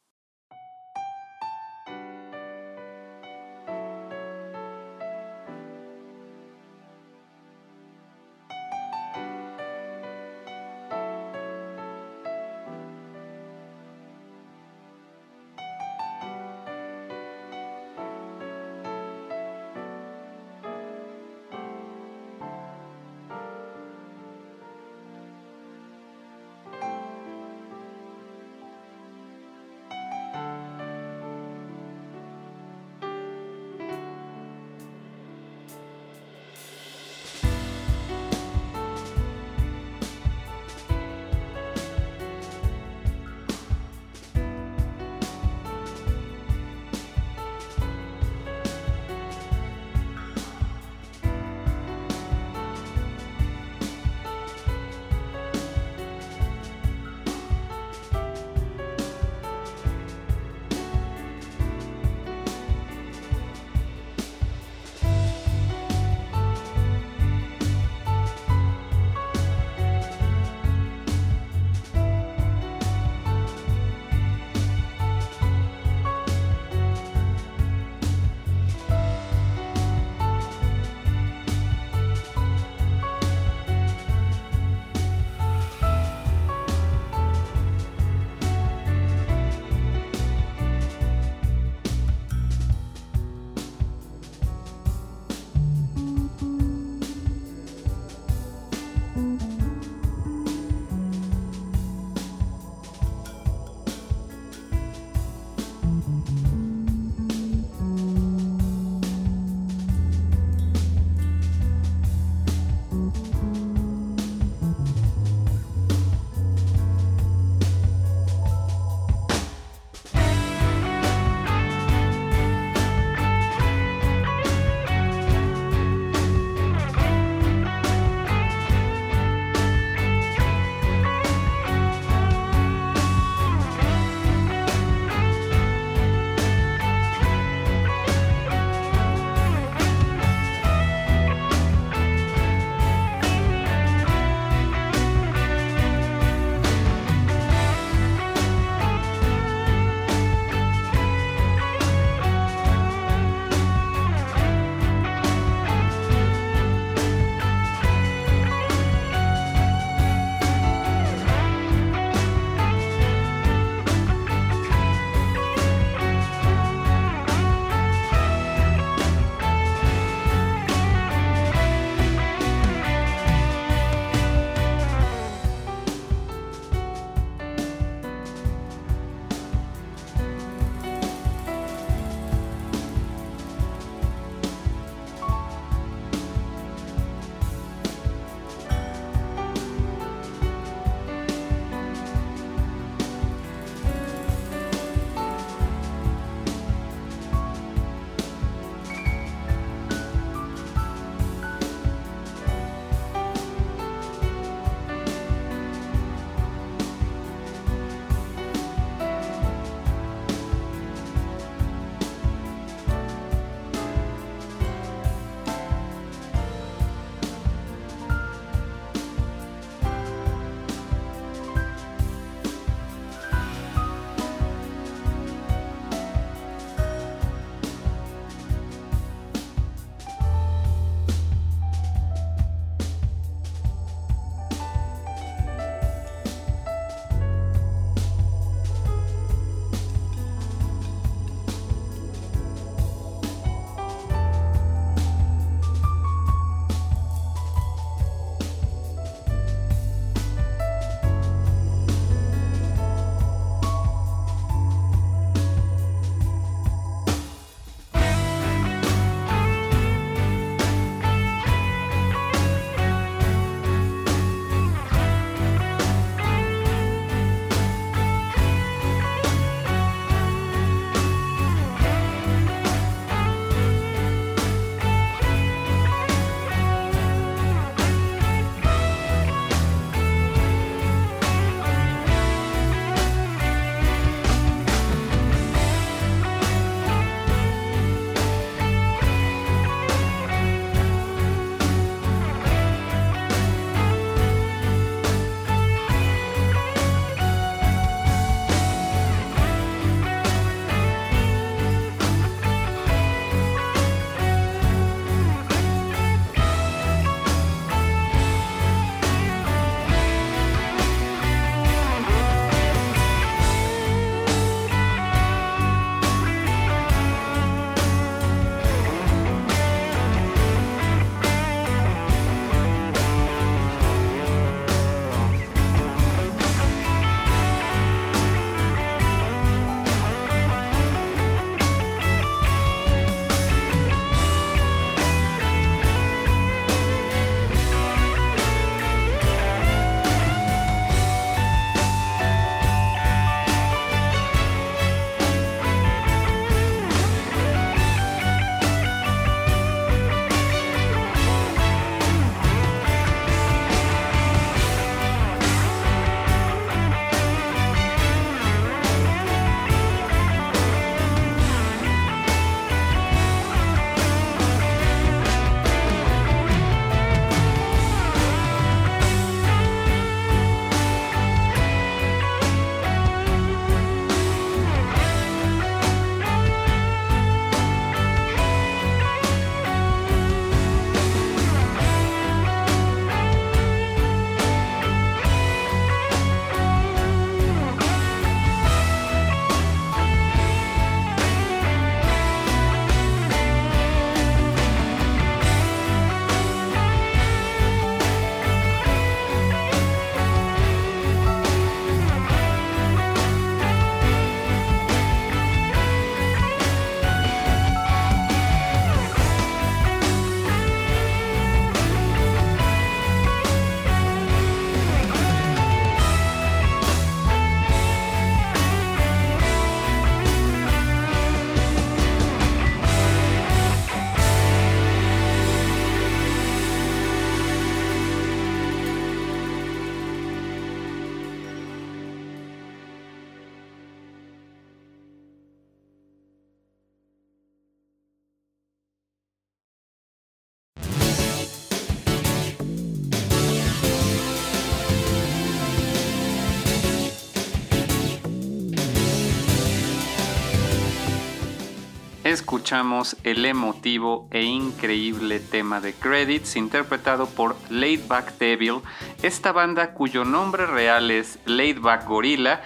Escuchamos 452.36 453.16
el 453.24 453.46
emotivo 453.46 454.28
e 454.30 454.44
increíble 454.44 455.40
tema 455.40 455.80
de 455.80 455.94
Credits 455.94 456.58
interpretado 456.58 457.28
por 457.28 457.56
Laidback 457.70 458.38
Devil, 458.38 458.82
esta 459.24 459.54
banda 459.54 459.94
cuyo 459.94 460.26
nombre 460.26 460.66
real 460.66 461.12
es 461.12 461.40
Laidback 461.46 462.06
Gorilla, 462.06 462.62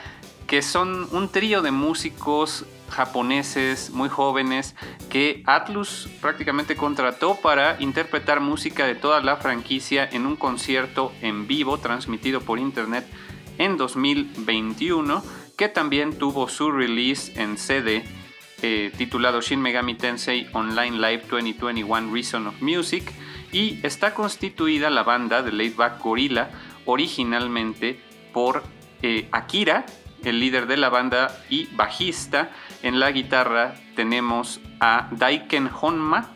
que 0.47 0.63
son 0.63 1.07
un 1.11 1.29
trío 1.29 1.61
de 1.61 1.69
músicos 1.69 2.65
japoneses 2.89 3.91
muy 3.91 4.09
jóvenes 4.09 4.73
que 5.07 5.43
Atlus 5.45 6.09
prácticamente 6.19 6.75
contrató 6.75 7.35
para 7.35 7.79
interpretar 7.79 8.39
música 8.39 8.87
de 8.87 8.95
toda 8.95 9.21
la 9.21 9.37
franquicia 9.37 10.09
en 10.11 10.25
un 10.25 10.35
concierto 10.35 11.11
en 11.21 11.47
vivo 11.47 11.77
transmitido 11.77 12.41
por 12.41 12.57
internet 12.57 13.05
en 13.59 13.77
2021 13.77 15.23
que 15.55 15.69
también 15.69 16.17
tuvo 16.17 16.49
su 16.49 16.71
release 16.71 17.39
en 17.39 17.59
CD 17.59 18.03
eh, 18.61 18.91
titulado 18.97 19.41
Shin 19.41 19.61
Megami 19.61 19.95
Tensei 19.95 20.47
Online 20.53 20.97
Live 20.97 21.23
2021 21.29 22.13
Reason 22.13 22.47
of 22.47 22.61
Music 22.61 23.11
y 23.51 23.79
está 23.83 24.13
constituida 24.13 24.89
la 24.89 25.03
banda 25.03 25.41
de 25.41 25.51
Laidback 25.51 26.01
Gorilla 26.01 26.49
originalmente 26.85 27.99
por 28.33 28.63
eh, 29.01 29.27
Akira, 29.31 29.85
el 30.23 30.39
líder 30.39 30.67
de 30.67 30.77
la 30.77 30.89
banda 30.89 31.43
y 31.49 31.65
bajista. 31.75 32.51
En 32.83 32.99
la 32.99 33.11
guitarra 33.11 33.75
tenemos 33.95 34.59
a 34.79 35.07
Daiken 35.11 35.69
Honma 35.81 36.35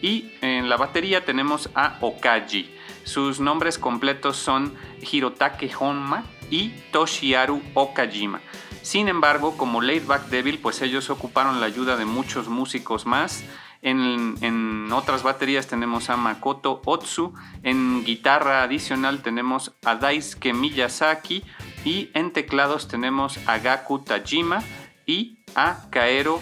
y 0.00 0.32
en 0.40 0.68
la 0.68 0.76
batería 0.76 1.24
tenemos 1.24 1.70
a 1.74 1.96
Okaji. 2.00 2.74
Sus 3.04 3.40
nombres 3.40 3.78
completos 3.78 4.36
son 4.36 4.74
Hirotake 5.00 5.70
Honma 5.78 6.24
y 6.50 6.68
Toshiaru 6.92 7.62
Okajima. 7.74 8.40
Sin 8.82 9.08
embargo, 9.08 9.56
como 9.56 9.80
Laidback 9.80 10.26
Devil, 10.26 10.58
pues 10.58 10.82
ellos 10.82 11.08
ocuparon 11.08 11.60
la 11.60 11.66
ayuda 11.66 11.96
de 11.96 12.04
muchos 12.04 12.48
músicos 12.48 13.06
más. 13.06 13.44
En, 13.80 14.92
otras 14.92 15.22
baterías 15.22 15.66
tenemos 15.66 16.10
a 16.10 16.16
Makoto 16.16 16.82
Otsu, 16.84 17.34
en 17.64 18.04
guitarra 18.04 18.62
adicional 18.62 19.22
tenemos 19.22 19.72
a 19.84 19.96
Daisuke 19.96 20.52
Miyazaki 20.52 21.42
y 21.84 22.10
en 22.14 22.32
teclados 22.32 22.86
tenemos 22.86 23.38
a 23.46 23.58
Gaku 23.58 24.00
Tajima 24.00 24.62
y 25.06 25.38
a 25.56 25.88
Kaero 25.90 26.40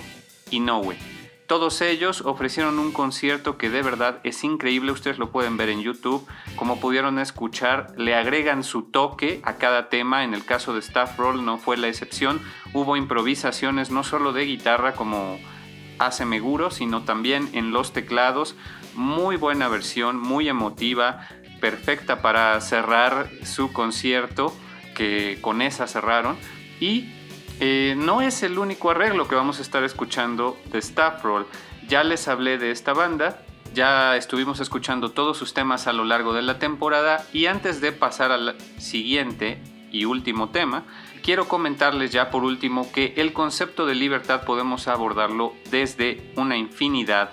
Inoue. 0.51 1.10
Todos 1.51 1.81
ellos 1.81 2.21
ofrecieron 2.25 2.79
un 2.79 2.93
concierto 2.93 3.59
que 3.59 3.71
de 3.71 3.83
verdad 3.83 4.21
es 4.23 4.45
increíble, 4.45 4.93
ustedes 4.93 5.19
lo 5.19 5.33
pueden 5.33 5.57
ver 5.57 5.69
en 5.69 5.83
YouTube, 5.83 6.25
como 6.55 6.79
pudieron 6.79 7.19
escuchar, 7.19 7.93
le 7.97 8.15
agregan 8.15 8.63
su 8.63 8.83
toque 8.83 9.41
a 9.43 9.55
cada 9.57 9.89
tema, 9.89 10.23
en 10.23 10.33
el 10.33 10.45
caso 10.45 10.75
de 10.75 10.79
Staff 10.79 11.19
Roll 11.19 11.45
no 11.45 11.59
fue 11.59 11.77
la 11.77 11.89
excepción, 11.89 12.41
hubo 12.73 12.97
improvisaciones 12.97 13.91
no 13.91 14.05
solo 14.05 14.33
de 14.33 14.45
guitarra 14.45 14.93
como 14.93 15.41
hace 15.99 16.25
Meguro, 16.25 16.71
sino 16.71 17.03
también 17.03 17.49
en 17.53 17.73
los 17.73 17.93
teclados, 17.93 18.55
muy 18.95 19.35
buena 19.35 19.67
versión, 19.67 20.21
muy 20.21 20.49
emotiva, 20.49 21.27
perfecta 21.61 22.23
para 22.23 22.61
cerrar 22.61 23.29
su 23.43 23.73
concierto, 23.73 24.55
que 24.95 25.39
con 25.41 25.63
esa 25.63 25.89
cerraron, 25.89 26.37
y 26.79 27.13
eh, 27.61 27.95
no 27.97 28.23
es 28.23 28.43
el 28.43 28.59
único 28.59 28.91
arreglo 28.91 29.29
que 29.29 29.35
vamos 29.35 29.59
a 29.59 29.63
estar 29.63 29.85
escuchando 29.85 30.57
de 30.73 30.79
Staff 30.79 31.23
Roll. 31.23 31.47
Ya 31.87 32.03
les 32.05 32.27
hablé 32.27 32.57
de 32.57 32.71
esta 32.71 32.95
banda, 32.95 33.43
ya 33.75 34.17
estuvimos 34.17 34.61
escuchando 34.61 35.11
todos 35.11 35.37
sus 35.37 35.53
temas 35.53 35.87
a 35.87 35.93
lo 35.93 36.05
largo 36.05 36.33
de 36.33 36.41
la 36.41 36.59
temporada 36.59 37.27
y 37.35 37.47
antes 37.47 37.81
de 37.81 37.93
pasar 37.93 38.33
al 38.33 38.57
siguiente 38.79 39.63
y 39.93 40.07
último 40.07 40.49
tema, 40.49 40.85
quiero 41.23 41.49
comentarles 41.49 42.13
ya 42.13 42.31
por 42.31 42.45
último 42.45 42.91
que 42.93 43.13
el 43.17 43.33
concepto 43.33 43.85
de 43.85 43.95
libertad 43.95 44.45
podemos 44.45 44.89
abordarlo 44.89 45.53
desde 45.71 46.33
una 46.37 46.57
infinidad 46.57 47.31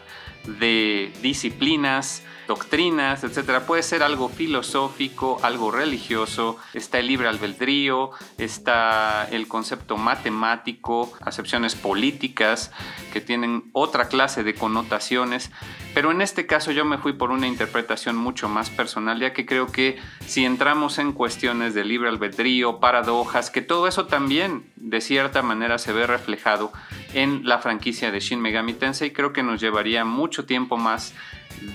de 0.60 1.14
disciplinas, 1.22 2.24
doctrinas, 2.48 3.24
etcétera. 3.24 3.66
Puede 3.66 3.84
ser 3.84 4.02
algo 4.02 4.30
filosófico, 4.30 5.40
algo 5.44 5.72
religioso, 5.72 6.58
está 6.74 7.00
el 7.00 7.08
libre 7.08 7.28
albedrío, 7.28 8.12
está 8.38 9.28
el 9.30 9.48
concepto 9.48 9.98
matemático, 9.98 11.14
acepciones 11.22 11.76
políticas 11.76 12.72
que 13.14 13.22
tienen 13.22 13.70
otra 13.74 14.08
clase 14.08 14.44
de 14.44 14.56
connotaciones, 14.56 15.52
pero 15.94 16.12
en 16.12 16.22
este 16.22 16.46
caso 16.46 16.72
yo 16.72 16.86
me 16.86 16.98
fui 16.98 17.14
por 17.14 17.32
una 17.32 17.48
interpretación 17.48 18.16
mucho 18.16 18.48
más 18.50 18.70
personal, 18.70 19.20
ya 19.20 19.34
que 19.34 19.46
creo 19.46 19.68
que 19.68 19.98
si 20.26 20.46
entramos 20.46 21.00
en 21.00 21.12
cuestiones 21.12 21.74
de 21.74 21.84
libre 21.84 22.10
albedrío, 22.10 22.80
paradojas, 22.80 23.52
que 23.52 23.62
todo 23.62 23.88
eso 23.88 24.08
también 24.08 24.72
de 24.76 25.02
cierta 25.02 25.42
manera 25.42 25.78
se 25.78 25.92
ve 25.92 26.08
reflejado 26.08 26.72
en 27.14 27.48
la 27.48 27.60
franquicia 27.60 28.12
de 28.12 28.20
Shin 28.20 28.40
Megami 28.40 28.74
Tensei, 28.74 29.12
creo 29.12 29.34
que 29.34 29.44
nos 29.44 29.60
llevaría 29.60 30.06
mucho 30.06 30.46
tiempo 30.46 30.78
más 30.78 31.14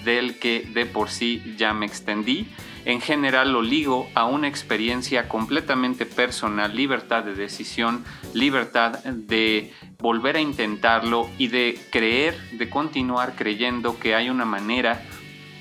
del 0.05 0.39
que 0.39 0.69
de 0.73 0.87
por 0.87 1.11
sí 1.11 1.55
ya 1.57 1.73
me 1.73 1.87
extendí. 1.87 2.49
En 2.85 3.01
general 3.01 3.53
lo 3.53 3.63
ligo 3.63 4.09
a 4.15 4.25
una 4.25 4.49
experiencia 4.49 5.29
completamente 5.29 6.05
personal, 6.05 6.75
libertad 6.75 7.23
de 7.23 7.35
decisión, 7.35 8.05
libertad 8.35 8.99
de 9.05 9.73
volver 9.99 10.37
a 10.37 10.41
intentarlo 10.41 11.29
y 11.39 11.47
de 11.47 11.81
creer, 11.91 12.37
de 12.53 12.69
continuar 12.69 13.35
creyendo 13.37 13.99
que 14.01 14.17
hay 14.17 14.31
una 14.31 14.45
manera 14.45 15.01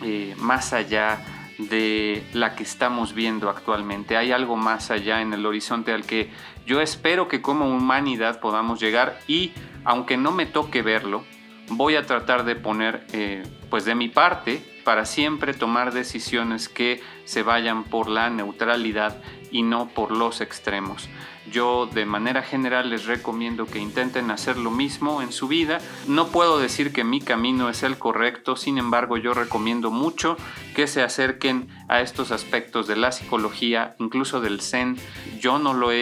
eh, 0.02 0.34
más 0.40 0.74
allá 0.74 1.24
de 1.60 2.24
la 2.34 2.56
que 2.56 2.64
estamos 2.64 3.14
viendo 3.14 3.50
actualmente. 3.50 4.18
Hay 4.18 4.32
algo 4.32 4.56
más 4.56 4.90
allá 4.90 5.22
en 5.22 5.34
el 5.34 5.46
horizonte 5.46 5.94
al 5.94 6.06
que 6.06 6.32
yo 6.66 6.82
espero 6.82 7.28
que 7.28 7.42
como 7.42 7.70
humanidad 7.70 8.40
podamos 8.40 8.80
llegar 8.80 9.20
y 9.28 9.52
aunque 9.84 10.18
no 10.18 10.32
me 10.32 10.48
toque 10.48 10.82
verlo, 10.82 11.24
voy 11.72 11.96
a 11.96 12.06
tratar 12.06 12.44
de 12.46 12.56
poner 12.56 13.06
eh, 13.14 13.44
pues 13.70 13.86
de 13.86 13.96
mi 13.96 14.10
parte 14.10 14.62
para 14.84 15.06
siempre 15.06 15.54
tomar 15.54 15.94
decisiones 15.94 16.70
que 16.70 17.02
se 17.26 17.44
vayan 17.44 17.84
por 17.84 18.10
la 18.10 18.30
neutralidad 18.30 19.22
y 19.52 19.64
no 19.64 19.90
por 19.90 20.12
los 20.12 20.42
extremos. 20.42 21.10
Yo 21.52 21.88
de 21.88 22.06
manera 22.06 22.44
general 22.44 22.90
les 22.90 23.06
recomiendo 23.06 23.66
que 23.66 23.80
intenten 23.80 24.30
hacer 24.30 24.58
lo 24.58 24.70
mismo 24.70 25.22
en 25.22 25.32
su 25.32 25.48
vida. 25.48 25.80
No 26.08 26.28
puedo 26.28 26.60
decir 26.60 26.94
que 26.94 27.04
mi 27.04 27.20
camino 27.20 27.68
es 27.70 27.84
el 27.84 27.98
correcto, 27.98 28.56
sin 28.56 28.78
embargo 28.78 29.18
yo 29.18 29.34
recomiendo 29.34 29.90
mucho 29.90 30.38
que 30.76 30.88
se 30.88 31.02
acerquen 31.02 31.68
a 31.90 32.02
estos 32.02 32.32
aspectos 32.32 32.88
de 32.88 32.96
la 32.96 33.12
psicología, 33.12 33.96
incluso 34.00 34.40
del 34.40 34.62
zen. 34.62 34.98
Yo 35.40 35.58
no 35.58 35.74
lo 35.74 35.92
he 35.92 35.98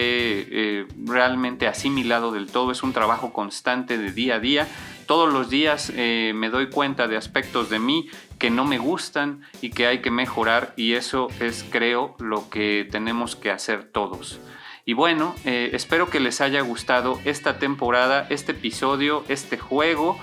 eh, 0.52 0.88
realmente 1.06 1.68
asimilado 1.68 2.32
del 2.32 2.52
todo, 2.52 2.72
es 2.72 2.84
un 2.84 2.94
trabajo 2.94 3.32
constante 3.32 3.98
de 3.98 4.12
día 4.12 4.36
a 4.36 4.40
día. 4.40 4.68
Todos 5.10 5.34
los 5.34 5.50
días 5.50 5.92
eh, 5.96 6.34
me 6.36 6.52
doy 6.52 6.70
cuenta 6.70 7.08
de 7.08 7.18
aspectos 7.18 7.72
de 7.72 7.80
mí 7.80 8.12
que 8.38 8.52
no 8.52 8.64
me 8.64 8.78
gustan 8.78 9.42
y 9.60 9.72
que 9.72 9.88
hay 9.88 10.04
que 10.04 10.12
mejorar 10.12 10.72
y 10.78 10.94
eso 10.94 11.30
es 11.40 11.66
creo 11.68 12.16
lo 12.20 12.48
que 12.52 12.88
tenemos 12.92 13.36
que 13.36 13.50
hacer 13.50 13.86
todos. 13.86 14.40
Y 14.86 14.94
bueno, 14.94 15.34
eh, 15.46 15.72
espero 15.74 16.12
que 16.12 16.20
les 16.20 16.42
haya 16.42 16.62
gustado 16.62 17.20
esta 17.26 17.58
temporada, 17.58 18.28
este 18.30 18.52
episodio, 18.52 19.24
este 19.30 19.58
juego. 19.58 20.16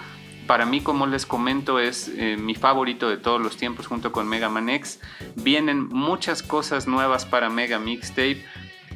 Para 0.47 0.67
mí, 0.67 0.81
como 0.81 1.09
les 1.09 1.27
comento, 1.27 1.81
es 1.81 2.07
eh, 2.17 2.37
mi 2.37 2.55
favorito 2.55 3.09
de 3.09 3.17
todos 3.17 3.41
los 3.41 3.57
tiempos 3.57 3.89
junto 3.89 4.13
con 4.13 4.29
Mega 4.29 4.49
Man 4.51 4.69
X. 4.69 5.01
Vienen 5.35 5.89
muchas 5.89 6.45
cosas 6.45 6.87
nuevas 6.87 7.27
para 7.27 7.51
Mega 7.51 7.81
Mixtape. 7.81 8.45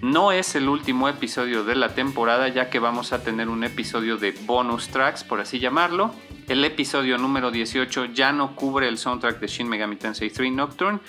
No 0.02 0.32
es 0.32 0.54
el 0.54 0.68
último 0.68 1.08
episodio 1.08 1.64
de 1.64 1.74
la 1.74 1.94
temporada, 1.94 2.48
ya 2.48 2.70
que 2.70 2.78
vamos 2.78 3.12
a 3.12 3.22
tener 3.22 3.48
un 3.48 3.64
episodio 3.64 4.16
de 4.16 4.32
bonus 4.46 4.88
tracks, 4.88 5.24
por 5.24 5.40
así 5.40 5.58
llamarlo. 5.58 6.14
El 6.48 6.64
episodio 6.64 7.18
número 7.18 7.50
18 7.50 8.06
ya 8.06 8.32
no 8.32 8.56
cubre 8.56 8.88
el 8.88 8.98
soundtrack 8.98 9.40
de 9.40 9.46
Shin 9.46 9.68
Megami 9.68 9.96
Tensei 9.96 10.30
3 10.30 10.52
Nocturne, 10.52 11.00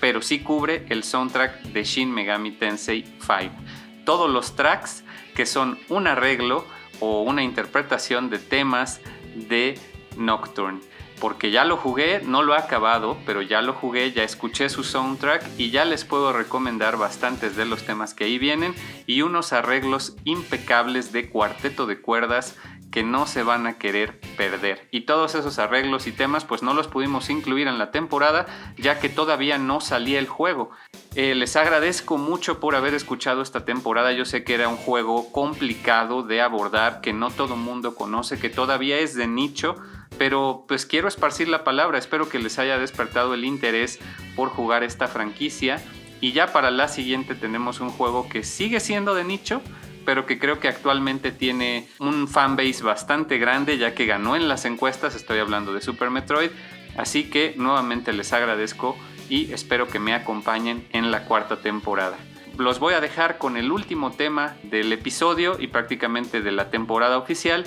pero 0.00 0.22
sí 0.22 0.40
cubre 0.40 0.86
el 0.88 1.02
soundtrack 1.02 1.62
de 1.62 1.84
Shin 1.84 2.12
Megami 2.12 2.52
Tensei 2.52 3.04
5 3.20 3.76
todos 4.06 4.30
los 4.30 4.56
tracks 4.56 5.04
que 5.34 5.44
son 5.44 5.78
un 5.90 6.06
arreglo 6.06 6.64
o 7.00 7.20
una 7.22 7.42
interpretación 7.42 8.30
de 8.30 8.38
temas 8.38 9.02
de 9.34 9.78
Nocturne. 10.16 10.80
Porque 11.20 11.50
ya 11.50 11.64
lo 11.64 11.76
jugué, 11.76 12.20
no 12.24 12.42
lo 12.42 12.54
he 12.54 12.58
acabado, 12.58 13.16
pero 13.24 13.42
ya 13.42 13.62
lo 13.62 13.72
jugué, 13.72 14.12
ya 14.12 14.22
escuché 14.22 14.68
su 14.68 14.84
soundtrack 14.84 15.44
y 15.58 15.70
ya 15.70 15.84
les 15.84 16.04
puedo 16.04 16.32
recomendar 16.32 16.96
bastantes 16.98 17.56
de 17.56 17.64
los 17.64 17.84
temas 17.84 18.14
que 18.14 18.24
ahí 18.24 18.38
vienen 18.38 18.74
y 19.06 19.22
unos 19.22 19.52
arreglos 19.52 20.16
impecables 20.24 21.12
de 21.12 21.30
cuarteto 21.30 21.86
de 21.86 22.00
cuerdas 22.00 22.56
que 22.96 23.02
no 23.02 23.26
se 23.26 23.42
van 23.42 23.66
a 23.66 23.76
querer 23.76 24.20
perder. 24.38 24.88
Y 24.90 25.02
todos 25.02 25.34
esos 25.34 25.58
arreglos 25.58 26.06
y 26.06 26.12
temas 26.12 26.46
pues 26.46 26.62
no 26.62 26.72
los 26.72 26.88
pudimos 26.88 27.28
incluir 27.28 27.68
en 27.68 27.76
la 27.76 27.90
temporada 27.90 28.46
ya 28.78 28.98
que 28.98 29.10
todavía 29.10 29.58
no 29.58 29.82
salía 29.82 30.18
el 30.18 30.28
juego. 30.28 30.70
Eh, 31.14 31.34
les 31.34 31.56
agradezco 31.56 32.16
mucho 32.16 32.58
por 32.58 32.74
haber 32.74 32.94
escuchado 32.94 33.42
esta 33.42 33.66
temporada. 33.66 34.12
Yo 34.12 34.24
sé 34.24 34.44
que 34.44 34.54
era 34.54 34.68
un 34.68 34.76
juego 34.76 35.30
complicado 35.30 36.22
de 36.22 36.40
abordar, 36.40 37.02
que 37.02 37.12
no 37.12 37.30
todo 37.30 37.56
mundo 37.56 37.94
conoce, 37.94 38.38
que 38.38 38.48
todavía 38.48 38.98
es 38.98 39.14
de 39.14 39.26
nicho, 39.26 39.76
pero 40.18 40.64
pues 40.68 40.86
quiero 40.86 41.08
esparcir 41.08 41.48
la 41.48 41.64
palabra. 41.64 41.98
Espero 41.98 42.28
que 42.28 42.38
les 42.38 42.58
haya 42.58 42.78
despertado 42.78 43.34
el 43.34 43.44
interés 43.44 43.98
por 44.34 44.48
jugar 44.48 44.84
esta 44.84 45.08
franquicia. 45.08 45.82
Y 46.20 46.32
ya 46.32 46.52
para 46.52 46.70
la 46.70 46.88
siguiente 46.88 47.34
tenemos 47.34 47.80
un 47.80 47.90
juego 47.90 48.28
que 48.28 48.42
sigue 48.42 48.80
siendo 48.80 49.14
de 49.14 49.24
nicho, 49.24 49.60
pero 50.06 50.24
que 50.24 50.38
creo 50.38 50.60
que 50.60 50.68
actualmente 50.68 51.32
tiene 51.32 51.88
un 51.98 52.28
fanbase 52.28 52.82
bastante 52.82 53.38
grande 53.38 53.76
ya 53.76 53.94
que 53.94 54.06
ganó 54.06 54.36
en 54.36 54.48
las 54.48 54.64
encuestas, 54.64 55.14
estoy 55.14 55.40
hablando 55.40 55.74
de 55.74 55.82
Super 55.82 56.10
Metroid, 56.10 56.50
así 56.96 57.28
que 57.28 57.54
nuevamente 57.58 58.12
les 58.12 58.32
agradezco 58.32 58.96
y 59.28 59.52
espero 59.52 59.88
que 59.88 59.98
me 59.98 60.14
acompañen 60.14 60.86
en 60.92 61.10
la 61.10 61.24
cuarta 61.24 61.60
temporada. 61.60 62.16
Los 62.56 62.78
voy 62.78 62.94
a 62.94 63.00
dejar 63.00 63.36
con 63.36 63.58
el 63.58 63.70
último 63.70 64.12
tema 64.12 64.56
del 64.62 64.90
episodio 64.92 65.56
y 65.58 65.66
prácticamente 65.66 66.40
de 66.40 66.52
la 66.52 66.70
temporada 66.70 67.18
oficial, 67.18 67.66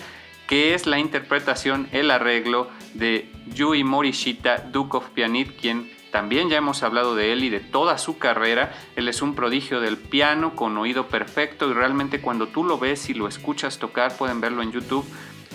que 0.50 0.74
es 0.74 0.88
la 0.88 0.97
interpretación, 0.97 1.88
el 1.91 2.10
arreglo 2.10 2.72
de 2.95 3.32
Yui 3.54 3.84
Morishita, 3.84 4.58
Duke 4.58 4.97
of 4.97 5.10
Pianit, 5.12 5.56
quien 5.56 5.91
también 6.12 6.50
ya 6.50 6.58
hemos 6.58 6.82
hablado 6.82 7.14
de 7.14 7.32
él 7.32 7.43
y 7.43 7.52
de 7.52 7.60
toda 7.60 8.00
su 8.00 8.18
carrera. 8.18 8.74
Él 8.95 9.08
es 9.08 9.22
un 9.22 9.36
prodigio 9.36 9.80
del 9.80 9.97
piano 9.97 10.56
con 10.56 10.76
oído 10.80 11.08
perfecto 11.08 11.70
y 11.70 11.74
realmente 11.74 12.20
cuando 12.20 12.47
tú 12.47 12.64
lo 12.64 12.80
ves 12.80 13.12
y 13.12 13.14
lo 13.14 13.28
escuchas 13.28 13.78
tocar, 13.78 14.18
pueden 14.18 14.41
verlo 14.41 14.64
en 14.64 14.72
YouTube, 14.72 15.06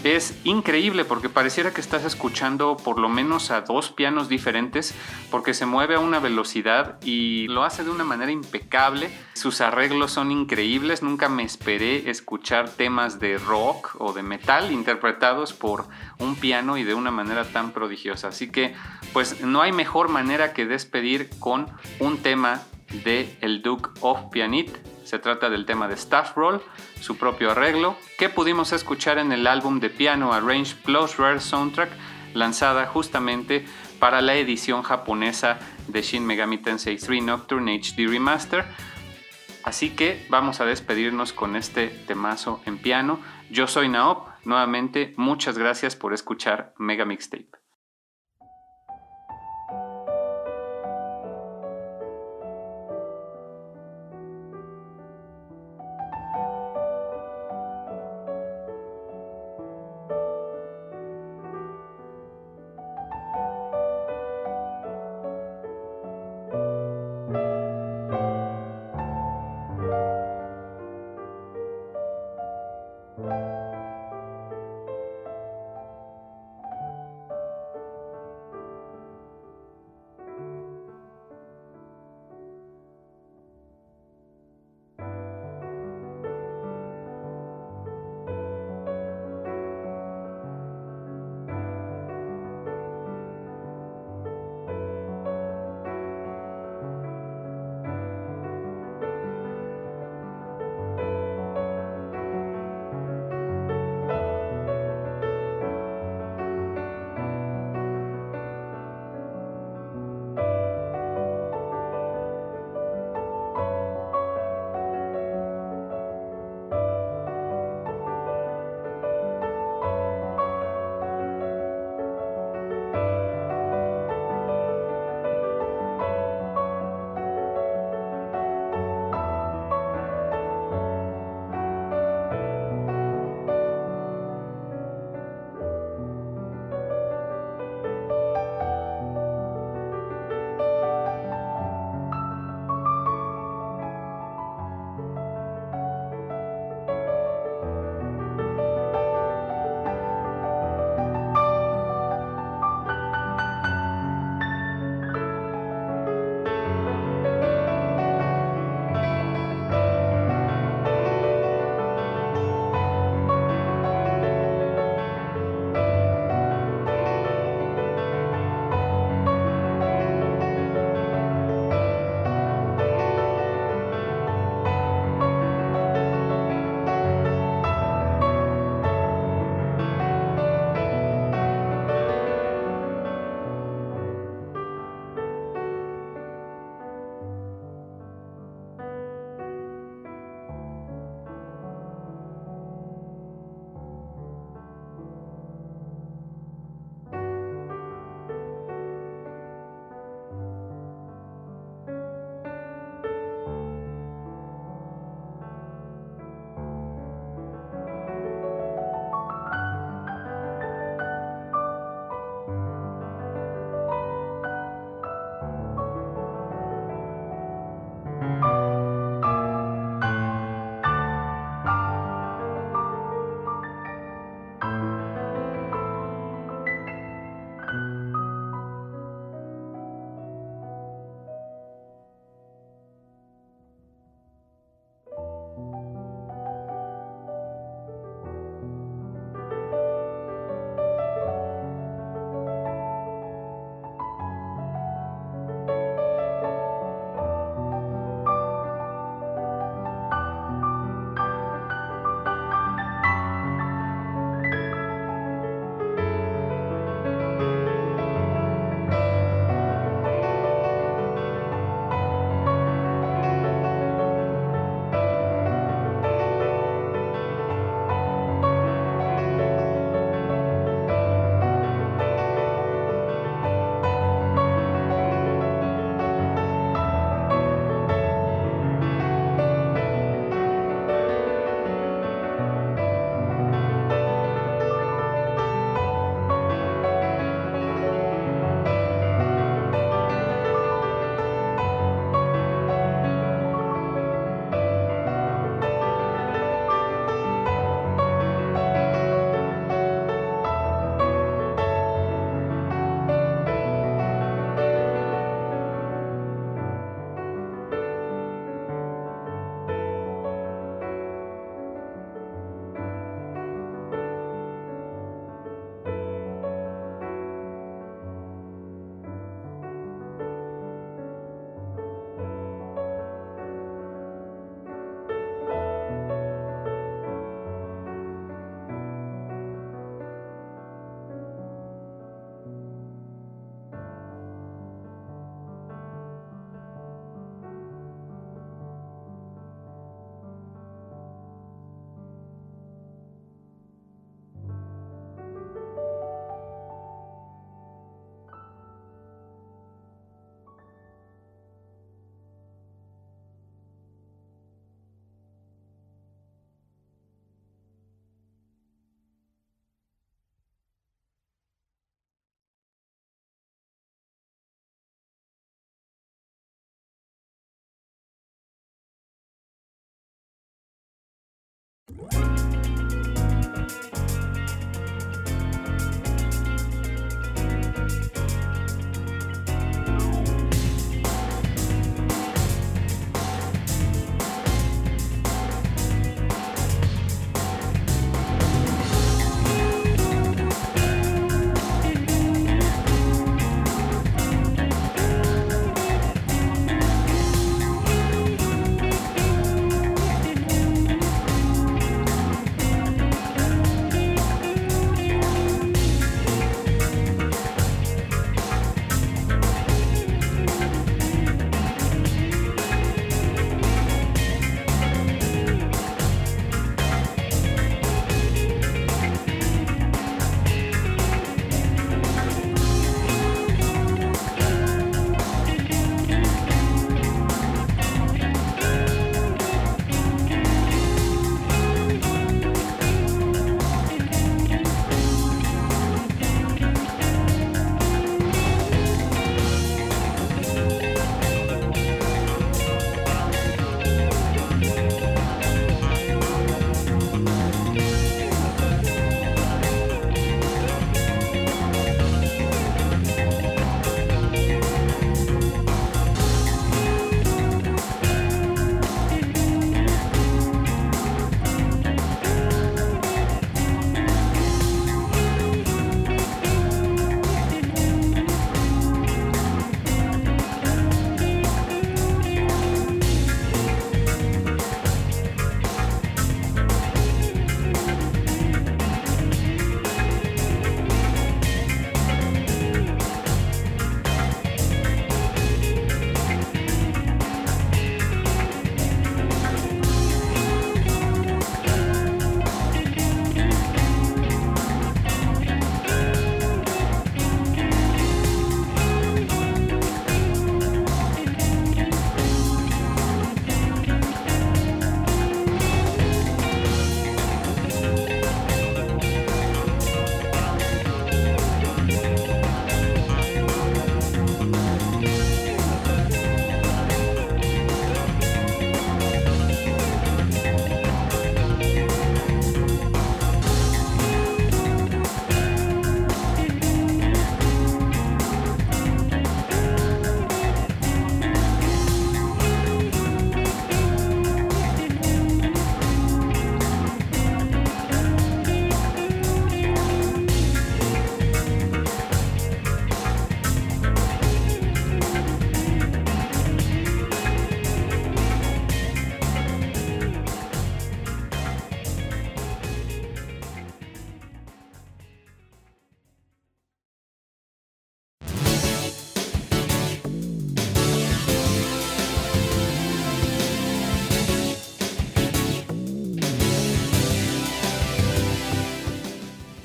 es 0.05 0.39
increíble 0.45 1.07
porque 1.07 1.31
pareciera 1.31 1.73
que 1.73 1.81
estás 1.81 2.05
escuchando 2.05 2.77
por 2.77 2.99
lo 2.99 3.09
menos 3.09 3.51
a 3.51 3.63
dos 3.63 3.91
pianos 3.91 4.29
diferentes 4.29 4.95
porque 5.31 5.55
se 5.55 5.65
mueve 5.65 5.95
a 5.95 5.99
una 5.99 6.21
velocidad 6.21 6.99
y 7.03 7.49
lo 7.49 7.65
hace 7.65 7.85
de 7.85 7.91
una 7.91 8.05
manera 8.05 8.31
impecable. 8.31 9.11
Sus 9.33 9.63
arreglos 9.63 10.13
son 10.13 10.31
increíbles. 10.31 11.03
Nunca 11.03 11.31
me 11.31 11.43
esperé 11.43 12.11
escuchar 12.11 12.69
temas 12.69 13.19
de 13.19 13.39
rock 13.39 13.97
o 13.99 14.13
de 14.13 14.23
metal 14.23 14.71
interpretados 14.73 15.55
por 15.55 15.87
un 16.19 16.37
piano 16.37 16.77
y 16.77 16.85
de 16.85 16.93
una 16.93 17.11
manera 17.11 17.45
tan 17.45 17.73
prodigiosa. 17.73 18.29
Así 18.29 18.51
que 18.51 18.75
pues 19.15 19.41
no 19.41 19.63
hay 19.63 19.73
mejor 19.73 20.09
manera 20.09 20.53
que 20.53 20.67
despedir 20.67 21.31
con 21.39 21.67
un 21.99 22.19
tema 22.19 22.63
de 23.05 23.39
El 23.41 23.63
Duke 23.63 23.89
of 24.01 24.31
Pianit 24.31 24.94
se 25.05 25.19
trata 25.19 25.51
del 25.51 25.67
tema 25.67 25.89
de 25.89 25.95
Staff 25.95 26.35
Roll, 26.37 26.63
su 27.01 27.17
propio 27.17 27.51
arreglo, 27.53 27.97
que 28.19 28.29
pudimos 28.29 28.73
escuchar 28.73 29.19
en 29.19 29.33
el 29.33 29.47
álbum 29.47 29.81
de 29.81 29.91
piano 29.91 30.33
Arrange 30.33 30.75
Plus 30.85 31.17
Rare 31.17 31.41
Soundtrack, 31.41 31.91
lanzada 32.35 32.87
justamente 32.87 33.65
para 33.99 34.21
la 34.21 34.35
edición 34.35 34.83
japonesa 34.83 35.59
de 35.89 36.03
Shin 36.03 36.27
Megami 36.27 36.59
Tensei 36.59 36.97
3 36.97 37.23
Nocturne 37.23 37.81
HD 37.81 38.09
Remaster. 38.09 38.65
Así 39.63 39.91
que 39.91 40.27
vamos 40.29 40.61
a 40.61 40.67
despedirnos 40.67 41.33
con 41.33 41.57
este 41.57 41.89
temazo 41.89 42.61
en 42.67 42.79
piano. 42.79 43.21
Yo 43.51 43.67
soy 43.67 43.89
Naop, 43.89 44.29
nuevamente 44.45 45.15
muchas 45.17 45.57
gracias 45.57 45.97
por 45.97 46.13
escuchar 46.13 46.75
Mega 46.77 47.05
Mixtape. 47.05 47.64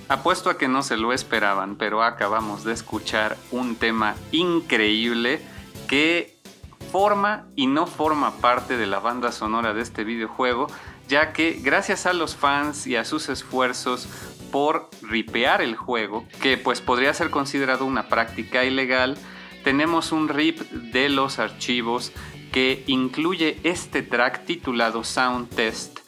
Apuesto 0.10 0.49
a 0.49 0.57
que 0.57 0.68
no 0.68 0.81
se 0.81 0.98
lo 0.98 1.14
esperaban, 1.14 1.76
pero 1.76 2.02
acabamos 2.02 2.64
de 2.64 2.73
escuchar 2.73 3.38
un 3.52 3.76
tema 3.76 4.15
increíble 4.31 5.40
que 5.88 6.36
forma 6.91 7.45
y 7.56 7.68
no 7.68 7.86
forma 7.86 8.31
parte 8.38 8.76
de 8.76 8.88
la 8.88 8.98
banda 8.98 9.31
sonora 9.31 9.76
de 9.76 9.84
este 9.84 10.03
videojuego, 10.03 10.65
ya 11.07 11.31
que 11.31 11.60
gracias 11.61 12.07
a 12.07 12.14
los 12.14 12.36
fans 12.36 12.88
y 12.88 12.95
a 12.95 13.06
sus 13.06 13.30
esfuerzos 13.30 14.07
por 14.52 14.90
ripear 15.03 15.61
el 15.61 15.76
juego, 15.76 16.26
que 16.41 16.57
pues 16.57 16.81
podría 16.81 17.14
ser 17.14 17.30
considerado 17.30 17.86
una 17.86 18.07
práctica 18.07 18.65
ilegal, 18.65 19.15
tenemos 19.64 20.11
un 20.11 20.27
rip 20.27 20.60
de 20.72 21.10
los 21.10 21.38
archivos 21.38 22.11
que 22.52 22.84
incluye 22.88 23.60
este 23.61 24.02
track 24.02 24.44
titulado 24.45 25.03
Sound 25.03 25.49
Test 25.49 25.99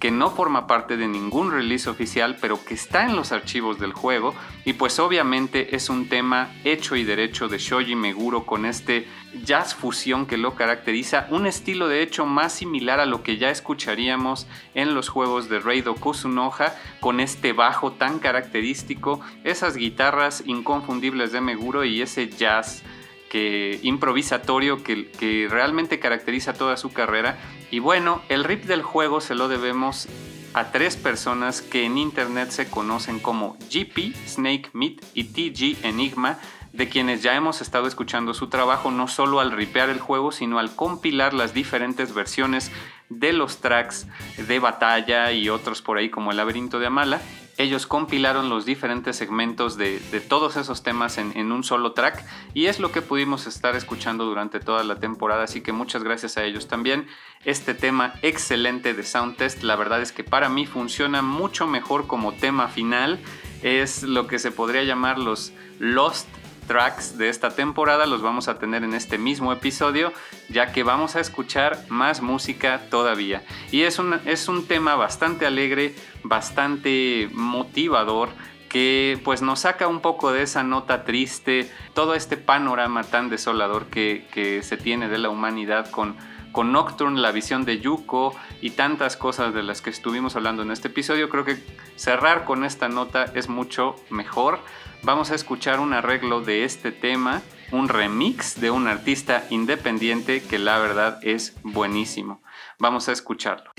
que 0.00 0.10
no 0.10 0.30
forma 0.30 0.66
parte 0.66 0.96
de 0.96 1.06
ningún 1.06 1.52
release 1.52 1.88
oficial, 1.88 2.38
pero 2.40 2.64
que 2.64 2.72
está 2.72 3.04
en 3.04 3.14
los 3.14 3.32
archivos 3.32 3.78
del 3.78 3.92
juego. 3.92 4.34
Y 4.64 4.72
pues 4.72 4.98
obviamente 4.98 5.76
es 5.76 5.90
un 5.90 6.08
tema 6.08 6.50
hecho 6.64 6.96
y 6.96 7.04
derecho 7.04 7.48
de 7.48 7.58
Shoji 7.58 7.94
Meguro 7.94 8.46
con 8.46 8.64
este 8.64 9.06
jazz 9.44 9.74
fusión 9.74 10.26
que 10.26 10.38
lo 10.38 10.54
caracteriza, 10.54 11.28
un 11.30 11.46
estilo 11.46 11.86
de 11.86 12.02
hecho 12.02 12.26
más 12.26 12.52
similar 12.52 12.98
a 12.98 13.06
lo 13.06 13.22
que 13.22 13.36
ya 13.36 13.50
escucharíamos 13.50 14.48
en 14.74 14.94
los 14.94 15.08
juegos 15.08 15.48
de 15.48 15.60
Reido 15.60 15.94
Kusunoha, 15.94 16.74
con 17.00 17.20
este 17.20 17.52
bajo 17.52 17.92
tan 17.92 18.18
característico, 18.18 19.20
esas 19.44 19.76
guitarras 19.76 20.42
inconfundibles 20.46 21.30
de 21.30 21.42
Meguro 21.42 21.84
y 21.84 22.00
ese 22.00 22.28
jazz 22.28 22.82
que 23.30 23.78
improvisatorio 23.82 24.82
que, 24.82 25.48
realmente 25.48 26.00
caracteriza 26.00 26.52
toda 26.52 26.76
su 26.76 26.92
carrera. 26.92 27.38
Y 27.70 27.78
bueno, 27.78 28.20
el 28.28 28.44
rip 28.44 28.64
del 28.64 28.82
juego 28.82 29.22
se 29.22 29.34
lo 29.34 29.48
debemos 29.48 30.08
a 30.52 30.72
tres 30.72 30.96
personas 30.96 31.62
que 31.62 31.84
en 31.84 31.96
internet 31.96 32.50
se 32.50 32.68
conocen 32.68 33.20
como 33.20 33.56
GP, 33.72 34.14
Snake 34.26 34.70
Meat 34.72 35.02
y 35.14 35.24
TG 35.24 35.86
Enigma, 35.86 36.38
de 36.72 36.88
quienes 36.88 37.22
ya 37.22 37.36
hemos 37.36 37.60
estado 37.60 37.86
escuchando 37.86 38.34
su 38.34 38.48
trabajo 38.48 38.90
no 38.90 39.06
solo 39.06 39.38
al 39.38 39.52
ripear 39.52 39.90
el 39.90 40.00
juego, 40.00 40.32
sino 40.32 40.58
al 40.58 40.74
compilar 40.74 41.32
las 41.32 41.54
diferentes 41.54 42.12
versiones 42.12 42.72
de 43.10 43.32
los 43.34 43.58
tracks 43.58 44.06
de 44.38 44.58
batalla 44.58 45.32
y 45.32 45.50
otros 45.50 45.82
por 45.82 45.98
ahí 45.98 46.08
como 46.08 46.30
el 46.30 46.38
laberinto 46.38 46.78
de 46.78 46.86
Amala 46.86 47.20
ellos 47.60 47.86
compilaron 47.86 48.48
los 48.48 48.64
diferentes 48.64 49.16
segmentos 49.16 49.76
de, 49.76 50.00
todos 50.28 50.56
esos 50.56 50.82
temas 50.82 51.18
en, 51.18 51.52
un 51.52 51.62
solo 51.62 51.92
track 51.92 52.24
y 52.54 52.66
es 52.66 52.80
lo 52.80 52.90
que 52.90 53.02
pudimos 53.02 53.46
estar 53.46 53.76
escuchando 53.76 54.24
durante 54.24 54.60
toda 54.60 54.82
la 54.82 54.98
temporada, 54.98 55.44
así 55.44 55.60
que 55.60 55.72
muchas 55.72 56.02
gracias 56.02 56.38
a 56.38 56.44
ellos 56.44 56.68
también. 56.68 57.06
Este 57.44 57.74
tema 57.74 58.14
excelente 58.22 58.94
de 58.94 59.02
Sound 59.02 59.36
Test, 59.36 59.62
la 59.62 59.76
verdad 59.76 60.00
es 60.00 60.10
que 60.10 60.24
para 60.24 60.48
mí 60.48 60.64
funciona 60.64 61.20
mucho 61.20 61.66
mejor 61.66 62.06
como 62.06 62.32
tema 62.32 62.68
final, 62.68 63.20
es 63.62 64.04
lo 64.04 64.26
que 64.26 64.38
se 64.38 64.52
podría 64.52 64.82
llamar 64.84 65.18
los 65.18 65.52
Lost 65.78 66.28
tracks 66.70 67.18
de 67.18 67.28
esta 67.28 67.50
temporada 67.50 68.06
los 68.06 68.22
vamos 68.22 68.46
a 68.46 68.60
tener 68.60 68.84
en 68.84 68.94
este 68.94 69.18
mismo 69.18 69.52
episodio, 69.52 70.12
ya 70.48 70.70
que 70.70 70.84
vamos 70.84 71.16
a 71.16 71.20
escuchar 71.20 71.76
más 71.88 72.22
música 72.22 72.82
todavía. 72.90 73.42
Y 73.72 73.80
es 73.80 73.98
un, 73.98 74.20
es 74.24 74.46
un 74.46 74.68
tema 74.68 74.94
bastante 74.94 75.46
alegre, 75.46 75.96
bastante 76.22 77.28
motivador 77.32 78.28
que 78.68 79.20
pues 79.24 79.42
nos 79.42 79.58
saca 79.58 79.88
un 79.88 79.98
poco 79.98 80.30
de 80.30 80.42
esa 80.42 80.62
nota 80.62 81.04
triste, 81.04 81.68
todo 81.92 82.14
este 82.14 82.36
panorama 82.36 83.02
tan 83.02 83.30
desolador 83.30 83.86
que, 83.86 84.28
que 84.32 84.62
se 84.62 84.76
tiene 84.76 85.08
de 85.08 85.18
la 85.18 85.28
humanidad 85.28 85.90
con, 85.90 86.14
con 86.52 86.72
Nocturne, 86.72 87.20
la 87.20 87.32
visión 87.32 87.64
de 87.64 87.80
Yuko 87.80 88.34
y 88.60 88.70
tantas 88.70 89.16
cosas 89.16 89.54
de 89.54 89.62
las 89.62 89.82
que 89.82 89.90
estuvimos 89.90 90.36
hablando 90.36 90.62
en 90.62 90.70
este 90.70 90.88
episodio, 90.88 91.28
creo 91.28 91.44
que 91.44 91.58
cerrar 91.96 92.44
con 92.44 92.64
esta 92.64 92.88
nota 92.88 93.24
es 93.34 93.48
mucho 93.48 93.96
mejor 94.10 94.60
vamos 95.02 95.30
a 95.30 95.34
escuchar 95.34 95.80
un 95.80 95.92
arreglo 95.92 96.40
de 96.40 96.64
este 96.64 96.92
tema, 96.92 97.42
un 97.72 97.88
remix 97.88 98.60
de 98.60 98.70
un 98.70 98.86
artista 98.86 99.44
independiente 99.50 100.42
que 100.42 100.58
la 100.58 100.78
verdad 100.78 101.18
es 101.22 101.56
buenísimo. 101.62 102.42
Vamos 102.78 103.08
a 103.08 103.12
escucharlo. 103.12 103.72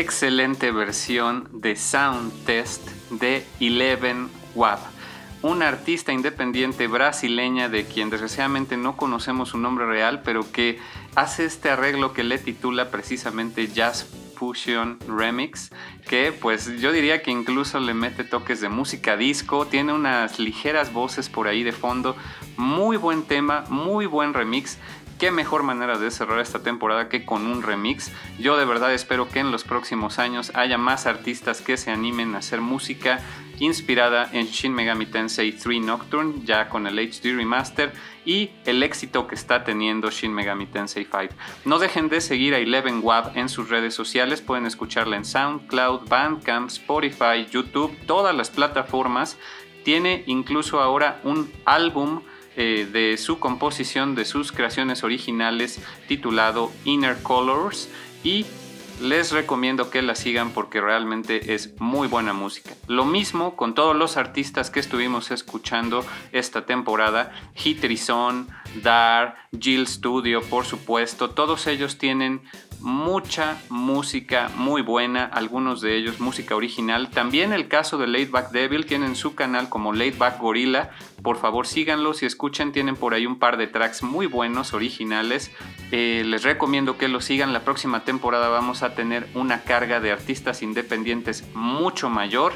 Excelente 0.00 0.70
versión 0.72 1.48
de 1.52 1.76
Sound 1.76 2.44
Test 2.44 2.88
de 3.10 3.46
Eleven 3.60 4.28
Wab, 4.54 4.78
una 5.42 5.68
artista 5.68 6.12
independiente 6.12 6.86
brasileña 6.86 7.68
de 7.68 7.86
quien 7.86 8.10
desgraciadamente 8.10 8.76
no 8.76 8.96
conocemos 8.96 9.50
su 9.50 9.58
nombre 9.58 9.86
real, 9.86 10.22
pero 10.22 10.50
que 10.50 10.78
hace 11.14 11.44
este 11.44 11.70
arreglo 11.70 12.12
que 12.12 12.24
le 12.24 12.38
titula 12.38 12.90
precisamente 12.90 13.68
Jazz 13.68 14.06
Fusion 14.34 14.98
Remix, 15.08 15.70
que 16.08 16.32
pues 16.32 16.78
yo 16.80 16.92
diría 16.92 17.22
que 17.22 17.30
incluso 17.30 17.80
le 17.80 17.94
mete 17.94 18.22
toques 18.22 18.60
de 18.60 18.68
música 18.68 19.16
disco, 19.16 19.66
tiene 19.66 19.92
unas 19.92 20.38
ligeras 20.38 20.92
voces 20.92 21.28
por 21.28 21.48
ahí 21.48 21.62
de 21.62 21.72
fondo, 21.72 22.16
muy 22.56 22.96
buen 22.96 23.22
tema, 23.22 23.64
muy 23.68 24.06
buen 24.06 24.34
remix 24.34 24.78
qué 25.18 25.30
mejor 25.30 25.62
manera 25.62 25.98
de 25.98 26.10
cerrar 26.10 26.40
esta 26.40 26.60
temporada 26.60 27.08
que 27.08 27.24
con 27.24 27.46
un 27.46 27.62
remix. 27.62 28.12
Yo 28.38 28.56
de 28.56 28.64
verdad 28.64 28.92
espero 28.92 29.28
que 29.28 29.40
en 29.40 29.50
los 29.50 29.64
próximos 29.64 30.18
años 30.18 30.52
haya 30.54 30.78
más 30.78 31.06
artistas 31.06 31.60
que 31.60 31.76
se 31.76 31.90
animen 31.90 32.34
a 32.34 32.38
hacer 32.38 32.60
música 32.60 33.20
inspirada 33.58 34.28
en 34.32 34.46
Shin 34.46 34.74
Megami 34.74 35.06
Tensei 35.06 35.52
3 35.52 35.80
Nocturne, 35.80 36.42
ya 36.44 36.68
con 36.68 36.86
el 36.86 36.98
HD 36.98 37.34
Remaster 37.34 37.92
y 38.24 38.50
el 38.64 38.82
éxito 38.82 39.26
que 39.26 39.34
está 39.34 39.64
teniendo 39.64 40.10
Shin 40.10 40.32
Megami 40.32 40.66
Tensei 40.66 41.04
5. 41.04 41.34
No 41.64 41.78
dejen 41.78 42.08
de 42.08 42.20
seguir 42.20 42.54
a 42.54 42.58
Eleven 42.58 43.00
Wab 43.02 43.32
en 43.34 43.48
sus 43.48 43.70
redes 43.70 43.94
sociales, 43.94 44.42
pueden 44.42 44.66
escucharla 44.66 45.16
en 45.16 45.24
SoundCloud, 45.24 46.08
Bandcamp, 46.08 46.68
Spotify, 46.68 47.46
YouTube, 47.50 47.96
todas 48.06 48.34
las 48.34 48.50
plataformas. 48.50 49.38
Tiene 49.84 50.24
incluso 50.26 50.80
ahora 50.80 51.20
un 51.22 51.50
álbum 51.64 52.22
eh, 52.56 52.88
de 52.90 53.16
su 53.18 53.38
composición, 53.38 54.14
de 54.14 54.24
sus 54.24 54.52
creaciones 54.52 55.04
originales 55.04 55.80
titulado 56.08 56.72
Inner 56.84 57.22
Colors 57.22 57.88
y 58.24 58.46
les 59.00 59.30
recomiendo 59.32 59.90
que 59.90 60.00
la 60.02 60.14
sigan 60.14 60.52
porque 60.52 60.80
realmente 60.80 61.54
es 61.54 61.78
muy 61.80 62.08
buena 62.08 62.32
música. 62.32 62.74
Lo 62.86 63.04
mismo 63.04 63.56
con 63.56 63.74
todos 63.74 63.94
los 63.94 64.16
artistas 64.16 64.70
que 64.70 64.80
estuvimos 64.80 65.30
escuchando 65.30 66.04
esta 66.32 66.64
temporada, 66.64 67.32
Hitrizon, 67.62 68.48
Dar, 68.82 69.36
Jill 69.58 69.86
Studio, 69.86 70.42
por 70.42 70.64
supuesto, 70.64 71.30
todos 71.30 71.66
ellos 71.66 71.98
tienen 71.98 72.40
mucha 72.80 73.60
música 73.68 74.50
muy 74.56 74.82
buena, 74.82 75.24
algunos 75.24 75.80
de 75.80 75.96
ellos 75.96 76.20
música 76.20 76.54
original. 76.54 77.10
También 77.10 77.52
el 77.52 77.68
caso 77.68 77.98
de 77.98 78.06
Laidback 78.06 78.50
Devil, 78.50 78.86
tienen 78.86 79.16
su 79.16 79.34
canal 79.34 79.68
como 79.68 79.92
Laidback 79.92 80.40
Gorilla. 80.40 80.90
Por 81.22 81.38
favor 81.38 81.66
síganlos 81.66 82.22
y 82.22 82.26
escuchen, 82.26 82.72
tienen 82.72 82.96
por 82.96 83.14
ahí 83.14 83.26
un 83.26 83.38
par 83.38 83.56
de 83.56 83.66
tracks 83.66 84.02
muy 84.02 84.26
buenos, 84.26 84.74
originales. 84.74 85.50
Eh, 85.92 86.22
les 86.26 86.42
recomiendo 86.42 86.98
que 86.98 87.08
los 87.08 87.24
sigan. 87.24 87.52
La 87.52 87.64
próxima 87.64 88.04
temporada 88.04 88.48
vamos 88.48 88.82
a 88.82 88.94
tener 88.94 89.28
una 89.34 89.62
carga 89.62 90.00
de 90.00 90.12
artistas 90.12 90.62
independientes 90.62 91.44
mucho 91.54 92.08
mayor. 92.08 92.52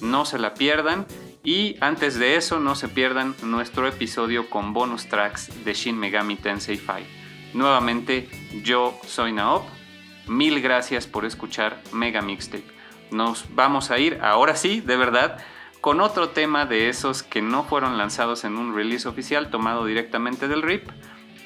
No 0.00 0.24
se 0.24 0.38
la 0.38 0.54
pierdan. 0.54 1.06
Y 1.42 1.76
antes 1.80 2.18
de 2.18 2.36
eso, 2.36 2.60
no 2.60 2.74
se 2.74 2.88
pierdan 2.88 3.34
nuestro 3.42 3.88
episodio 3.88 4.50
con 4.50 4.74
bonus 4.74 5.08
tracks 5.08 5.64
de 5.64 5.72
Shin 5.72 5.98
Megami 5.98 6.36
Tensei 6.36 6.76
5. 6.76 7.19
Nuevamente, 7.52 8.28
yo 8.62 8.98
soy 9.06 9.32
Naop. 9.32 9.64
Mil 10.26 10.60
gracias 10.60 11.06
por 11.06 11.24
escuchar 11.24 11.82
Mega 11.92 12.22
Mixtape. 12.22 12.64
Nos 13.10 13.46
vamos 13.54 13.90
a 13.90 13.98
ir, 13.98 14.20
ahora 14.22 14.54
sí, 14.54 14.80
de 14.80 14.96
verdad, 14.96 15.38
con 15.80 16.00
otro 16.00 16.28
tema 16.28 16.66
de 16.66 16.88
esos 16.88 17.22
que 17.22 17.42
no 17.42 17.64
fueron 17.64 17.98
lanzados 17.98 18.44
en 18.44 18.56
un 18.56 18.74
release 18.74 19.08
oficial 19.08 19.50
tomado 19.50 19.84
directamente 19.84 20.46
del 20.46 20.62
RIP, 20.62 20.88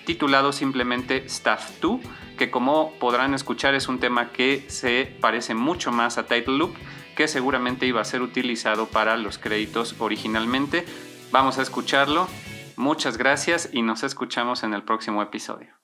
titulado 0.04 0.52
simplemente 0.52 1.24
Staff 1.26 1.80
2, 1.80 2.00
que 2.36 2.50
como 2.50 2.92
podrán 2.98 3.32
escuchar 3.32 3.74
es 3.74 3.88
un 3.88 4.00
tema 4.00 4.30
que 4.32 4.64
se 4.68 5.16
parece 5.20 5.54
mucho 5.54 5.92
más 5.92 6.18
a 6.18 6.26
Title 6.26 6.58
Loop, 6.58 6.74
que 7.16 7.28
seguramente 7.28 7.86
iba 7.86 8.00
a 8.00 8.04
ser 8.04 8.22
utilizado 8.22 8.86
para 8.86 9.16
los 9.16 9.38
créditos 9.38 9.94
originalmente. 9.98 10.84
Vamos 11.30 11.58
a 11.58 11.62
escucharlo. 11.62 12.28
Muchas 12.76 13.16
gracias 13.16 13.70
y 13.72 13.82
nos 13.82 14.02
escuchamos 14.02 14.64
en 14.64 14.74
el 14.74 14.82
próximo 14.82 15.22
episodio. 15.22 15.83